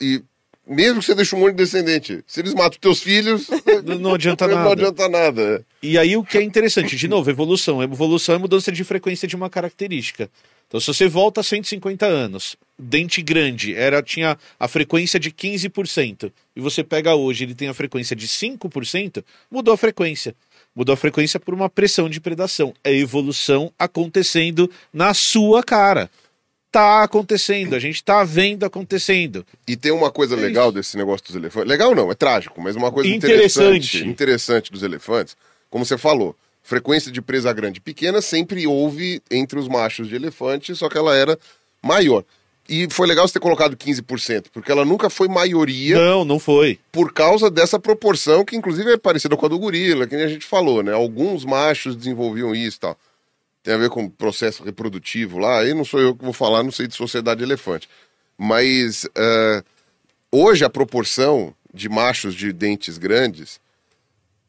e 0.00 0.22
mesmo 0.68 1.00
que 1.00 1.06
você 1.06 1.14
deixe 1.14 1.34
um 1.34 1.40
monte 1.40 1.52
de 1.52 1.64
descendente, 1.64 2.22
se 2.26 2.40
eles 2.40 2.54
matam 2.54 2.78
teus 2.80 3.00
filhos, 3.02 3.48
Não- 3.84 3.98
Não 3.98 4.14
adianta 4.14 4.46
não 4.48 4.54
nada. 4.56 4.72
adianta 4.72 5.08
nada. 5.08 5.64
E 5.82 5.96
aí 5.98 6.16
o 6.16 6.22
que 6.24 6.36
é 6.38 6.42
interessante, 6.42 6.96
de 6.96 7.08
novo, 7.08 7.30
evolução. 7.30 7.82
Evolução 7.82 8.34
é 8.34 8.38
mudança 8.38 8.70
de 8.70 8.84
frequência 8.84 9.26
de 9.26 9.34
uma 9.36 9.48
característica. 9.50 10.30
Então, 10.66 10.78
se 10.80 10.86
você 10.86 11.08
volta 11.08 11.40
a 11.40 11.44
150 11.44 12.04
anos, 12.04 12.54
dente 12.78 13.22
grande 13.22 13.74
era 13.74 14.02
tinha 14.02 14.36
a 14.60 14.68
frequência 14.68 15.18
de 15.18 15.30
15%, 15.30 16.30
e 16.54 16.60
você 16.60 16.84
pega 16.84 17.14
hoje, 17.14 17.44
ele 17.44 17.54
tem 17.54 17.68
a 17.68 17.74
frequência 17.74 18.14
de 18.14 18.28
5%, 18.28 19.24
mudou 19.50 19.72
a 19.72 19.78
frequência. 19.78 20.34
Mudou 20.76 20.92
a 20.92 20.96
frequência 20.96 21.40
por 21.40 21.54
uma 21.54 21.70
pressão 21.70 22.08
de 22.10 22.20
predação. 22.20 22.74
É 22.84 22.92
evolução 22.94 23.72
acontecendo 23.78 24.70
na 24.92 25.14
sua 25.14 25.62
cara. 25.62 26.10
Tá 26.70 27.02
acontecendo, 27.02 27.74
a 27.74 27.78
gente 27.78 28.04
tá 28.04 28.22
vendo 28.24 28.64
acontecendo. 28.64 29.44
E 29.66 29.74
tem 29.74 29.90
uma 29.90 30.10
coisa 30.10 30.36
É 30.36 30.38
legal 30.38 30.70
desse 30.70 30.96
negócio 30.98 31.26
dos 31.26 31.34
elefantes. 31.36 31.68
Legal 31.68 31.94
não, 31.94 32.10
é 32.10 32.14
trágico, 32.14 32.60
mas 32.60 32.76
uma 32.76 32.92
coisa 32.92 33.08
Interessante. 33.08 33.96
interessante, 33.96 34.06
interessante 34.06 34.72
dos 34.72 34.82
elefantes, 34.82 35.34
como 35.70 35.84
você 35.84 35.96
falou, 35.96 36.36
frequência 36.62 37.10
de 37.10 37.22
presa 37.22 37.50
grande 37.54 37.78
e 37.78 37.80
pequena 37.80 38.20
sempre 38.20 38.66
houve 38.66 39.22
entre 39.30 39.58
os 39.58 39.66
machos 39.66 40.08
de 40.08 40.14
elefante, 40.16 40.74
só 40.74 40.88
que 40.90 40.98
ela 40.98 41.16
era 41.16 41.38
maior. 41.82 42.22
E 42.68 42.86
foi 42.90 43.06
legal 43.06 43.26
você 43.26 43.32
ter 43.32 43.40
colocado 43.40 43.74
15%, 43.74 44.48
porque 44.52 44.70
ela 44.70 44.84
nunca 44.84 45.08
foi 45.08 45.26
maioria 45.26 45.96
Não, 45.98 46.22
não 46.22 46.38
foi. 46.38 46.78
por 46.92 47.14
causa 47.14 47.50
dessa 47.50 47.78
proporção, 47.78 48.44
que 48.44 48.54
inclusive 48.54 48.92
é 48.92 48.98
parecida 48.98 49.34
com 49.38 49.46
a 49.46 49.48
do 49.48 49.58
gorila, 49.58 50.06
que 50.06 50.14
nem 50.14 50.26
a 50.26 50.28
gente 50.28 50.44
falou, 50.44 50.82
né? 50.82 50.92
Alguns 50.92 51.46
machos 51.46 51.96
desenvolviam 51.96 52.54
isso 52.54 52.76
e 52.76 52.80
tal. 52.80 52.98
Tem 53.68 53.74
a 53.74 53.78
ver 53.78 53.90
com 53.90 54.08
processo 54.08 54.64
reprodutivo 54.64 55.36
lá, 55.36 55.60
aí 55.60 55.74
não 55.74 55.84
sou 55.84 56.00
eu 56.00 56.16
que 56.16 56.24
vou 56.24 56.32
falar, 56.32 56.62
não 56.62 56.72
sei 56.72 56.86
de 56.86 56.94
sociedade 56.94 57.42
elefante. 57.42 57.86
Mas 58.38 59.06
eh, 59.14 59.62
hoje 60.32 60.64
a 60.64 60.70
proporção 60.70 61.54
de 61.74 61.86
machos 61.86 62.34
de 62.34 62.50
dentes 62.50 62.96
grandes, 62.96 63.60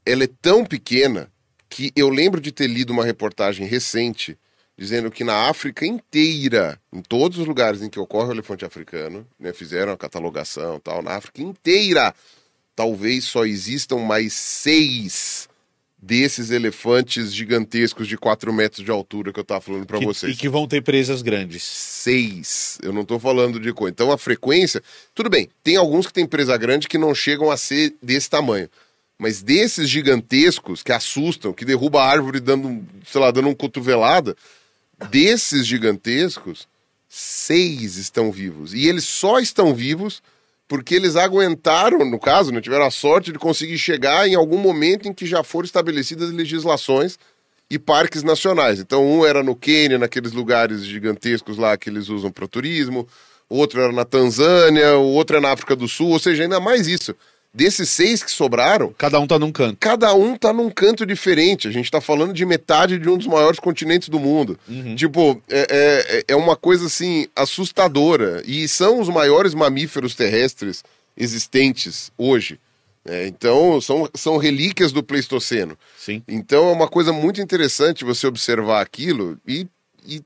ela 0.05 0.24
é 0.24 0.30
tão 0.41 0.63
pequena 0.63 1.30
que 1.67 1.91
eu 1.97 2.07
lembro 2.07 2.39
de 2.39 2.53
ter 2.53 2.67
lido 2.67 2.93
uma 2.93 3.03
reportagem 3.03 3.67
recente 3.67 4.38
dizendo 4.78 5.11
que 5.11 5.26
na 5.26 5.49
África 5.49 5.86
inteira, 5.86 6.80
em 6.93 7.01
todos 7.01 7.39
os 7.39 7.45
lugares 7.45 7.82
em 7.82 7.89
que 7.89 7.99
ocorre 7.99 8.30
o 8.30 8.34
elefante 8.36 8.63
africano, 8.63 9.28
né, 9.38 9.51
fizeram 9.51 9.91
a 9.91 9.97
catalogação 9.97 10.80
tal, 10.80 11.01
na 11.01 11.15
África 11.15 11.41
inteira, 11.41 12.15
talvez 12.74 13.26
só 13.26 13.45
existam 13.45 13.97
mais 13.97 14.32
seis 14.32 15.49
desses 16.01 16.49
elefantes 16.49 17.33
gigantescos 17.33 18.07
de 18.07 18.17
4 18.17 18.53
metros 18.53 18.85
de 18.85 18.89
altura 18.89 19.33
que 19.33 19.39
eu 19.39 19.43
tava 19.43 19.59
falando 19.61 19.85
para 19.85 19.99
vocês 19.99 20.33
E 20.33 20.39
que 20.39 20.47
vão 20.47 20.65
ter 20.67 20.81
presas 20.81 21.21
grandes. 21.21 21.63
seis. 21.63 22.77
Eu 22.81 22.93
não 22.93 23.03
tô 23.03 23.19
falando 23.19 23.59
de 23.59 23.73
coisa. 23.73 23.91
Então 23.91 24.11
a 24.11 24.17
frequência. 24.17 24.81
Tudo 25.13 25.29
bem, 25.29 25.49
tem 25.63 25.75
alguns 25.75 26.07
que 26.07 26.13
têm 26.13 26.25
presa 26.25 26.55
grande 26.57 26.87
que 26.87 26.97
não 26.97 27.13
chegam 27.13 27.51
a 27.51 27.57
ser 27.57 27.93
desse 28.01 28.29
tamanho. 28.29 28.69
Mas 29.17 29.41
desses 29.41 29.89
gigantescos 29.89 30.81
que 30.81 30.93
assustam, 30.93 31.51
que 31.51 31.65
derruba 31.65 32.01
a 32.01 32.09
árvore 32.09 32.39
dando, 32.39 32.81
sei 33.05 33.19
lá, 33.19 33.29
dando 33.31 33.49
um 33.49 33.53
cotovelada, 33.53 34.37
desses 35.09 35.67
gigantescos, 35.67 36.65
seis 37.09 37.97
estão 37.97 38.31
vivos. 38.31 38.73
E 38.73 38.87
eles 38.87 39.03
só 39.03 39.39
estão 39.39 39.73
vivos 39.75 40.23
porque 40.70 40.93
eles 40.93 41.15
aguentaram, 41.15 42.05
no 42.05 42.20
caso, 42.20 42.51
né, 42.51 42.61
tiveram 42.61 42.86
a 42.86 42.91
sorte 42.91 43.32
de 43.32 43.39
conseguir 43.39 43.80
chegar 43.80 44.28
em 44.30 44.36
algum 44.36 44.59
momento 44.59 45.07
em 45.07 45.13
que 45.13 45.26
já 45.26 45.43
foram 45.43 45.65
estabelecidas 45.65 46.32
legislações 46.32 47.17
e 47.72 47.80
parques 47.80 48.22
nacionais. 48.22 48.80
Então, 48.80 49.03
um 49.03 49.26
era 49.26 49.41
no 49.41 49.55
Quênia, 49.55 49.97
naqueles 49.97 50.32
lugares 50.32 50.86
gigantescos 50.86 51.57
lá 51.57 51.76
que 51.76 51.89
eles 51.89 52.07
usam 52.07 52.32
para 52.32 52.47
turismo, 52.47 53.07
outro 53.49 53.82
era 53.82 53.91
na 53.91 54.05
Tanzânia, 54.05 54.95
o 54.95 55.07
outro 55.07 55.38
é 55.38 55.39
na 55.39 55.51
África 55.51 55.76
do 55.76 55.88
Sul, 55.88 56.09
ou 56.09 56.20
seja, 56.20 56.43
ainda 56.43 56.59
mais 56.59 56.88
isso. 56.88 57.15
Desses 57.51 57.89
seis 57.89 58.21
que 58.21 58.29
sobraram, 58.29 58.93
Cada 58.95 59.19
um 59.19 59.25
tá 59.25 59.39
num 59.39 59.51
canto. 59.51 59.77
cada 59.79 60.13
um 60.13 60.37
tá 60.37 60.53
num 60.53 60.69
canto 60.69 61.03
diferente. 61.05 61.67
A 61.67 61.71
gente 61.71 61.89
tá 61.89 61.99
falando 61.99 62.31
de 62.31 62.45
metade 62.45 62.99
de 62.99 63.09
um 63.09 63.17
dos 63.17 63.25
maiores 63.25 63.59
continentes 63.59 64.07
do 64.07 64.19
mundo. 64.19 64.57
Tipo, 64.95 65.41
é, 65.49 66.23
é, 66.27 66.33
é 66.33 66.35
uma 66.35 66.55
coisa 66.55 66.85
assim 66.85 67.27
assustadora. 67.35 68.43
E 68.45 68.67
são 68.67 68.99
os 68.99 69.09
maiores 69.09 69.55
mamíferos 69.55 70.13
terrestres 70.13 70.83
existentes 71.17 72.11
hoje. 72.17 72.59
É, 73.03 73.25
então, 73.27 73.81
são, 73.81 74.07
são 74.13 74.37
relíquias 74.37 74.91
do 74.91 75.01
Pleistoceno. 75.01 75.75
Sim. 75.97 76.21
Então, 76.27 76.69
é 76.69 76.71
uma 76.71 76.87
coisa 76.87 77.11
muito 77.11 77.41
interessante 77.41 78.05
você 78.05 78.27
observar 78.27 78.81
aquilo 78.81 79.39
e, 79.47 79.67
e 80.05 80.21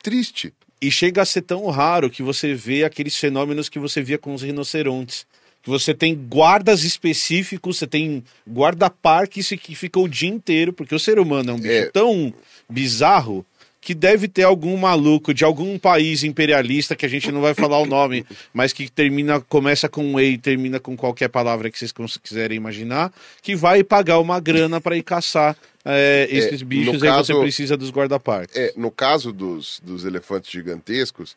triste. 0.00 0.52
E 0.80 0.90
chega 0.90 1.22
a 1.22 1.26
ser 1.26 1.42
tão 1.42 1.66
raro 1.68 2.08
que 2.08 2.22
você 2.22 2.54
vê 2.54 2.84
aqueles 2.84 3.16
fenômenos 3.16 3.68
que 3.68 3.78
você 3.78 4.00
via 4.02 4.16
com 4.18 4.32
os 4.32 4.42
rinocerontes. 4.42 5.26
Que 5.62 5.68
você 5.68 5.92
tem 5.92 6.14
guardas 6.14 6.84
específicos, 6.84 7.78
você 7.78 7.86
tem 7.86 8.24
guarda-parques 8.48 9.48
que 9.60 9.74
fica 9.74 9.98
o 10.00 10.08
dia 10.08 10.28
inteiro, 10.28 10.72
porque 10.72 10.94
o 10.94 10.98
ser 10.98 11.18
humano 11.18 11.50
é 11.50 11.54
um 11.54 11.58
bicho 11.60 11.72
É. 11.72 11.86
tão 11.90 12.32
bizarro 12.68 13.44
que 13.82 13.94
deve 13.94 14.28
ter 14.28 14.42
algum 14.42 14.76
maluco 14.76 15.32
de 15.32 15.42
algum 15.42 15.78
país 15.78 16.22
imperialista 16.22 16.94
que 16.94 17.06
a 17.06 17.08
gente 17.08 17.32
não 17.32 17.40
vai 17.40 17.54
falar 17.54 17.78
o 17.78 17.86
nome, 17.86 18.26
mas 18.52 18.74
que 18.74 18.90
termina, 18.90 19.40
começa 19.40 19.88
com 19.88 20.04
um 20.04 20.20
E 20.20 20.32
e 20.34 20.38
termina 20.38 20.78
com 20.78 20.94
qualquer 20.96 21.28
palavra 21.28 21.70
que 21.70 21.78
vocês 21.78 21.92
quiserem 22.22 22.56
imaginar, 22.58 23.10
que 23.42 23.56
vai 23.56 23.82
pagar 23.82 24.18
uma 24.18 24.38
grana 24.38 24.80
para 24.82 24.96
ir 24.98 25.02
caçar 25.02 25.56
é, 25.82 26.28
esses 26.30 26.60
no 26.60 26.66
bichos, 26.68 26.94
aí 27.02 27.08
você 27.10 27.32
caso- 27.32 27.40
precisa 27.40 27.74
dos 27.76 27.90
guarda-parques. 27.90 28.54
É, 28.54 28.72
no 28.76 28.90
caso 28.90 29.32
dos, 29.32 29.80
dos 29.82 30.04
elefantes 30.04 30.50
gigantescos, 30.50 31.34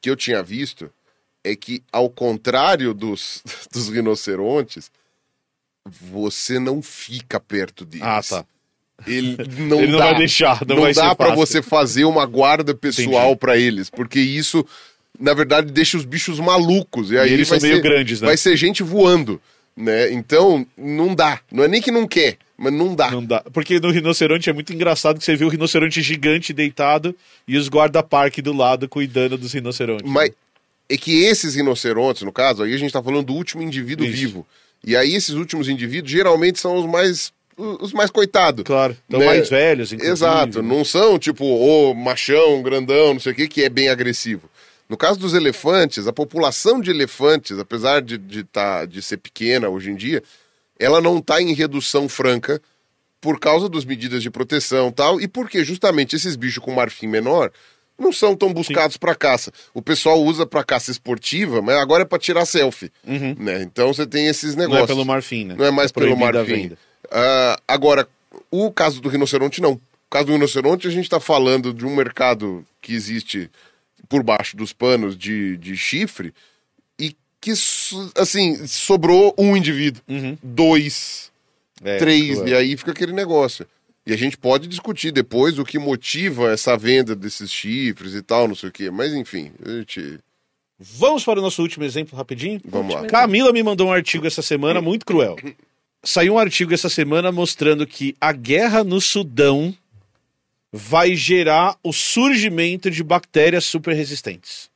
que 0.00 0.10
eu 0.10 0.16
tinha 0.16 0.42
visto, 0.42 0.90
é 1.50 1.56
que, 1.56 1.82
ao 1.92 2.08
contrário 2.10 2.92
dos, 2.94 3.42
dos 3.72 3.88
rinocerontes, 3.88 4.90
você 5.88 6.58
não 6.58 6.82
fica 6.82 7.38
perto 7.38 7.84
deles. 7.84 8.06
Ah, 8.06 8.22
tá. 8.22 8.44
Ele 9.06 9.36
não, 9.58 9.78
Ele 9.82 9.92
não 9.92 9.98
dá, 9.98 10.04
vai 10.06 10.14
deixar, 10.16 10.64
não 10.66 10.76
não 10.76 10.82
vai 10.84 10.94
dá 10.94 11.14
para 11.14 11.34
você 11.34 11.60
fazer 11.62 12.04
uma 12.06 12.24
guarda 12.24 12.74
pessoal 12.74 13.36
para 13.36 13.56
eles, 13.56 13.90
porque 13.90 14.18
isso, 14.18 14.64
na 15.20 15.34
verdade, 15.34 15.70
deixa 15.70 15.98
os 15.98 16.04
bichos 16.06 16.40
malucos. 16.40 17.10
E 17.10 17.18
aí 17.18 17.30
E 17.30 17.34
eles 17.34 17.46
são 17.48 17.58
meio 17.60 17.76
ser- 17.76 17.82
grandes, 17.82 18.20
né? 18.22 18.26
Vai 18.28 18.36
ser 18.38 18.56
gente 18.56 18.82
voando, 18.82 19.40
né? 19.76 20.10
Então, 20.12 20.66
não 20.78 21.14
dá. 21.14 21.40
Não 21.52 21.62
é 21.62 21.68
nem 21.68 21.82
que 21.82 21.90
não 21.90 22.08
quer, 22.08 22.38
mas 22.56 22.72
não 22.72 22.94
dá. 22.94 23.10
Não 23.10 23.22
dá. 23.22 23.42
Porque 23.52 23.78
no 23.78 23.90
rinoceronte 23.90 24.48
é 24.48 24.52
muito 24.54 24.72
engraçado 24.72 25.18
que 25.18 25.24
você 25.26 25.36
vê 25.36 25.44
o 25.44 25.48
rinoceronte 25.50 26.00
gigante 26.00 26.54
deitado 26.54 27.14
e 27.46 27.58
os 27.58 27.68
guarda-parque 27.68 28.40
do 28.40 28.54
lado 28.54 28.88
cuidando 28.88 29.36
dos 29.36 29.52
rinocerontes. 29.52 30.10
Mas 30.10 30.30
é 30.88 30.96
que 30.96 31.24
esses 31.24 31.54
rinocerontes, 31.54 32.22
no 32.22 32.32
caso, 32.32 32.62
aí 32.62 32.74
a 32.74 32.78
gente 32.78 32.92
tá 32.92 33.02
falando 33.02 33.26
do 33.26 33.34
último 33.34 33.62
indivíduo 33.62 34.06
Isso. 34.06 34.16
vivo. 34.16 34.46
E 34.84 34.96
aí 34.96 35.14
esses 35.14 35.34
últimos 35.34 35.68
indivíduos 35.68 36.12
geralmente 36.12 36.60
são 36.60 36.76
os 36.76 36.86
mais 36.86 37.32
os 37.56 37.92
mais 37.92 38.10
coitados. 38.10 38.64
Claro. 38.64 38.96
Estão 39.04 39.20
né? 39.20 39.26
mais 39.26 39.48
velhos, 39.48 39.92
inclusive. 39.92 40.12
Exato, 40.12 40.62
não 40.62 40.84
são 40.84 41.18
tipo 41.18 41.44
o 41.44 41.94
machão, 41.94 42.62
grandão, 42.62 43.14
não 43.14 43.20
sei 43.20 43.32
o 43.32 43.34
que, 43.34 43.48
que 43.48 43.64
é 43.64 43.68
bem 43.68 43.88
agressivo. 43.88 44.50
No 44.88 44.96
caso 44.96 45.18
dos 45.18 45.34
elefantes, 45.34 46.06
a 46.06 46.12
população 46.12 46.80
de 46.80 46.90
elefantes, 46.90 47.58
apesar 47.58 48.02
de, 48.02 48.18
de, 48.18 48.44
tá, 48.44 48.84
de 48.84 49.02
ser 49.02 49.16
pequena 49.16 49.68
hoje 49.68 49.90
em 49.90 49.96
dia, 49.96 50.22
ela 50.78 51.00
não 51.00 51.18
está 51.18 51.40
em 51.40 51.54
redução 51.54 52.08
franca 52.08 52.60
por 53.20 53.40
causa 53.40 53.68
das 53.68 53.84
medidas 53.84 54.22
de 54.22 54.30
proteção 54.30 54.88
e 54.88 54.92
tal, 54.92 55.20
e 55.20 55.26
porque 55.26 55.64
justamente 55.64 56.14
esses 56.14 56.36
bichos 56.36 56.62
com 56.62 56.72
marfim 56.72 57.08
menor 57.08 57.50
não 57.98 58.12
são 58.12 58.36
tão 58.36 58.52
buscados 58.52 58.96
para 58.96 59.14
caça. 59.14 59.52
O 59.72 59.80
pessoal 59.80 60.22
usa 60.22 60.44
para 60.46 60.62
caça 60.64 60.90
esportiva, 60.90 61.62
mas 61.62 61.76
agora 61.76 62.02
é 62.02 62.06
para 62.06 62.18
tirar 62.18 62.44
selfie. 62.44 62.90
Né? 63.04 63.62
Então 63.62 63.92
você 63.92 64.06
tem 64.06 64.26
esses 64.26 64.50
Uhum. 64.52 64.56
Não 64.56 64.62
negócios. 64.64 64.90
é 64.90 64.92
pelo 64.92 65.04
marfim, 65.04 65.44
né? 65.44 65.54
Não 65.58 65.64
é 65.64 65.70
mais 65.70 65.90
pelo 65.92 66.06
proibida 66.14 66.40
a 66.40 66.44
marfim. 66.44 66.72
Ah, 67.10 67.58
agora, 67.66 68.06
o 68.50 68.70
caso 68.70 69.00
do 69.00 69.08
rinoceronte, 69.08 69.60
não. 69.62 69.72
O 69.74 69.80
caso 70.10 70.26
do 70.26 70.32
rinoceronte, 70.32 70.86
a 70.86 70.90
gente 70.90 71.04
está 71.04 71.18
falando 71.20 71.72
de 71.72 71.84
um 71.86 71.94
mercado 71.94 72.64
que 72.80 72.92
existe 72.94 73.50
por 74.08 74.22
baixo 74.22 74.56
dos 74.56 74.72
panos 74.72 75.16
de, 75.16 75.56
de 75.56 75.76
chifre 75.76 76.32
e 76.98 77.16
que, 77.40 77.52
assim, 78.16 78.66
sobrou 78.66 79.34
um 79.38 79.56
indivíduo, 79.56 80.02
dois, 80.42 81.30
Uhum. 81.82 81.88
É, 81.88 81.98
três, 81.98 82.36
cruel. 82.38 82.48
e 82.48 82.54
aí 82.54 82.76
fica 82.76 82.90
aquele 82.92 83.12
negócio. 83.12 83.66
E 84.06 84.12
a 84.12 84.16
gente 84.16 84.38
pode 84.38 84.68
discutir 84.68 85.10
depois 85.10 85.58
o 85.58 85.64
que 85.64 85.78
motiva 85.78 86.52
essa 86.52 86.76
venda 86.76 87.16
desses 87.16 87.50
chifres 87.50 88.14
e 88.14 88.22
tal, 88.22 88.46
não 88.46 88.54
sei 88.54 88.68
o 88.68 88.72
quê. 88.72 88.90
Mas, 88.90 89.12
enfim, 89.12 89.50
a 89.64 89.70
gente... 89.70 90.20
Vamos 90.78 91.24
para 91.24 91.40
o 91.40 91.42
nosso 91.42 91.60
último 91.60 91.84
exemplo 91.84 92.16
rapidinho? 92.16 92.60
Vamos 92.64 92.94
lá. 92.94 93.06
Camila 93.06 93.52
me 93.52 93.62
mandou 93.62 93.88
um 93.88 93.92
artigo 93.92 94.26
essa 94.26 94.42
semana 94.42 94.80
muito 94.80 95.04
cruel. 95.04 95.36
Saiu 96.04 96.34
um 96.34 96.38
artigo 96.38 96.72
essa 96.72 96.88
semana 96.88 97.32
mostrando 97.32 97.86
que 97.86 98.14
a 98.20 98.30
guerra 98.32 98.84
no 98.84 99.00
Sudão 99.00 99.74
vai 100.70 101.14
gerar 101.16 101.76
o 101.82 101.92
surgimento 101.92 102.90
de 102.90 103.02
bactérias 103.02 103.64
super 103.64 103.94
resistentes. 103.94 104.70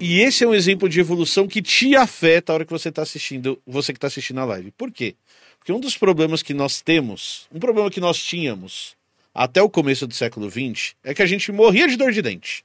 E 0.00 0.20
esse 0.20 0.44
é 0.44 0.48
um 0.48 0.54
exemplo 0.54 0.88
de 0.88 0.98
evolução 1.00 1.46
que 1.46 1.60
te 1.60 1.94
afeta 1.94 2.52
a 2.52 2.54
hora 2.54 2.64
que 2.64 2.72
você 2.72 2.88
está 2.88 3.02
assistindo, 3.02 3.60
você 3.66 3.92
que 3.92 3.98
está 3.98 4.06
assistindo 4.06 4.40
a 4.40 4.44
live. 4.44 4.70
Por 4.72 4.90
quê? 4.90 5.14
Porque 5.62 5.72
um 5.72 5.78
dos 5.78 5.96
problemas 5.96 6.42
que 6.42 6.52
nós 6.52 6.80
temos, 6.80 7.46
um 7.54 7.60
problema 7.60 7.88
que 7.88 8.00
nós 8.00 8.18
tínhamos 8.18 8.96
até 9.32 9.62
o 9.62 9.70
começo 9.70 10.08
do 10.08 10.12
século 10.12 10.50
XX, 10.50 10.96
é 11.04 11.14
que 11.14 11.22
a 11.22 11.26
gente 11.26 11.52
morria 11.52 11.86
de 11.86 11.94
dor 11.94 12.10
de 12.10 12.20
dente. 12.20 12.64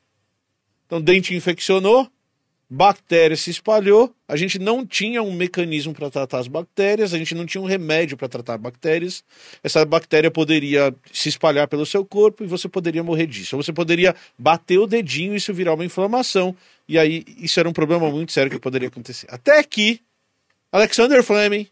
Então, 0.88 1.00
dente 1.00 1.36
infeccionou, 1.36 2.10
bactéria 2.68 3.38
se 3.38 3.52
espalhou, 3.52 4.12
a 4.28 4.36
gente 4.36 4.58
não 4.58 4.84
tinha 4.84 5.22
um 5.22 5.32
mecanismo 5.32 5.94
para 5.94 6.10
tratar 6.10 6.40
as 6.40 6.48
bactérias, 6.48 7.14
a 7.14 7.20
gente 7.20 7.36
não 7.36 7.46
tinha 7.46 7.62
um 7.62 7.68
remédio 7.68 8.18
para 8.18 8.28
tratar 8.28 8.58
bactérias. 8.58 9.24
Essa 9.64 9.86
bactéria 9.86 10.32
poderia 10.32 10.92
se 11.14 11.30
espalhar 11.30 11.68
pelo 11.68 11.86
seu 11.86 12.04
corpo 12.04 12.44
e 12.44 12.48
você 12.48 12.68
poderia 12.68 13.04
morrer 13.04 13.28
disso. 13.28 13.56
Ou 13.56 13.62
você 13.62 13.72
poderia 13.72 14.16
bater 14.40 14.80
o 14.80 14.88
dedinho 14.88 15.36
e 15.36 15.38
isso 15.38 15.54
virar 15.54 15.76
uma 15.76 15.86
inflamação. 15.86 16.56
E 16.88 16.98
aí, 16.98 17.24
isso 17.38 17.60
era 17.60 17.70
um 17.70 17.74
problema 17.74 18.10
muito 18.10 18.32
sério 18.32 18.50
que 18.50 18.58
poderia 18.58 18.88
acontecer. 18.88 19.28
Até 19.30 19.62
que 19.62 20.02
Alexander 20.72 21.22
Fleming 21.22 21.68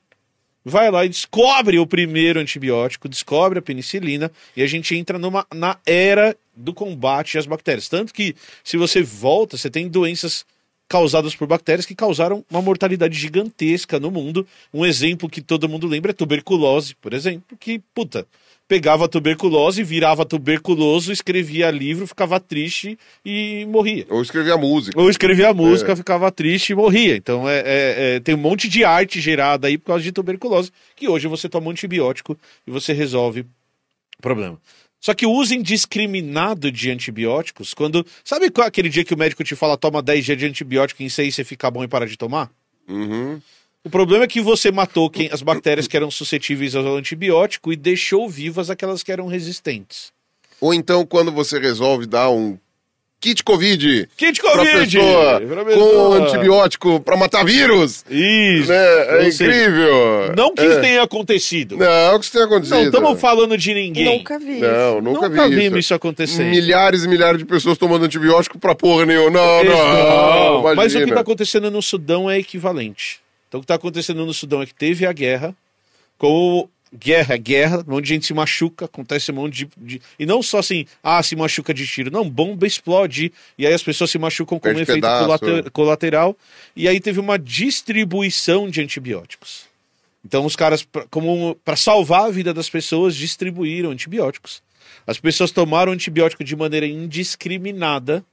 vai 0.65 0.89
lá 0.89 1.05
e 1.05 1.09
descobre 1.09 1.77
o 1.77 1.85
primeiro 1.85 2.39
antibiótico, 2.39 3.07
descobre 3.07 3.59
a 3.59 3.61
penicilina, 3.61 4.31
e 4.57 4.63
a 4.63 4.67
gente 4.67 4.95
entra 4.95 5.19
numa, 5.19 5.45
na 5.53 5.77
era 5.85 6.35
do 6.55 6.73
combate 6.73 7.37
às 7.37 7.45
bactérias. 7.45 7.87
Tanto 7.87 8.11
que, 8.11 8.35
se 8.63 8.75
você 8.75 9.03
volta, 9.03 9.55
você 9.57 9.69
tem 9.69 9.87
doenças 9.87 10.43
causadas 10.87 11.35
por 11.35 11.47
bactérias 11.47 11.85
que 11.85 11.95
causaram 11.95 12.43
uma 12.49 12.61
mortalidade 12.61 13.17
gigantesca 13.17 13.99
no 13.99 14.09
mundo. 14.09 14.47
Um 14.73 14.85
exemplo 14.85 15.29
que 15.29 15.41
todo 15.41 15.69
mundo 15.69 15.87
lembra 15.87 16.11
é 16.11 16.13
tuberculose, 16.13 16.95
por 16.95 17.13
exemplo, 17.13 17.57
que, 17.59 17.79
puta, 17.93 18.27
pegava 18.67 19.07
tuberculose, 19.07 19.83
virava 19.83 20.25
tuberculoso, 20.25 21.11
escrevia 21.11 21.69
livro, 21.69 22.07
ficava 22.07 22.39
triste 22.39 22.97
e 23.23 23.65
morria. 23.69 24.05
Ou 24.09 24.21
escrever 24.21 24.51
a 24.51 24.57
música. 24.57 24.99
Ou 24.99 25.09
escrevia 25.09 25.53
música, 25.53 25.91
É. 25.91 25.95
ficava 25.95 26.31
triste 26.31 26.71
e 26.71 26.75
morria. 26.75 27.15
Então 27.15 27.47
é, 27.47 27.59
é- 27.59 28.15
é- 28.15 28.19
tem 28.19 28.33
um 28.33 28.39
monte 28.39 28.67
de 28.67 28.83
arte 28.83 29.21
gerada 29.21 29.67
aí 29.67 29.77
por 29.77 29.87
causa 29.87 30.03
de 30.03 30.11
tuberculose, 30.11 30.71
que 30.95 31.07
hoje 31.07 31.27
você 31.27 31.47
toma 31.47 31.67
um 31.67 31.71
antibiótico 31.71 32.37
e 32.65 32.71
você 32.71 32.91
resolve 32.93 33.41
o 33.41 34.21
problema. 34.21 34.59
Só 34.99 35.13
que 35.13 35.25
o 35.25 35.31
uso 35.31 35.53
indiscriminado 35.53 36.71
de 36.71 36.89
antibióticos, 36.89 37.75
quando. 37.75 38.03
Sabe 38.23 38.49
qual 38.49 38.65
é 38.65 38.67
aquele 38.67 38.89
dia 38.89 39.03
que 39.05 39.13
o 39.13 39.17
médico 39.17 39.43
te 39.43 39.55
fala 39.55 39.77
toma 39.77 40.01
10 40.01 40.25
dias 40.25 40.37
de 40.37 40.45
antibiótico 40.47 41.03
e 41.03 41.05
em 41.05 41.09
6 41.09 41.35
você 41.35 41.43
fica 41.43 41.69
bom 41.69 41.83
e 41.83 41.87
para 41.87 42.07
de 42.07 42.17
tomar? 42.17 42.49
Uhum. 42.89 43.39
O 43.85 43.89
problema 43.89 44.23
é 44.23 44.27
que 44.27 44.41
você 44.41 44.71
matou 44.71 45.09
quem, 45.11 45.29
as 45.31 45.43
bactérias 45.43 45.87
que 45.87 45.95
eram 45.95 46.09
suscetíveis 46.09 46.75
ao 46.75 46.95
antibiótico 46.97 47.71
e 47.71 47.75
deixou 47.75 48.27
vivas 48.27 48.69
aquelas 48.71 49.03
que 49.03 49.11
eram 49.11 49.27
resistentes. 49.27 50.11
Ou 50.59 50.73
então, 50.73 51.05
quando 51.05 51.31
você 51.31 51.59
resolve 51.59 52.07
dar 52.07 52.29
um 52.31 52.57
kit 53.21 53.43
Covid 53.43 54.09
Kit 54.17 54.41
pra 54.41 54.51
Covid! 54.57 54.97
pessoa 54.97 55.41
Pra 55.41 55.57
com 55.57 55.65
pessoa. 55.65 56.17
antibiótico 56.17 56.99
pra 56.99 57.15
matar 57.15 57.45
vírus, 57.45 58.03
Isso! 58.09 58.69
né? 58.71 59.19
É 59.27 59.31
seja, 59.31 59.43
incrível. 59.45 60.33
Não 60.35 60.53
que 60.53 60.61
é. 60.61 60.67
isso 60.67 60.81
tenha 60.81 61.03
acontecido. 61.03 61.77
Não, 61.77 62.15
o 62.15 62.19
que 62.19 62.25
isso 62.25 62.33
tem 62.33 62.41
acontecido. 62.43 62.75
Não 62.77 62.85
estamos 62.85 63.21
falando 63.21 63.55
de 63.57 63.73
ninguém. 63.73 64.17
Nunca 64.17 64.39
vi. 64.39 64.59
Não, 64.61 64.99
nunca, 65.01 65.29
Nunca 65.29 65.47
vi 65.47 65.55
vimos 65.55 65.69
isso. 65.69 65.79
isso 65.79 65.93
acontecer. 65.93 66.43
Milhares 66.45 67.03
e 67.03 67.07
milhares 67.07 67.37
de 67.37 67.45
pessoas 67.45 67.77
tomando 67.77 68.05
antibiótico 68.05 68.57
pra 68.57 68.73
porra 68.73 69.05
nenhuma. 69.05 69.29
Não, 69.29 69.63
não, 69.63 70.63
Não, 70.63 70.75
Mas 70.75 70.95
o 70.95 70.97
que 70.97 71.03
está 71.03 71.21
acontecendo 71.21 71.69
no 71.69 71.81
Sudão 71.83 72.27
é 72.29 72.39
equivalente. 72.39 73.19
Então 73.55 73.59
o 73.59 73.61
que 73.61 73.65
está 73.65 73.75
acontecendo 73.75 74.25
no 74.25 74.33
Sudão 74.33 74.61
é 74.61 74.65
que 74.65 74.73
teve 74.75 75.05
a 75.05 75.13
guerra, 75.13 75.55
com 76.17 76.67
guerra, 76.93 77.35
é 77.35 77.37
guerra, 77.37 77.83
um 77.87 77.91
monte 77.91 78.03
de 78.03 78.09
gente 78.09 78.25
se 78.25 78.33
machuca, 78.33 78.83
acontece 78.85 79.31
um 79.31 79.35
monte 79.35 79.53
de, 79.65 79.69
de- 79.77 80.01
E 80.19 80.25
não 80.25 80.41
só 80.43 80.59
assim, 80.59 80.85
ah, 81.03 81.21
se 81.23 81.35
machuca 81.35 81.73
de 81.73 81.85
tiro. 81.87 82.11
Não, 82.11 82.29
bomba 82.29 82.67
explode. 82.67 83.31
E 83.57 83.65
aí 83.65 83.73
as 83.73 83.81
pessoas 83.83 84.11
se 84.11 84.17
machucam 84.17 84.59
com 84.59 84.67
um 84.67 84.71
efeito 84.83 84.95
pedaço. 85.01 85.39
colate- 85.39 85.69
colateral. 85.71 86.37
E 86.75 86.87
aí 86.87 86.99
teve 86.99 87.19
uma 87.19 87.37
distribuição 87.39 88.69
de 88.69 88.81
antibióticos. 88.81 89.65
Então 90.25 90.45
os 90.45 90.55
caras, 90.55 90.83
pra- 90.83 91.05
como 91.09 91.55
para 91.63 91.75
salvar 91.77 92.25
a 92.25 92.31
vida 92.31 92.53
das 92.53 92.69
pessoas, 92.69 93.15
distribuíram 93.15 93.91
antibióticos. 93.91 94.61
As 95.07 95.17
pessoas 95.19 95.51
tomaram 95.51 95.91
antibiótico 95.93 96.43
de 96.43 96.55
maneira 96.55 96.85
indiscriminada, 96.87 98.23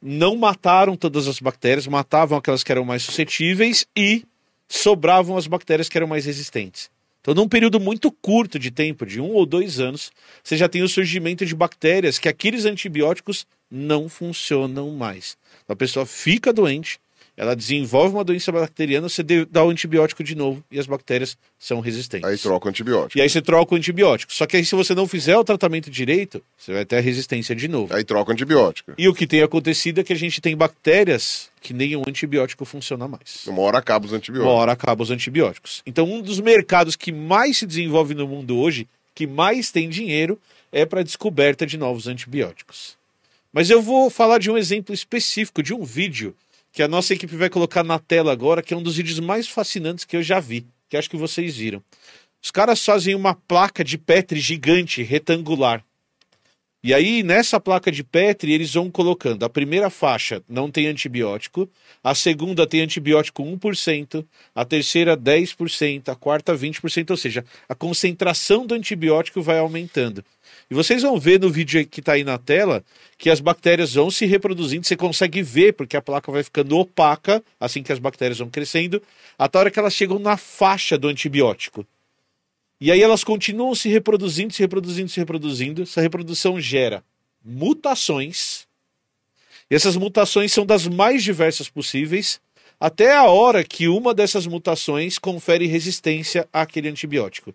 não 0.00 0.36
mataram 0.36 0.96
todas 0.96 1.26
as 1.28 1.40
bactérias, 1.40 1.86
matavam 1.86 2.38
aquelas 2.38 2.62
que 2.62 2.70
eram 2.72 2.84
mais 2.84 3.02
suscetíveis 3.02 3.86
e 3.96 4.24
sobravam 4.72 5.36
as 5.36 5.46
bactérias 5.46 5.88
que 5.88 5.98
eram 5.98 6.06
mais 6.06 6.24
resistentes. 6.24 6.90
Então, 7.20 7.34
num 7.34 7.46
período 7.46 7.78
muito 7.78 8.10
curto 8.10 8.58
de 8.58 8.70
tempo, 8.70 9.04
de 9.04 9.20
um 9.20 9.32
ou 9.32 9.44
dois 9.44 9.78
anos, 9.78 10.10
você 10.42 10.56
já 10.56 10.68
tem 10.68 10.82
o 10.82 10.88
surgimento 10.88 11.44
de 11.44 11.54
bactérias 11.54 12.18
que 12.18 12.28
aqueles 12.28 12.64
antibióticos 12.64 13.46
não 13.70 14.08
funcionam 14.08 14.90
mais. 14.90 15.36
Então, 15.62 15.74
a 15.74 15.76
pessoa 15.76 16.06
fica 16.06 16.52
doente, 16.52 16.98
ela 17.36 17.56
desenvolve 17.56 18.14
uma 18.14 18.24
doença 18.24 18.52
bacteriana, 18.52 19.08
você 19.08 19.22
dá 19.22 19.64
o 19.64 19.70
antibiótico 19.70 20.22
de 20.22 20.34
novo 20.34 20.62
e 20.70 20.78
as 20.78 20.86
bactérias 20.86 21.36
são 21.58 21.80
resistentes. 21.80 22.28
Aí 22.28 22.36
troca 22.36 22.66
o 22.66 22.68
antibiótico. 22.68 23.18
E 23.18 23.22
aí 23.22 23.28
você 23.28 23.40
troca 23.40 23.74
o 23.74 23.78
antibiótico. 23.78 24.32
Só 24.32 24.46
que 24.46 24.56
aí, 24.56 24.64
se 24.64 24.74
você 24.74 24.94
não 24.94 25.08
fizer 25.08 25.36
o 25.36 25.44
tratamento 25.44 25.90
direito, 25.90 26.42
você 26.58 26.72
vai 26.72 26.84
ter 26.84 26.96
a 26.96 27.00
resistência 27.00 27.54
de 27.56 27.68
novo. 27.68 27.94
Aí 27.94 28.04
troca 28.04 28.30
o 28.30 28.32
antibiótico. 28.34 28.92
E 28.98 29.08
o 29.08 29.14
que 29.14 29.26
tem 29.26 29.42
acontecido 29.42 30.00
é 30.00 30.04
que 30.04 30.12
a 30.12 30.16
gente 30.16 30.40
tem 30.40 30.56
bactérias 30.56 31.50
que 31.60 31.72
nem 31.72 31.96
o 31.96 32.02
antibiótico 32.06 32.64
funciona 32.64 33.08
mais. 33.08 33.46
Uma 33.46 33.62
hora 33.62 33.78
acaba 33.78 34.04
os 34.04 34.12
Uma 34.12 34.18
antibióticos. 34.18 34.54
hora 34.54 34.72
acaba 34.72 35.02
os 35.02 35.10
antibióticos. 35.10 35.82
Então, 35.86 36.04
um 36.12 36.20
dos 36.20 36.38
mercados 36.40 36.96
que 36.96 37.12
mais 37.12 37.58
se 37.58 37.66
desenvolve 37.66 38.14
no 38.14 38.28
mundo 38.28 38.58
hoje, 38.58 38.86
que 39.14 39.26
mais 39.26 39.70
tem 39.70 39.88
dinheiro, 39.88 40.38
é 40.70 40.84
para 40.84 41.00
a 41.00 41.04
descoberta 41.04 41.64
de 41.66 41.78
novos 41.78 42.06
antibióticos. 42.06 42.96
Mas 43.52 43.70
eu 43.70 43.80
vou 43.80 44.10
falar 44.10 44.38
de 44.38 44.50
um 44.50 44.56
exemplo 44.58 44.94
específico, 44.94 45.62
de 45.62 45.72
um 45.74 45.84
vídeo 45.84 46.34
que 46.72 46.82
a 46.82 46.88
nossa 46.88 47.12
equipe 47.12 47.36
vai 47.36 47.50
colocar 47.50 47.84
na 47.84 47.98
tela 47.98 48.32
agora, 48.32 48.62
que 48.62 48.72
é 48.72 48.76
um 48.76 48.82
dos 48.82 48.96
vídeos 48.96 49.20
mais 49.20 49.46
fascinantes 49.46 50.04
que 50.04 50.16
eu 50.16 50.22
já 50.22 50.40
vi, 50.40 50.66
que 50.88 50.96
acho 50.96 51.10
que 51.10 51.16
vocês 51.16 51.56
viram. 51.56 51.82
Os 52.42 52.50
caras 52.50 52.84
fazem 52.84 53.14
uma 53.14 53.34
placa 53.34 53.84
de 53.84 53.96
Petri 53.98 54.40
gigante, 54.40 55.02
retangular. 55.02 55.84
E 56.84 56.92
aí, 56.92 57.22
nessa 57.22 57.60
placa 57.60 57.92
de 57.92 58.02
Petri, 58.02 58.52
eles 58.52 58.74
vão 58.74 58.90
colocando. 58.90 59.44
A 59.44 59.48
primeira 59.48 59.88
faixa 59.88 60.42
não 60.48 60.68
tem 60.68 60.88
antibiótico, 60.88 61.70
a 62.02 62.12
segunda 62.12 62.66
tem 62.66 62.80
antibiótico 62.80 63.44
1%, 63.44 64.26
a 64.52 64.64
terceira 64.64 65.16
10%, 65.16 66.08
a 66.08 66.16
quarta 66.16 66.52
20%, 66.52 67.10
ou 67.10 67.16
seja, 67.16 67.44
a 67.68 67.74
concentração 67.76 68.66
do 68.66 68.74
antibiótico 68.74 69.40
vai 69.40 69.58
aumentando. 69.58 70.24
E 70.72 70.74
vocês 70.74 71.02
vão 71.02 71.20
ver 71.20 71.38
no 71.38 71.50
vídeo 71.50 71.86
que 71.86 72.00
está 72.00 72.14
aí 72.14 72.24
na 72.24 72.38
tela 72.38 72.82
que 73.18 73.28
as 73.28 73.40
bactérias 73.40 73.92
vão 73.92 74.10
se 74.10 74.24
reproduzindo, 74.24 74.86
você 74.86 74.96
consegue 74.96 75.42
ver, 75.42 75.74
porque 75.74 75.98
a 75.98 76.00
placa 76.00 76.32
vai 76.32 76.42
ficando 76.42 76.78
opaca, 76.78 77.44
assim 77.60 77.82
que 77.82 77.92
as 77.92 77.98
bactérias 77.98 78.38
vão 78.38 78.48
crescendo, 78.48 79.02
até 79.38 79.58
a 79.58 79.60
hora 79.60 79.70
que 79.70 79.78
elas 79.78 79.92
chegam 79.92 80.18
na 80.18 80.38
faixa 80.38 80.96
do 80.96 81.08
antibiótico. 81.08 81.86
E 82.80 82.90
aí 82.90 83.02
elas 83.02 83.22
continuam 83.22 83.74
se 83.74 83.90
reproduzindo, 83.90 84.54
se 84.54 84.62
reproduzindo, 84.62 85.10
se 85.10 85.20
reproduzindo. 85.20 85.82
Essa 85.82 86.00
reprodução 86.00 86.58
gera 86.58 87.04
mutações. 87.44 88.66
E 89.70 89.74
essas 89.74 89.94
mutações 89.94 90.54
são 90.54 90.64
das 90.64 90.86
mais 90.86 91.22
diversas 91.22 91.68
possíveis, 91.68 92.40
até 92.80 93.14
a 93.14 93.24
hora 93.24 93.62
que 93.62 93.88
uma 93.88 94.14
dessas 94.14 94.46
mutações 94.46 95.18
confere 95.18 95.66
resistência 95.66 96.48
àquele 96.50 96.88
antibiótico. 96.88 97.54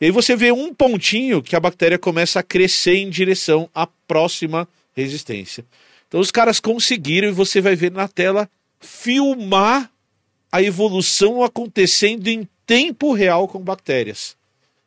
E 0.00 0.06
aí 0.06 0.10
você 0.10 0.36
vê 0.36 0.52
um 0.52 0.74
pontinho 0.74 1.42
que 1.42 1.56
a 1.56 1.60
bactéria 1.60 1.98
começa 1.98 2.40
a 2.40 2.42
crescer 2.42 2.96
em 2.96 3.10
direção 3.10 3.68
à 3.74 3.86
próxima 3.86 4.68
resistência. 4.94 5.64
Então 6.08 6.20
os 6.20 6.30
caras 6.30 6.60
conseguiram 6.60 7.28
e 7.28 7.32
você 7.32 7.60
vai 7.60 7.74
ver 7.74 7.90
na 7.90 8.08
tela 8.08 8.48
filmar 8.80 9.90
a 10.50 10.62
evolução 10.62 11.42
acontecendo 11.42 12.28
em 12.28 12.46
tempo 12.66 13.12
real 13.12 13.48
com 13.48 13.58
bactérias. 13.58 14.36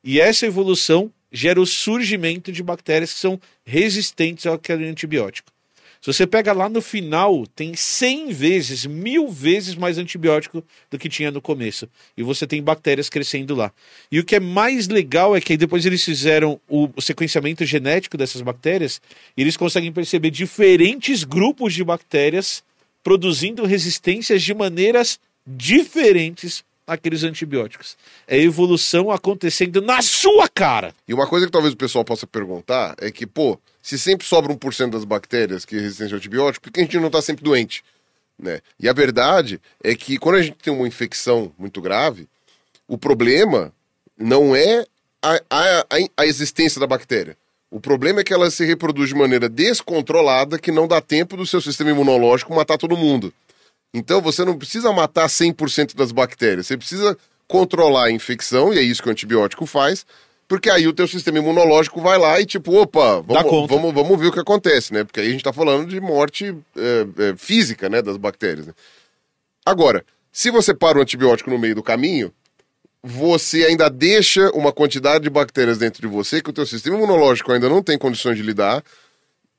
E 0.04 0.20
essa 0.20 0.46
evolução 0.46 1.12
gera 1.32 1.60
o 1.60 1.66
surgimento 1.66 2.52
de 2.52 2.62
bactérias 2.62 3.14
que 3.14 3.20
são 3.20 3.40
resistentes 3.66 4.46
àquele 4.46 4.88
antibiótico. 4.88 5.52
Se 6.06 6.14
você 6.14 6.28
pega 6.28 6.54
lá 6.54 6.70
no 6.70 6.84
final, 6.84 7.48
tem 7.56 7.76
100 7.76 8.32
vezes, 8.32 8.86
mil 8.86 9.28
vezes 9.28 9.74
mais 9.74 9.98
antibiótico 9.98 10.64
do 10.92 11.00
que 11.00 11.10
tinha 11.10 11.32
no 11.32 11.42
começo. 11.42 11.90
E 12.16 12.22
você 12.22 12.46
tem 12.46 12.62
bactérias 12.62 13.10
crescendo 13.10 13.56
lá. 13.56 13.72
E 14.12 14.20
o 14.20 14.24
que 14.24 14.36
é 14.36 14.40
mais 14.40 14.88
legal 14.88 15.36
é 15.36 15.42
que 15.42 15.58
depois 15.58 15.84
eles 15.84 16.04
fizeram 16.04 16.62
o 16.70 16.92
sequenciamento 17.02 17.66
genético 17.66 18.18
dessas 18.18 18.44
bactérias 18.44 19.02
e 19.36 19.42
eles 19.42 19.58
conseguem 19.58 19.92
perceber 19.92 20.30
diferentes 20.30 21.24
grupos 21.24 21.74
de 21.74 21.84
bactérias 21.84 22.64
produzindo 23.04 23.66
resistências 23.66 24.44
de 24.44 24.54
maneiras 24.54 25.20
diferentes 25.44 26.64
aqueles 26.86 27.24
antibióticos. 27.24 27.98
É 28.28 28.38
evolução 28.38 29.10
acontecendo 29.10 29.82
na 29.82 30.04
sua 30.04 30.48
cara. 30.48 30.94
E 31.08 31.16
uma 31.16 31.26
coisa 31.26 31.48
que 31.48 31.52
talvez 31.52 31.74
o 31.74 31.78
pessoal 31.78 32.06
possa 32.06 32.28
perguntar 32.28 32.96
é 33.00 33.10
que, 33.10 33.26
pô, 33.26 33.60
se 33.86 34.00
sempre 34.00 34.26
sobra 34.26 34.52
1% 34.52 34.90
das 34.90 35.06
bactérias 35.06 35.64
que 35.64 35.76
é 35.76 35.80
resistente 35.80 36.12
ao 36.12 36.18
antibiótico, 36.18 36.64
por 36.64 36.72
que 36.72 36.80
a 36.80 36.84
gente 36.84 36.98
não 36.98 37.06
está 37.06 37.22
sempre 37.22 37.44
doente? 37.44 37.84
Né? 38.38 38.60
E 38.80 38.90
a 38.90 38.94
verdade 38.94 39.62
é 39.84 39.94
que 39.94 40.18
quando 40.18 40.38
a 40.38 40.42
gente 40.42 40.58
tem 40.58 40.74
uma 40.74 40.88
infecção 40.88 41.54
muito 41.56 41.80
grave, 41.82 42.28
o 42.88 42.98
problema 42.98 43.72
não 44.18 44.56
é 44.56 44.88
a, 45.22 45.40
a, 45.52 45.86
a 46.18 46.26
existência 46.26 46.82
da 46.82 46.88
bactéria. 46.88 47.38
O 47.70 47.80
problema 47.80 48.22
é 48.22 48.24
que 48.24 48.34
ela 48.34 48.50
se 48.50 48.66
reproduz 48.66 49.10
de 49.10 49.16
maneira 49.16 49.48
descontrolada 49.48 50.58
que 50.58 50.72
não 50.72 50.88
dá 50.88 51.00
tempo 51.00 51.38
do 51.38 51.46
seu 51.46 51.62
sistema 51.62 51.92
imunológico 51.92 52.56
matar 52.56 52.80
todo 52.80 52.98
mundo. 52.98 53.32
Então 53.94 54.20
você 54.20 54.44
não 54.44 54.58
precisa 54.58 54.92
matar 54.92 55.28
100% 55.28 55.96
das 55.96 56.12
bactérias, 56.12 56.66
você 56.66 56.76
precisa 56.76 57.16
controlar 57.48 58.06
a 58.06 58.12
infecção, 58.12 58.74
e 58.74 58.80
é 58.80 58.82
isso 58.82 59.04
que 59.04 59.10
o 59.10 59.12
antibiótico 59.12 59.68
faz, 59.68 60.08
porque 60.48 60.70
aí 60.70 60.88
o 60.88 60.94
teu 60.94 61.08
sistema 61.08 61.40
imunológico 61.40 62.02
vai 62.02 62.18
lá 62.18 62.40
e 62.40 62.46
tipo, 62.46 62.76
opa, 62.80 63.22
vamos, 63.22 63.68
vamos, 63.68 63.94
vamos 63.94 64.20
ver 64.20 64.28
o 64.28 64.32
que 64.32 64.40
acontece, 64.40 64.94
né? 64.94 65.04
Porque 65.04 65.20
aí 65.20 65.28
a 65.28 65.30
gente 65.30 65.40
está 65.40 65.52
falando 65.52 65.88
de 65.88 66.00
morte 66.00 66.56
é, 66.78 67.08
é, 67.30 67.36
física, 67.36 67.90
né, 67.90 68.02
das 68.02 68.18
bactérias. 68.18 68.68
Né? 68.68 68.74
Agora, 69.66 70.06
se 70.32 70.52
você 70.52 70.74
para 70.74 71.00
o 71.00 71.02
antibiótico 71.02 71.50
no 71.50 71.58
meio 71.58 71.74
do 71.74 71.82
caminho, 71.82 72.32
você 73.02 73.66
ainda 73.66 73.90
deixa 73.90 74.50
uma 74.52 74.72
quantidade 74.72 75.24
de 75.24 75.30
bactérias 75.30 75.78
dentro 75.78 76.02
de 76.02 76.08
você 76.08 76.42
que 76.42 76.50
o 76.50 76.54
teu 76.54 76.66
sistema 76.66 76.98
imunológico 76.98 77.52
ainda 77.52 77.70
não 77.70 77.82
tem 77.82 77.98
condições 77.98 78.38
de 78.38 78.44
lidar, 78.44 78.84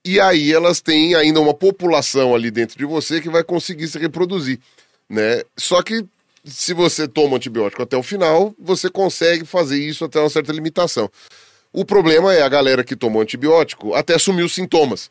e 0.05 0.21
aí 0.21 0.53
elas 0.53 0.81
têm 0.81 1.17
ainda 1.17 1.41
uma 1.41 1.55
população 1.55 2.35
ali 2.35 2.51
dentro 2.51 2.79
de 2.79 2.85
você 2.85 3.21
que 3.21 3.29
vai 3.29 3.43
conseguir 3.43 3.89
se 3.89 3.99
reproduzir, 3.99 4.61
né? 5.09 5.43
Só 5.57 5.83
que 5.83 6.05
se 6.47 6.73
você 6.73 7.09
toma 7.09 7.37
antibiótico 7.37 7.83
até 7.83 7.97
o 7.97 8.03
final, 8.03 8.55
você 8.59 8.89
consegue 8.89 9.45
fazer 9.45 9.79
isso 9.79 10.05
até 10.05 10.21
uma 10.21 10.31
certa 10.31 10.53
limitação. 10.53 11.11
O 11.73 11.85
problema 11.85 12.33
é 12.33 12.43
a 12.43 12.49
galera 12.49 12.85
que 12.85 12.97
tomou 12.97 13.21
antibiótico 13.21 13.95
até 13.95 14.15
assumiu 14.15 14.47
os 14.47 14.55
sintomas. 14.55 15.11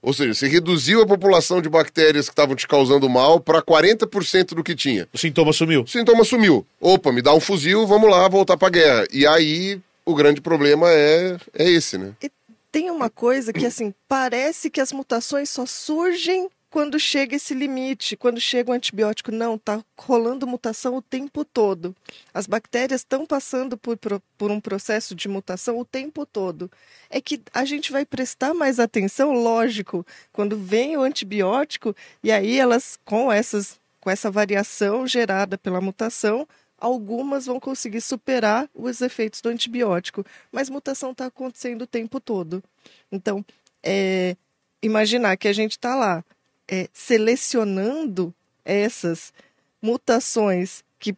Ou 0.00 0.12
seja, 0.12 0.32
você 0.32 0.46
reduziu 0.46 1.02
a 1.02 1.06
população 1.06 1.60
de 1.60 1.68
bactérias 1.68 2.26
que 2.28 2.32
estavam 2.32 2.54
te 2.54 2.68
causando 2.68 3.08
mal 3.08 3.40
para 3.40 3.60
40% 3.60 4.54
do 4.54 4.62
que 4.62 4.74
tinha. 4.74 5.08
O 5.12 5.18
sintoma 5.18 5.52
sumiu. 5.52 5.82
O 5.82 5.86
sintoma 5.86 6.24
sumiu. 6.24 6.64
Opa, 6.80 7.10
me 7.10 7.20
dá 7.20 7.34
um 7.34 7.40
fuzil, 7.40 7.86
vamos 7.86 8.08
lá, 8.08 8.28
voltar 8.28 8.56
para 8.56 8.70
guerra. 8.70 9.04
E 9.12 9.26
aí 9.26 9.80
o 10.04 10.14
grande 10.14 10.40
problema 10.40 10.88
é, 10.90 11.36
é 11.54 11.68
esse, 11.68 11.98
né? 11.98 12.12
E 12.22 12.30
tem 12.70 12.90
uma 12.90 13.10
coisa 13.10 13.52
que, 13.52 13.66
assim, 13.66 13.92
parece 14.06 14.70
que 14.70 14.80
as 14.80 14.92
mutações 14.92 15.50
só 15.50 15.66
surgem 15.66 16.48
quando 16.76 17.00
chega 17.00 17.36
esse 17.36 17.54
limite, 17.54 18.18
quando 18.18 18.38
chega 18.38 18.70
o 18.70 18.74
antibiótico. 18.74 19.32
Não, 19.32 19.56
tá 19.56 19.82
rolando 19.96 20.46
mutação 20.46 20.94
o 20.94 21.00
tempo 21.00 21.42
todo. 21.42 21.96
As 22.34 22.46
bactérias 22.46 23.00
estão 23.00 23.24
passando 23.24 23.78
por, 23.78 23.96
por 24.36 24.50
um 24.50 24.60
processo 24.60 25.14
de 25.14 25.26
mutação 25.26 25.78
o 25.78 25.86
tempo 25.86 26.26
todo. 26.26 26.70
É 27.08 27.18
que 27.18 27.40
a 27.54 27.64
gente 27.64 27.90
vai 27.90 28.04
prestar 28.04 28.52
mais 28.52 28.78
atenção, 28.78 29.32
lógico, 29.32 30.04
quando 30.30 30.54
vem 30.54 30.98
o 30.98 31.00
antibiótico 31.00 31.96
e 32.22 32.30
aí 32.30 32.58
elas, 32.58 32.98
com 33.06 33.32
essas 33.32 33.80
com 33.98 34.10
essa 34.10 34.30
variação 34.30 35.06
gerada 35.06 35.56
pela 35.56 35.80
mutação, 35.80 36.46
algumas 36.78 37.46
vão 37.46 37.58
conseguir 37.58 38.02
superar 38.02 38.68
os 38.74 39.00
efeitos 39.00 39.40
do 39.40 39.48
antibiótico, 39.48 40.26
mas 40.52 40.68
mutação 40.68 41.12
está 41.12 41.24
acontecendo 41.24 41.82
o 41.82 41.86
tempo 41.86 42.20
todo. 42.20 42.62
Então, 43.10 43.42
é, 43.82 44.36
imaginar 44.82 45.38
que 45.38 45.48
a 45.48 45.54
gente 45.54 45.72
está 45.72 45.94
lá 45.94 46.22
é, 46.68 46.88
selecionando 46.92 48.34
essas 48.64 49.32
mutações 49.80 50.82
que, 50.98 51.14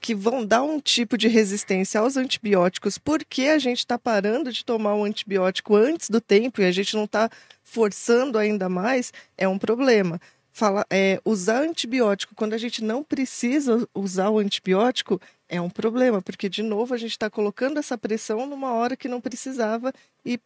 que 0.00 0.14
vão 0.14 0.44
dar 0.44 0.62
um 0.62 0.80
tipo 0.80 1.16
de 1.16 1.28
resistência 1.28 2.00
aos 2.00 2.16
antibióticos, 2.16 2.98
porque 2.98 3.44
a 3.44 3.58
gente 3.58 3.78
está 3.78 3.98
parando 3.98 4.52
de 4.52 4.64
tomar 4.64 4.94
o 4.94 5.04
antibiótico 5.04 5.74
antes 5.74 6.10
do 6.10 6.20
tempo 6.20 6.60
e 6.60 6.64
a 6.64 6.72
gente 6.72 6.94
não 6.94 7.04
está 7.04 7.30
forçando 7.62 8.38
ainda 8.38 8.68
mais, 8.68 9.12
é 9.36 9.48
um 9.48 9.58
problema 9.58 10.20
fala, 10.54 10.86
é, 10.88 11.20
usar 11.24 11.62
antibiótico 11.62 12.32
quando 12.36 12.54
a 12.54 12.58
gente 12.58 12.82
não 12.82 13.02
precisa 13.02 13.88
usar 13.92 14.30
o 14.30 14.38
antibiótico 14.38 15.20
é 15.48 15.60
um 15.60 15.68
problema, 15.68 16.22
porque, 16.22 16.48
de 16.48 16.62
novo, 16.62 16.94
a 16.94 16.96
gente 16.96 17.10
está 17.10 17.28
colocando 17.28 17.78
essa 17.78 17.98
pressão 17.98 18.46
numa 18.46 18.72
hora 18.72 18.96
que 18.96 19.08
não 19.08 19.20
precisava 19.20 19.92
e 20.24 20.38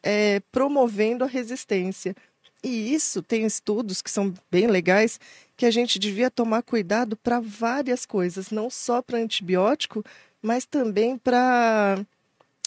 é, 0.00 0.40
promovendo 0.52 1.24
a 1.24 1.26
resistência. 1.26 2.14
E 2.62 2.92
isso 2.92 3.22
tem 3.22 3.44
estudos 3.44 4.02
que 4.02 4.10
são 4.10 4.34
bem 4.50 4.66
legais, 4.66 5.20
que 5.56 5.64
a 5.64 5.70
gente 5.70 5.98
devia 5.98 6.30
tomar 6.30 6.62
cuidado 6.62 7.16
para 7.16 7.40
várias 7.40 8.04
coisas, 8.04 8.50
não 8.50 8.68
só 8.68 9.00
para 9.00 9.18
antibiótico, 9.18 10.04
mas 10.42 10.64
também 10.64 11.16
para 11.16 11.98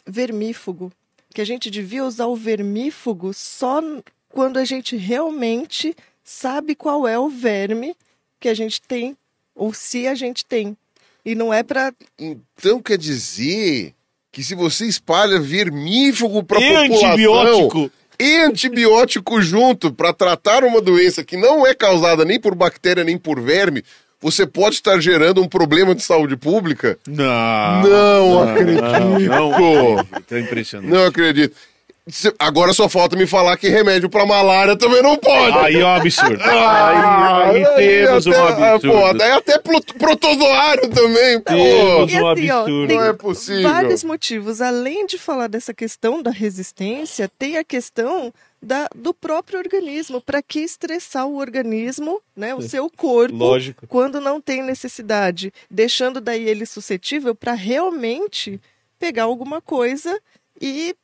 vermífugo. 0.06 0.92
Que 1.34 1.42
a 1.42 1.46
gente 1.46 1.70
devia 1.70 2.06
usar 2.06 2.26
o 2.28 2.36
vermífugo 2.36 3.34
só 3.34 3.82
quando 4.30 4.58
a 4.58 4.66
gente 4.66 4.96
realmente 4.96 5.96
sabe 6.24 6.76
qual 6.76 7.08
é 7.08 7.18
o 7.20 7.30
verme 7.30 7.96
que 8.40 8.50
a 8.50 8.54
gente 8.54 8.82
tem, 8.82 9.16
ou 9.56 9.74
se 9.74 10.08
a 10.08 10.16
gente 10.16 10.46
tem. 10.46 10.76
E 11.24 11.36
não 11.36 11.54
é 11.54 11.64
para. 11.64 11.94
Então 12.18 12.82
quer 12.82 12.98
dizer 12.98 13.94
que 14.32 14.44
se 14.44 14.56
você 14.56 14.86
espalha 14.86 15.40
vermífugo 15.40 16.44
para 16.44 16.60
população 16.60 17.10
antibiótico. 17.10 17.92
E 18.22 18.38
antibiótico 18.42 19.42
junto 19.42 19.92
para 19.92 20.14
tratar 20.14 20.64
uma 20.64 20.80
doença 20.80 21.24
que 21.24 21.36
não 21.36 21.66
é 21.66 21.74
causada 21.74 22.24
nem 22.24 22.40
por 22.40 22.54
bactéria 22.54 23.04
nem 23.04 23.18
por 23.18 23.42
verme, 23.42 23.84
você 24.22 24.46
pode 24.46 24.76
estar 24.76 25.00
gerando 25.00 25.42
um 25.42 25.48
problema 25.48 25.96
de 25.96 26.04
saúde 26.04 26.38
pública? 26.38 27.00
Não. 27.08 27.82
Não, 27.82 28.30
não 28.30 28.50
acredito. 28.50 28.82
Não, 28.82 29.20
não. 29.20 30.08
É 30.30 30.40
impressionante. 30.40 30.92
Não 30.92 31.06
acredito. 31.06 31.56
Agora 32.40 32.74
só 32.74 32.90
falta 32.90 33.16
me 33.16 33.28
falar 33.28 33.56
que 33.58 33.70
remédio 33.70 34.10
pra 34.10 34.26
malária 34.26 34.76
também 34.76 35.04
não 35.04 35.18
pode. 35.18 35.58
Aí 35.60 35.80
é 35.80 35.86
um 35.86 35.96
absurdo. 35.96 36.42
Ah, 36.44 37.50
aí, 37.50 37.64
aí 37.64 38.06
temos 38.06 38.28
até, 38.28 38.42
um 38.42 38.64
absurdo. 38.64 39.00
Pô, 39.00 39.14
daí 39.14 39.32
até 39.32 39.60
protozoário 39.60 40.90
também, 40.90 41.40
pô. 41.40 41.54
Temos 41.54 42.14
um 42.14 42.28
assim, 42.28 42.50
absurdo. 42.50 42.94
Ó, 42.94 42.98
não 42.98 43.04
é 43.04 43.14
possível. 43.14 43.70
Vários 43.70 44.04
motivos. 44.04 44.62
Além 44.62 45.06
de 45.06 45.20
falar 45.20 45.48
dessa 45.48 45.76
questão 45.76 46.24
da 46.24 46.32
resistência, 46.32 47.30
tem 47.38 47.58
a 47.58 47.64
questão 47.64 48.34
da, 48.60 48.90
do 48.96 49.14
próprio 49.14 49.60
organismo. 49.60 50.20
Para 50.20 50.42
que 50.42 50.60
estressar 50.60 51.28
o 51.28 51.38
organismo, 51.38 52.20
né, 52.36 52.56
o 52.56 52.64
seu 52.64 52.90
corpo, 52.90 53.36
Lógico. 53.36 53.86
quando 53.88 54.20
não 54.20 54.42
tem 54.42 54.64
necessidade? 54.64 55.54
Deixando 55.70 56.20
daí 56.20 56.50
ele 56.50 56.66
suscetível 56.66 57.36
para 57.36 57.54
realmente 57.54 58.60
pegar 58.98 59.24
alguma 59.24 59.62
coisa 59.62 60.20
e 60.60 60.96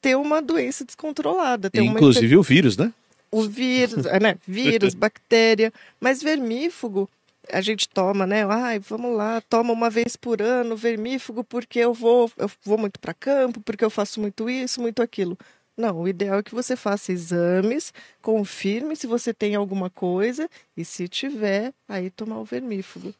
ter 0.00 0.16
uma 0.16 0.42
doença 0.42 0.84
descontrolada. 0.84 1.70
Ter 1.70 1.82
Inclusive 1.82 2.36
o 2.36 2.42
vírus, 2.42 2.76
né? 2.76 2.92
o 3.30 3.42
vírus, 3.42 4.06
é, 4.06 4.18
né? 4.18 4.36
Vírus, 4.46 4.94
bactéria, 4.94 5.72
mas 6.00 6.22
vermífugo 6.22 7.08
a 7.52 7.60
gente 7.60 7.88
toma, 7.88 8.26
né? 8.26 8.44
Ai, 8.48 8.78
vamos 8.78 9.16
lá, 9.16 9.40
toma 9.40 9.72
uma 9.72 9.90
vez 9.90 10.14
por 10.16 10.40
ano 10.42 10.76
vermífugo 10.76 11.42
porque 11.42 11.78
eu 11.78 11.92
vou, 11.92 12.30
eu 12.36 12.50
vou 12.64 12.78
muito 12.78 13.00
para 13.00 13.14
campo, 13.14 13.60
porque 13.60 13.84
eu 13.84 13.90
faço 13.90 14.20
muito 14.20 14.48
isso, 14.48 14.80
muito 14.80 15.02
aquilo. 15.02 15.36
Não, 15.76 16.00
o 16.00 16.08
ideal 16.08 16.40
é 16.40 16.42
que 16.42 16.54
você 16.54 16.76
faça 16.76 17.10
exames, 17.12 17.92
confirme 18.20 18.94
se 18.94 19.06
você 19.06 19.32
tem 19.32 19.54
alguma 19.54 19.88
coisa 19.88 20.48
e 20.76 20.84
se 20.84 21.08
tiver, 21.08 21.72
aí 21.88 22.10
tomar 22.10 22.38
o 22.38 22.44
vermífugo. 22.44 23.14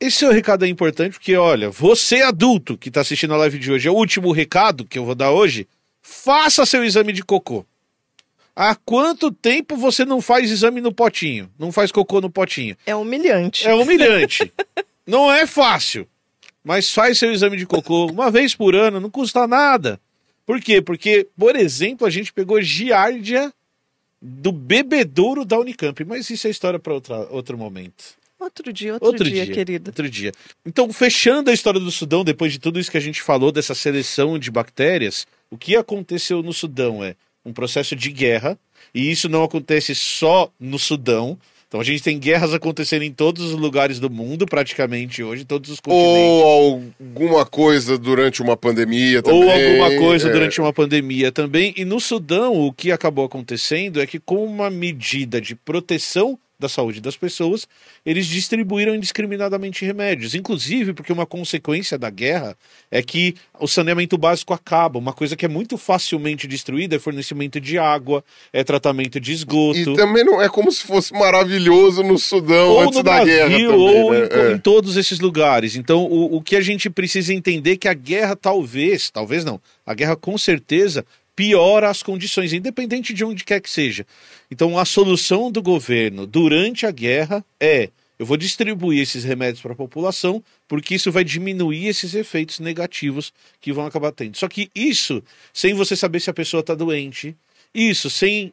Esse 0.00 0.24
é 0.24 0.28
o 0.28 0.32
recado 0.32 0.64
é 0.64 0.68
importante 0.68 1.14
porque, 1.14 1.36
olha, 1.36 1.70
você 1.70 2.20
adulto 2.20 2.76
que 2.76 2.88
está 2.88 3.00
assistindo 3.00 3.32
a 3.32 3.38
live 3.38 3.58
de 3.58 3.72
hoje, 3.72 3.88
é 3.88 3.90
o 3.90 3.94
último 3.94 4.30
recado 4.30 4.84
que 4.84 4.98
eu 4.98 5.04
vou 5.04 5.14
dar 5.14 5.30
hoje, 5.30 5.66
faça 6.02 6.66
seu 6.66 6.84
exame 6.84 7.12
de 7.12 7.24
cocô. 7.24 7.64
Há 8.54 8.74
quanto 8.74 9.30
tempo 9.30 9.76
você 9.76 10.04
não 10.04 10.20
faz 10.20 10.50
exame 10.50 10.80
no 10.80 10.92
potinho? 10.92 11.50
Não 11.58 11.72
faz 11.72 11.90
cocô 11.90 12.20
no 12.20 12.30
potinho? 12.30 12.76
É 12.86 12.94
humilhante. 12.94 13.66
É 13.66 13.74
humilhante. 13.74 14.52
não 15.06 15.32
é 15.32 15.46
fácil. 15.46 16.06
Mas 16.62 16.92
faz 16.92 17.18
seu 17.18 17.32
exame 17.32 17.56
de 17.56 17.66
cocô 17.66 18.06
uma 18.06 18.30
vez 18.30 18.54
por 18.54 18.74
ano, 18.74 19.00
não 19.00 19.10
custa 19.10 19.46
nada. 19.46 20.00
Por 20.44 20.60
quê? 20.60 20.80
Porque, 20.80 21.26
por 21.36 21.56
exemplo, 21.56 22.06
a 22.06 22.10
gente 22.10 22.32
pegou 22.32 22.60
giardia 22.62 23.52
do 24.20 24.52
bebedouro 24.52 25.44
da 25.44 25.58
Unicamp. 25.58 26.04
Mas 26.04 26.30
isso 26.30 26.46
é 26.46 26.50
história 26.50 26.78
para 26.78 26.94
outro 27.30 27.58
momento. 27.58 28.16
Outro 28.38 28.72
dia, 28.72 28.92
outro, 28.94 29.08
outro 29.08 29.24
dia, 29.24 29.44
dia, 29.46 29.54
querido. 29.54 29.88
Outro 29.88 30.08
dia. 30.10 30.32
Então, 30.64 30.92
fechando 30.92 31.50
a 31.50 31.54
história 31.54 31.80
do 31.80 31.90
Sudão, 31.90 32.22
depois 32.22 32.52
de 32.52 32.58
tudo 32.58 32.78
isso 32.78 32.90
que 32.90 32.98
a 32.98 33.00
gente 33.00 33.22
falou, 33.22 33.50
dessa 33.50 33.74
seleção 33.74 34.38
de 34.38 34.50
bactérias, 34.50 35.26
o 35.50 35.56
que 35.56 35.74
aconteceu 35.74 36.42
no 36.42 36.52
Sudão 36.52 37.02
é 37.02 37.16
um 37.44 37.52
processo 37.52 37.96
de 37.96 38.10
guerra, 38.10 38.58
e 38.94 39.10
isso 39.10 39.28
não 39.28 39.42
acontece 39.42 39.94
só 39.94 40.50
no 40.60 40.78
Sudão. 40.78 41.38
Então 41.68 41.80
a 41.80 41.84
gente 41.84 42.02
tem 42.02 42.18
guerras 42.18 42.54
acontecendo 42.54 43.02
em 43.02 43.12
todos 43.12 43.42
os 43.42 43.52
lugares 43.52 43.98
do 43.98 44.08
mundo, 44.08 44.46
praticamente 44.46 45.22
hoje, 45.22 45.44
todos 45.44 45.70
os 45.70 45.80
continentes. 45.80 46.44
Ou 46.44 46.82
alguma 47.00 47.44
coisa 47.44 47.98
durante 47.98 48.40
uma 48.40 48.56
pandemia 48.56 49.20
também. 49.22 49.42
Ou 49.42 49.50
alguma 49.50 49.98
coisa 49.98 50.28
é. 50.28 50.32
durante 50.32 50.60
uma 50.60 50.72
pandemia 50.72 51.32
também. 51.32 51.74
E 51.76 51.84
no 51.84 51.98
Sudão, 51.98 52.54
o 52.54 52.72
que 52.72 52.92
acabou 52.92 53.24
acontecendo 53.24 54.00
é 54.00 54.06
que, 54.06 54.20
com 54.20 54.44
uma 54.44 54.70
medida 54.70 55.40
de 55.40 55.56
proteção 55.56 56.38
da 56.58 56.68
saúde 56.68 57.00
das 57.00 57.16
pessoas, 57.16 57.68
eles 58.04 58.26
distribuíram 58.26 58.94
indiscriminadamente 58.94 59.84
remédios. 59.84 60.34
Inclusive, 60.34 60.94
porque 60.94 61.12
uma 61.12 61.26
consequência 61.26 61.98
da 61.98 62.08
guerra 62.08 62.56
é 62.90 63.02
que 63.02 63.34
o 63.60 63.68
saneamento 63.68 64.16
básico 64.16 64.54
acaba. 64.54 64.98
Uma 64.98 65.12
coisa 65.12 65.36
que 65.36 65.44
é 65.44 65.48
muito 65.48 65.76
facilmente 65.76 66.46
destruída 66.46 66.96
é 66.96 66.98
fornecimento 66.98 67.60
de 67.60 67.78
água, 67.78 68.24
é 68.52 68.64
tratamento 68.64 69.20
de 69.20 69.32
esgoto. 69.32 69.78
E 69.78 69.96
também 69.96 70.24
não 70.24 70.40
é 70.40 70.48
como 70.48 70.72
se 70.72 70.82
fosse 70.82 71.12
maravilhoso 71.12 72.02
no 72.02 72.18
Sudão 72.18 72.68
ou 72.70 72.80
antes 72.80 72.96
no 72.96 73.02
da 73.02 73.16
Brasil, 73.16 73.34
guerra. 73.34 73.50
Também, 73.50 73.66
ou 73.68 74.12
né? 74.12 74.18
em, 74.18 74.22
é. 74.22 74.52
em 74.52 74.58
todos 74.58 74.96
esses 74.96 75.20
lugares. 75.20 75.76
Então, 75.76 76.04
o, 76.04 76.36
o 76.36 76.40
que 76.40 76.56
a 76.56 76.60
gente 76.62 76.88
precisa 76.88 77.34
entender 77.34 77.72
é 77.72 77.76
que 77.76 77.88
a 77.88 77.94
guerra 77.94 78.34
talvez, 78.34 79.10
talvez 79.10 79.44
não, 79.44 79.60
a 79.84 79.92
guerra 79.92 80.16
com 80.16 80.38
certeza 80.38 81.04
piora 81.36 81.90
as 81.90 82.02
condições, 82.02 82.54
independente 82.54 83.12
de 83.12 83.24
onde 83.24 83.44
quer 83.44 83.60
que 83.60 83.70
seja. 83.70 84.06
Então, 84.50 84.78
a 84.78 84.86
solução 84.86 85.52
do 85.52 85.62
governo 85.62 86.26
durante 86.26 86.86
a 86.86 86.90
guerra 86.90 87.44
é: 87.60 87.90
eu 88.18 88.24
vou 88.24 88.38
distribuir 88.38 89.02
esses 89.02 89.22
remédios 89.22 89.60
para 89.60 89.72
a 89.72 89.76
população, 89.76 90.42
porque 90.66 90.94
isso 90.94 91.12
vai 91.12 91.22
diminuir 91.22 91.86
esses 91.86 92.14
efeitos 92.14 92.58
negativos 92.58 93.32
que 93.60 93.72
vão 93.72 93.84
acabar 93.84 94.10
tendo. 94.10 94.36
Só 94.36 94.48
que 94.48 94.70
isso, 94.74 95.22
sem 95.52 95.74
você 95.74 95.94
saber 95.94 96.20
se 96.20 96.30
a 96.30 96.34
pessoa 96.34 96.62
está 96.62 96.74
doente, 96.74 97.36
isso 97.74 98.08
sem 98.08 98.52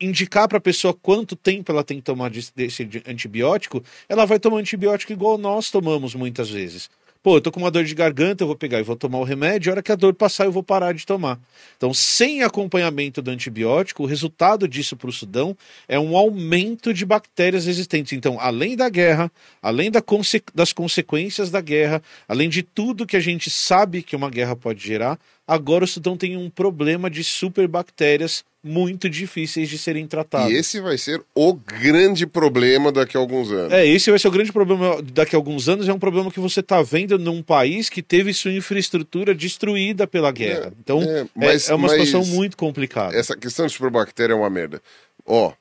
indicar 0.00 0.48
para 0.48 0.58
a 0.58 0.60
pessoa 0.60 0.94
quanto 0.94 1.36
tempo 1.36 1.70
ela 1.70 1.84
tem 1.84 1.98
que 1.98 2.04
tomar 2.04 2.30
desse 2.30 2.88
antibiótico, 3.06 3.82
ela 4.08 4.24
vai 4.24 4.38
tomar 4.38 4.58
antibiótico 4.58 5.12
igual 5.12 5.36
nós 5.36 5.70
tomamos 5.70 6.14
muitas 6.14 6.48
vezes. 6.48 6.88
Pô, 7.20 7.36
eu 7.36 7.40
tô 7.40 7.50
com 7.50 7.58
uma 7.58 7.70
dor 7.70 7.82
de 7.82 7.96
garganta, 7.96 8.44
eu 8.44 8.46
vou 8.46 8.54
pegar 8.54 8.78
e 8.78 8.84
vou 8.84 8.94
tomar 8.94 9.18
o 9.18 9.24
remédio, 9.24 9.70
a 9.70 9.74
hora 9.74 9.82
que 9.82 9.90
a 9.90 9.96
dor 9.96 10.14
passar 10.14 10.44
eu 10.44 10.52
vou 10.52 10.62
parar 10.62 10.94
de 10.94 11.04
tomar. 11.04 11.40
Então, 11.76 11.92
sem 11.92 12.44
acompanhamento 12.44 13.20
do 13.20 13.32
antibiótico, 13.32 14.04
o 14.04 14.06
resultado 14.06 14.68
disso 14.68 14.96
para 14.96 15.10
o 15.10 15.12
Sudão 15.12 15.56
é 15.88 15.98
um 15.98 16.16
aumento 16.16 16.94
de 16.94 17.04
bactérias 17.04 17.66
resistentes. 17.66 18.12
Então, 18.12 18.38
além 18.38 18.76
da 18.76 18.88
guerra, 18.88 19.32
além 19.60 19.90
da 19.90 20.00
conse 20.00 20.40
das 20.54 20.72
consequências 20.72 21.50
da 21.50 21.60
guerra, 21.60 22.00
além 22.28 22.48
de 22.48 22.62
tudo 22.62 23.04
que 23.04 23.16
a 23.16 23.20
gente 23.20 23.50
sabe 23.50 24.00
que 24.00 24.14
uma 24.14 24.30
guerra 24.30 24.54
pode 24.54 24.86
gerar, 24.86 25.18
agora 25.44 25.84
o 25.84 25.88
Sudão 25.88 26.16
tem 26.16 26.36
um 26.36 26.48
problema 26.48 27.10
de 27.10 27.24
superbactérias 27.24 28.44
muito 28.68 29.08
difíceis 29.08 29.68
de 29.68 29.78
serem 29.78 30.06
tratadas. 30.06 30.50
E 30.50 30.54
esse 30.54 30.80
vai 30.80 30.98
ser 30.98 31.22
o 31.34 31.54
grande 31.54 32.26
problema 32.26 32.92
daqui 32.92 33.16
a 33.16 33.20
alguns 33.20 33.50
anos. 33.50 33.72
É, 33.72 33.86
esse 33.86 34.10
vai 34.10 34.18
ser 34.18 34.28
o 34.28 34.30
grande 34.30 34.52
problema 34.52 35.02
daqui 35.02 35.34
a 35.34 35.38
alguns 35.38 35.68
anos. 35.68 35.88
É 35.88 35.92
um 35.92 35.98
problema 35.98 36.30
que 36.30 36.38
você 36.38 36.60
está 36.60 36.82
vendo 36.82 37.18
num 37.18 37.42
país 37.42 37.88
que 37.88 38.02
teve 38.02 38.32
sua 38.34 38.52
infraestrutura 38.52 39.34
destruída 39.34 40.06
pela 40.06 40.30
guerra. 40.30 40.66
É, 40.66 40.72
então, 40.78 41.02
é, 41.02 41.26
mas, 41.34 41.68
é, 41.68 41.72
é 41.72 41.74
uma 41.74 41.88
situação 41.88 42.24
muito 42.24 42.56
complicada. 42.56 43.16
Essa 43.16 43.36
questão 43.36 43.66
de 43.66 43.72
superbactéria 43.72 44.34
é 44.34 44.36
uma 44.36 44.50
merda. 44.50 44.82
Ó, 45.24 45.48
uh, 45.48 45.54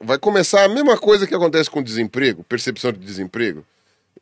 vai 0.00 0.18
começar 0.18 0.64
a 0.64 0.68
mesma 0.68 0.96
coisa 0.96 1.26
que 1.26 1.34
acontece 1.34 1.70
com 1.70 1.82
desemprego, 1.82 2.42
percepção 2.44 2.92
de 2.92 2.98
desemprego. 2.98 3.64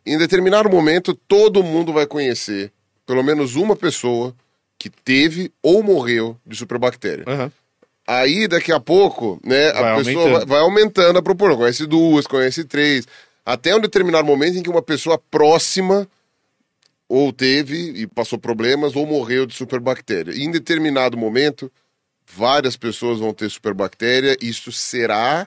Em 0.05 0.19
determinado 0.19 0.69
momento, 0.69 1.15
todo 1.15 1.63
mundo 1.63 1.93
vai 1.93 2.07
conhecer 2.07 2.73
pelo 3.07 3.23
menos 3.23 3.57
uma 3.57 3.77
pessoa 3.77 4.35
que 4.79 4.89
teve 4.89 5.53
ou 5.63 5.83
morreu 5.83 6.39
de 6.47 6.57
superbactéria. 6.57 7.25
Uhum. 7.29 7.51
Aí, 8.11 8.49
daqui 8.49 8.73
a 8.73 8.81
pouco, 8.81 9.39
né, 9.45 9.73
vai 9.73 9.93
a 9.93 9.97
pessoa 9.99 10.17
aumentando. 10.17 10.33
vai, 10.33 10.47
vai 10.47 10.61
aumentando 10.61 11.19
a 11.21 11.23
proporção. 11.23 11.59
Conhece 11.59 11.87
duas, 11.87 12.27
conhece 12.27 12.65
três. 12.65 13.07
Até 13.47 13.75
um 13.77 13.81
determinado 13.81 14.27
momento 14.27 14.59
em 14.59 14.63
que 14.65 14.69
uma 14.69 14.83
pessoa 14.83 15.17
próxima 15.17 16.09
ou 17.09 17.33
teve 17.33 17.77
e 17.77 18.09
passou 18.09 18.37
problemas 18.37 18.97
ou 18.97 19.07
morreu 19.07 19.47
de 19.47 19.55
superbactéria. 19.55 20.33
E 20.33 20.43
em 20.43 20.51
determinado 20.51 21.17
momento, 21.17 21.71
várias 22.27 22.77
pessoas 22.77 23.21
vão 23.21 23.33
ter 23.33 23.49
superbactéria. 23.49 24.37
Isso 24.41 24.73
será 24.73 25.47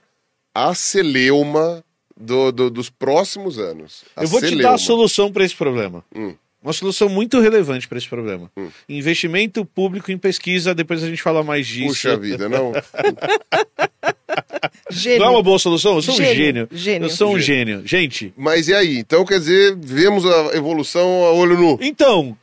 a 0.56 0.74
celeuma 0.74 1.84
do, 2.16 2.50
do, 2.50 2.70
dos 2.70 2.90
próximos 2.90 3.60
anos. 3.60 4.06
A 4.16 4.24
Eu 4.24 4.28
vou 4.30 4.40
celeuma. 4.40 4.62
te 4.62 4.64
dar 4.64 4.76
a 4.76 4.78
solução 4.78 5.30
para 5.30 5.44
esse 5.44 5.56
problema. 5.56 6.02
Hum. 6.16 6.34
Uma 6.64 6.74
solução 6.74 7.10
muito 7.10 7.40
relevante 7.40 7.88
para 7.88 7.98
esse 7.98 8.08
problema. 8.08 8.50
Hum. 8.56 8.70
Investimento 8.88 9.66
público 9.66 10.12
em 10.12 10.18
pesquisa, 10.18 10.74
depois 10.74 11.04
a 11.04 11.08
gente 11.08 11.22
fala 11.22 11.44
mais 11.44 11.68
disso. 11.68 11.88
Puxa 11.90 12.18
vida, 12.18 12.48
não? 12.48 12.72
Gênio. 14.90 15.20
Não 15.20 15.28
é 15.28 15.30
uma 15.32 15.44
boa 15.44 15.60
solução? 15.60 15.96
Eu 15.96 16.02
sou 16.02 16.16
Gênio, 16.16 16.32
um 16.32 16.36
gênio. 16.36 16.70
gênio. 16.72 17.06
Eu 17.06 17.10
sou 17.10 17.34
um 17.34 17.40
gênio. 17.40 17.82
Gente, 17.86 18.34
Mas 18.38 18.68
e 18.68 18.74
aí? 18.74 18.98
Então, 19.00 19.26
quer 19.26 19.40
dizer, 19.40 19.76
vemos 19.76 20.26
a 20.26 20.56
evolução 20.56 21.26
a 21.26 21.32
olho 21.32 21.58
nu. 21.58 21.78
então, 21.82 22.38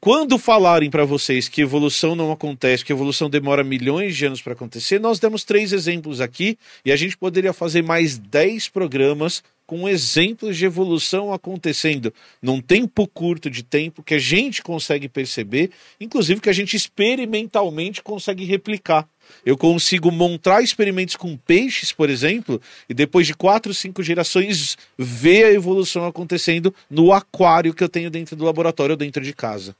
quando 0.00 0.36
falarem 0.36 0.90
para 0.90 1.04
vocês 1.04 1.48
que 1.48 1.60
evolução 1.62 2.16
não 2.16 2.32
acontece, 2.32 2.84
que 2.84 2.92
evolução 2.92 3.30
demora 3.30 3.62
milhões 3.62 4.16
de 4.16 4.26
anos 4.26 4.42
para 4.42 4.52
acontecer, 4.52 4.98
nós 4.98 5.20
demos 5.20 5.44
três 5.44 5.72
exemplos 5.72 6.20
aqui 6.20 6.58
e 6.84 6.90
a 6.90 6.96
gente 6.96 7.16
poderia 7.16 7.52
fazer 7.52 7.82
mais 7.82 8.18
dez 8.18 8.68
programas 8.68 9.44
com 9.72 9.88
exemplos 9.88 10.58
de 10.58 10.66
evolução 10.66 11.32
acontecendo 11.32 12.12
num 12.42 12.60
tempo 12.60 13.08
curto 13.08 13.48
de 13.48 13.62
tempo 13.62 14.02
que 14.02 14.12
a 14.12 14.18
gente 14.18 14.62
consegue 14.62 15.08
perceber, 15.08 15.70
inclusive 15.98 16.42
que 16.42 16.50
a 16.50 16.52
gente 16.52 16.76
experimentalmente 16.76 18.02
consegue 18.02 18.44
replicar. 18.44 19.08
Eu 19.46 19.56
consigo 19.56 20.10
montar 20.10 20.60
experimentos 20.60 21.16
com 21.16 21.38
peixes, 21.38 21.90
por 21.90 22.10
exemplo, 22.10 22.60
e 22.86 22.92
depois 22.92 23.26
de 23.26 23.32
quatro, 23.32 23.72
cinco 23.72 24.02
gerações 24.02 24.76
ver 24.98 25.46
a 25.46 25.52
evolução 25.52 26.04
acontecendo 26.04 26.74
no 26.90 27.10
aquário 27.10 27.72
que 27.72 27.82
eu 27.82 27.88
tenho 27.88 28.10
dentro 28.10 28.36
do 28.36 28.44
laboratório 28.44 28.92
ou 28.92 28.98
dentro 28.98 29.24
de 29.24 29.32
casa. 29.32 29.74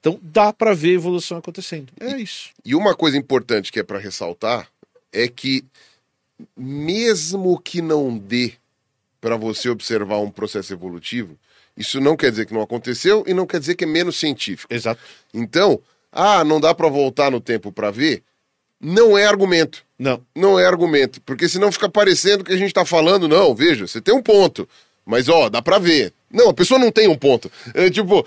Então 0.00 0.18
dá 0.20 0.52
para 0.52 0.74
ver 0.74 0.90
a 0.90 0.94
evolução 0.94 1.38
acontecendo. 1.38 1.92
É 2.00 2.16
isso. 2.18 2.50
E 2.64 2.74
uma 2.74 2.96
coisa 2.96 3.16
importante 3.16 3.70
que 3.70 3.78
é 3.78 3.84
para 3.84 4.00
ressaltar 4.00 4.66
é 5.12 5.28
que, 5.28 5.64
mesmo 6.56 7.60
que 7.60 7.80
não 7.80 8.18
dê 8.18 8.54
para 9.26 9.36
você 9.36 9.68
observar 9.68 10.18
um 10.20 10.30
processo 10.30 10.72
evolutivo, 10.72 11.36
isso 11.76 12.00
não 12.00 12.16
quer 12.16 12.30
dizer 12.30 12.46
que 12.46 12.54
não 12.54 12.62
aconteceu 12.62 13.24
e 13.26 13.34
não 13.34 13.44
quer 13.44 13.58
dizer 13.58 13.74
que 13.74 13.82
é 13.82 13.86
menos 13.86 14.16
científico. 14.20 14.72
Exato. 14.72 15.00
Então, 15.34 15.80
ah, 16.12 16.44
não 16.44 16.60
dá 16.60 16.72
para 16.72 16.88
voltar 16.88 17.28
no 17.28 17.40
tempo 17.40 17.72
para 17.72 17.90
ver? 17.90 18.22
Não 18.80 19.18
é 19.18 19.26
argumento. 19.26 19.82
Não. 19.98 20.22
Não 20.32 20.60
é 20.60 20.64
argumento. 20.64 21.20
Porque 21.22 21.48
senão 21.48 21.72
fica 21.72 21.88
parecendo 21.88 22.44
que 22.44 22.52
a 22.52 22.56
gente 22.56 22.72
tá 22.72 22.84
falando, 22.84 23.26
não, 23.26 23.52
veja, 23.52 23.84
você 23.88 24.00
tem 24.00 24.14
um 24.14 24.22
ponto. 24.22 24.68
Mas, 25.04 25.28
ó, 25.28 25.48
dá 25.48 25.60
pra 25.60 25.80
ver. 25.80 26.12
Não, 26.30 26.50
a 26.50 26.54
pessoa 26.54 26.78
não 26.78 26.92
tem 26.92 27.08
um 27.08 27.18
ponto. 27.18 27.50
É, 27.74 27.90
tipo, 27.90 28.08
vou- 28.08 28.26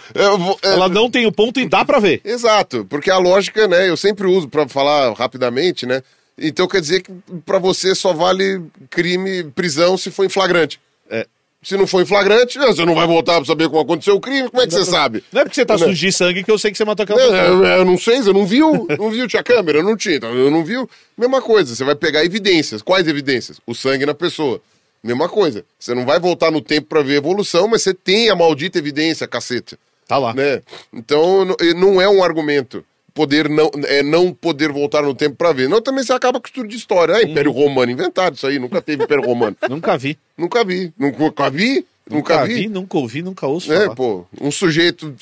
é, 0.61 0.67
Ela 0.73 0.89
não 0.89 1.09
tem 1.09 1.25
o 1.25 1.31
ponto 1.31 1.61
e 1.61 1.69
dá 1.69 1.85
para 1.85 1.99
ver. 1.99 2.19
Exato, 2.25 2.85
porque 2.89 3.09
a 3.09 3.17
lógica, 3.17 3.69
né, 3.69 3.87
eu 3.89 3.95
sempre 3.95 4.27
uso 4.27 4.49
pra 4.49 4.67
falar 4.67 5.13
rapidamente, 5.13 5.85
né? 5.85 6.03
Então 6.37 6.67
quer 6.67 6.81
dizer 6.81 7.01
que 7.03 7.11
pra 7.45 7.57
você 7.57 7.95
só 7.95 8.11
vale 8.13 8.61
crime, 8.89 9.45
prisão 9.45 9.97
se 9.97 10.11
for 10.11 10.25
em 10.25 10.29
flagrante. 10.29 10.77
É. 11.09 11.25
Se 11.61 11.75
não 11.75 11.85
foi 11.85 12.03
em 12.03 12.05
flagrante, 12.05 12.57
você 12.57 12.85
não 12.85 12.95
vai 12.95 13.05
voltar 13.05 13.35
pra 13.35 13.43
saber 13.45 13.67
como 13.67 13.81
aconteceu 13.81 14.15
o 14.15 14.21
crime, 14.21 14.49
como 14.49 14.61
é 14.63 14.65
que 14.65 14.73
você 14.73 14.85
sabe? 14.85 15.21
Não 15.29 15.41
é 15.41 15.43
porque 15.43 15.55
você 15.55 15.65
tá 15.65 15.73
Não. 15.73 15.87
sujo 15.87 15.93
de 15.99 16.11
sangue 16.13 16.41
que 16.41 16.49
eu 16.49 16.57
sei 16.57 16.71
que 16.71 16.77
você 16.77 16.85
matou 16.85 17.03
aquela 17.03 17.19
Eu, 17.21 17.31
pessoa. 17.31 17.47
eu- 17.47 17.65
eu 17.79 17.85
não 17.85 17.97
sei, 17.97 18.21
você 18.21 18.31
não 18.31 18.45
viu? 18.45 18.87
Não 18.97 19.11
viu? 19.11 19.27
Tinha 19.27 19.43
câmera? 19.43 19.83
Não 19.83 19.97
tinha. 19.97 20.15
Então, 20.15 20.33
eu 20.33 20.49
não 20.49 20.63
viu? 20.63 20.89
Mesma 21.17 21.41
coisa, 21.41 21.75
você 21.75 21.83
vai 21.83 21.95
pegar 21.95 22.23
evidências. 22.23 22.81
Quais 22.81 23.05
evidências? 23.09 23.59
O 23.67 23.75
sangue 23.75 24.05
na 24.05 24.13
pessoa. 24.13 24.61
Mesma 25.03 25.27
coisa. 25.27 25.65
Você 25.77 25.93
não 25.93 26.05
vai 26.05 26.17
voltar 26.17 26.49
no 26.49 26.61
tempo 26.61 26.87
pra 26.87 27.01
ver 27.01 27.15
a 27.15 27.17
evolução, 27.17 27.67
mas 27.67 27.81
você 27.81 27.93
tem 27.93 28.29
a 28.29 28.35
maldita 28.37 28.77
evidência, 28.77 29.27
cacete. 29.27 29.77
Tá 30.07 30.17
lá. 30.17 30.33
Né? 30.33 30.61
Então, 30.93 31.45
não 31.75 32.01
é 32.01 32.07
um 32.07 32.23
argumento. 32.23 32.85
Poder 33.19 33.49
não, 33.49 33.69
é 33.85 34.01
não 34.01 34.33
poder 34.33 34.71
voltar 34.71 35.01
no 35.01 35.13
tempo 35.13 35.35
pra 35.35 35.51
ver. 35.51 35.67
Não, 35.67 35.81
também 35.81 36.05
você 36.05 36.13
acaba 36.13 36.39
com 36.39 36.47
estudo 36.47 36.69
de 36.69 36.77
história. 36.77 37.15
Ah, 37.15 37.21
Império 37.21 37.51
Romano, 37.51 37.91
inventado 37.91 38.37
isso 38.37 38.47
aí. 38.47 38.57
Nunca 38.57 38.81
teve 38.81 39.03
Império 39.03 39.25
Romano. 39.25 39.57
Nunca 39.69 39.97
vi. 39.97 40.17
Nunca 40.37 40.63
vi. 40.63 40.93
Nunca 40.97 41.49
vi? 41.49 41.85
Nunca, 42.09 42.45
vi. 42.45 42.69
nunca 42.69 42.97
ouvi, 42.97 43.21
nunca 43.21 43.45
ouço 43.45 43.73
É, 43.73 43.81
falar. 43.81 43.95
pô, 43.95 44.25
um 44.39 44.49
sujeito. 44.49 45.13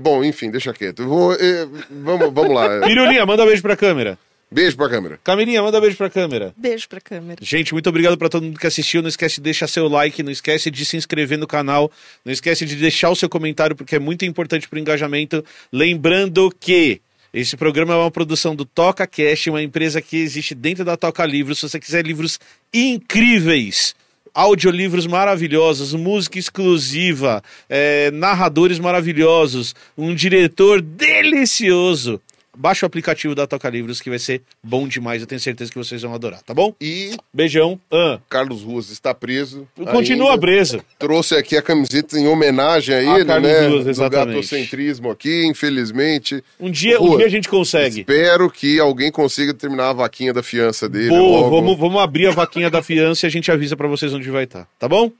Bom, 0.00 0.24
enfim, 0.24 0.50
deixa 0.50 0.72
quieto. 0.72 1.06
Vou, 1.06 1.34
eh, 1.34 1.68
vamos, 1.90 2.32
vamos 2.32 2.54
lá. 2.54 2.80
Pirulinha, 2.88 3.26
manda 3.26 3.44
beijo 3.44 3.60
pra 3.60 3.76
câmera. 3.76 4.18
Beijo 4.50 4.74
pra 4.78 4.88
câmera. 4.88 5.20
Camilinha, 5.22 5.62
manda 5.62 5.78
beijo 5.78 5.98
pra 5.98 6.08
câmera. 6.08 6.54
Beijo 6.56 6.88
pra 6.88 6.98
câmera. 6.98 7.38
Gente, 7.42 7.74
muito 7.74 7.90
obrigado 7.90 8.16
pra 8.16 8.30
todo 8.30 8.44
mundo 8.44 8.58
que 8.58 8.66
assistiu. 8.66 9.02
Não 9.02 9.08
esquece 9.10 9.34
de 9.34 9.42
deixar 9.42 9.68
seu 9.68 9.86
like, 9.86 10.22
não 10.22 10.32
esquece 10.32 10.70
de 10.70 10.82
se 10.86 10.96
inscrever 10.96 11.36
no 11.36 11.46
canal, 11.46 11.92
não 12.24 12.32
esquece 12.32 12.64
de 12.64 12.74
deixar 12.74 13.10
o 13.10 13.14
seu 13.16 13.28
comentário, 13.28 13.76
porque 13.76 13.96
é 13.96 13.98
muito 13.98 14.24
importante 14.24 14.66
pro 14.66 14.78
engajamento. 14.78 15.44
Lembrando 15.70 16.50
que 16.58 17.02
esse 17.32 17.56
programa 17.56 17.92
é 17.92 17.96
uma 17.96 18.10
produção 18.10 18.56
do 18.56 18.64
Toca 18.64 19.06
Cash, 19.06 19.48
uma 19.48 19.62
empresa 19.62 20.00
que 20.00 20.16
existe 20.16 20.54
dentro 20.54 20.84
da 20.84 20.96
Toca 20.96 21.24
Livros. 21.26 21.58
Se 21.58 21.68
você 21.68 21.78
quiser 21.78 22.06
livros 22.06 22.40
incríveis, 22.72 23.94
audiolivros 24.32 25.06
maravilhosos, 25.06 25.92
música 25.92 26.38
exclusiva, 26.38 27.42
eh, 27.68 28.10
narradores 28.12 28.78
maravilhosos, 28.78 29.74
um 29.96 30.14
diretor 30.14 30.80
delicioso. 30.80 32.20
Baixa 32.60 32.84
o 32.84 32.88
aplicativo 32.88 33.36
da 33.36 33.46
Toca 33.46 33.70
Livros 33.70 34.00
que 34.00 34.10
vai 34.10 34.18
ser 34.18 34.42
bom 34.60 34.88
demais. 34.88 35.20
Eu 35.22 35.28
tenho 35.28 35.40
certeza 35.40 35.70
que 35.70 35.78
vocês 35.78 36.02
vão 36.02 36.12
adorar, 36.12 36.42
tá 36.42 36.52
bom? 36.52 36.74
E 36.80 37.16
Beijão. 37.32 37.78
Ah, 37.88 38.18
Carlos 38.28 38.62
Ruas 38.62 38.90
está 38.90 39.14
preso. 39.14 39.68
continua 39.92 40.30
ainda. 40.30 40.40
preso. 40.40 40.84
Trouxe 40.98 41.36
aqui 41.36 41.56
a 41.56 41.62
camiseta 41.62 42.18
em 42.18 42.26
homenagem 42.26 42.96
a 42.96 42.98
A 42.98 43.16
ele, 43.20 43.24
Carlos 43.26 43.48
né? 43.48 43.66
Ruas, 43.68 43.84
do 43.84 43.90
exatamente. 43.90 44.34
gatocentrismo 44.34 45.10
aqui, 45.10 45.46
infelizmente. 45.46 46.42
Um 46.58 46.68
dia, 46.68 47.00
um 47.00 47.04
Ruas, 47.04 47.18
dia 47.18 47.26
a 47.26 47.30
gente 47.30 47.48
consegue. 47.48 48.00
Espero 48.00 48.50
que 48.50 48.80
alguém 48.80 49.12
consiga 49.12 49.54
terminar 49.54 49.90
a 49.90 49.92
vaquinha 49.92 50.32
da 50.32 50.42
fiança 50.42 50.88
dele. 50.88 51.10
Boa, 51.10 51.42
logo. 51.42 51.50
vamos, 51.50 51.78
vamos 51.78 52.02
abrir 52.02 52.26
a 52.26 52.32
vaquinha 52.32 52.68
da 52.68 52.82
fiança 52.82 53.24
e 53.24 53.28
a 53.28 53.30
gente 53.30 53.52
avisa 53.52 53.76
pra 53.76 53.86
vocês 53.86 54.12
onde 54.12 54.28
vai 54.30 54.42
estar, 54.44 54.66
tá 54.80 54.88
bom? 54.88 55.12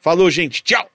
Falou, 0.00 0.30
gente. 0.30 0.62
Tchau. 0.62 0.93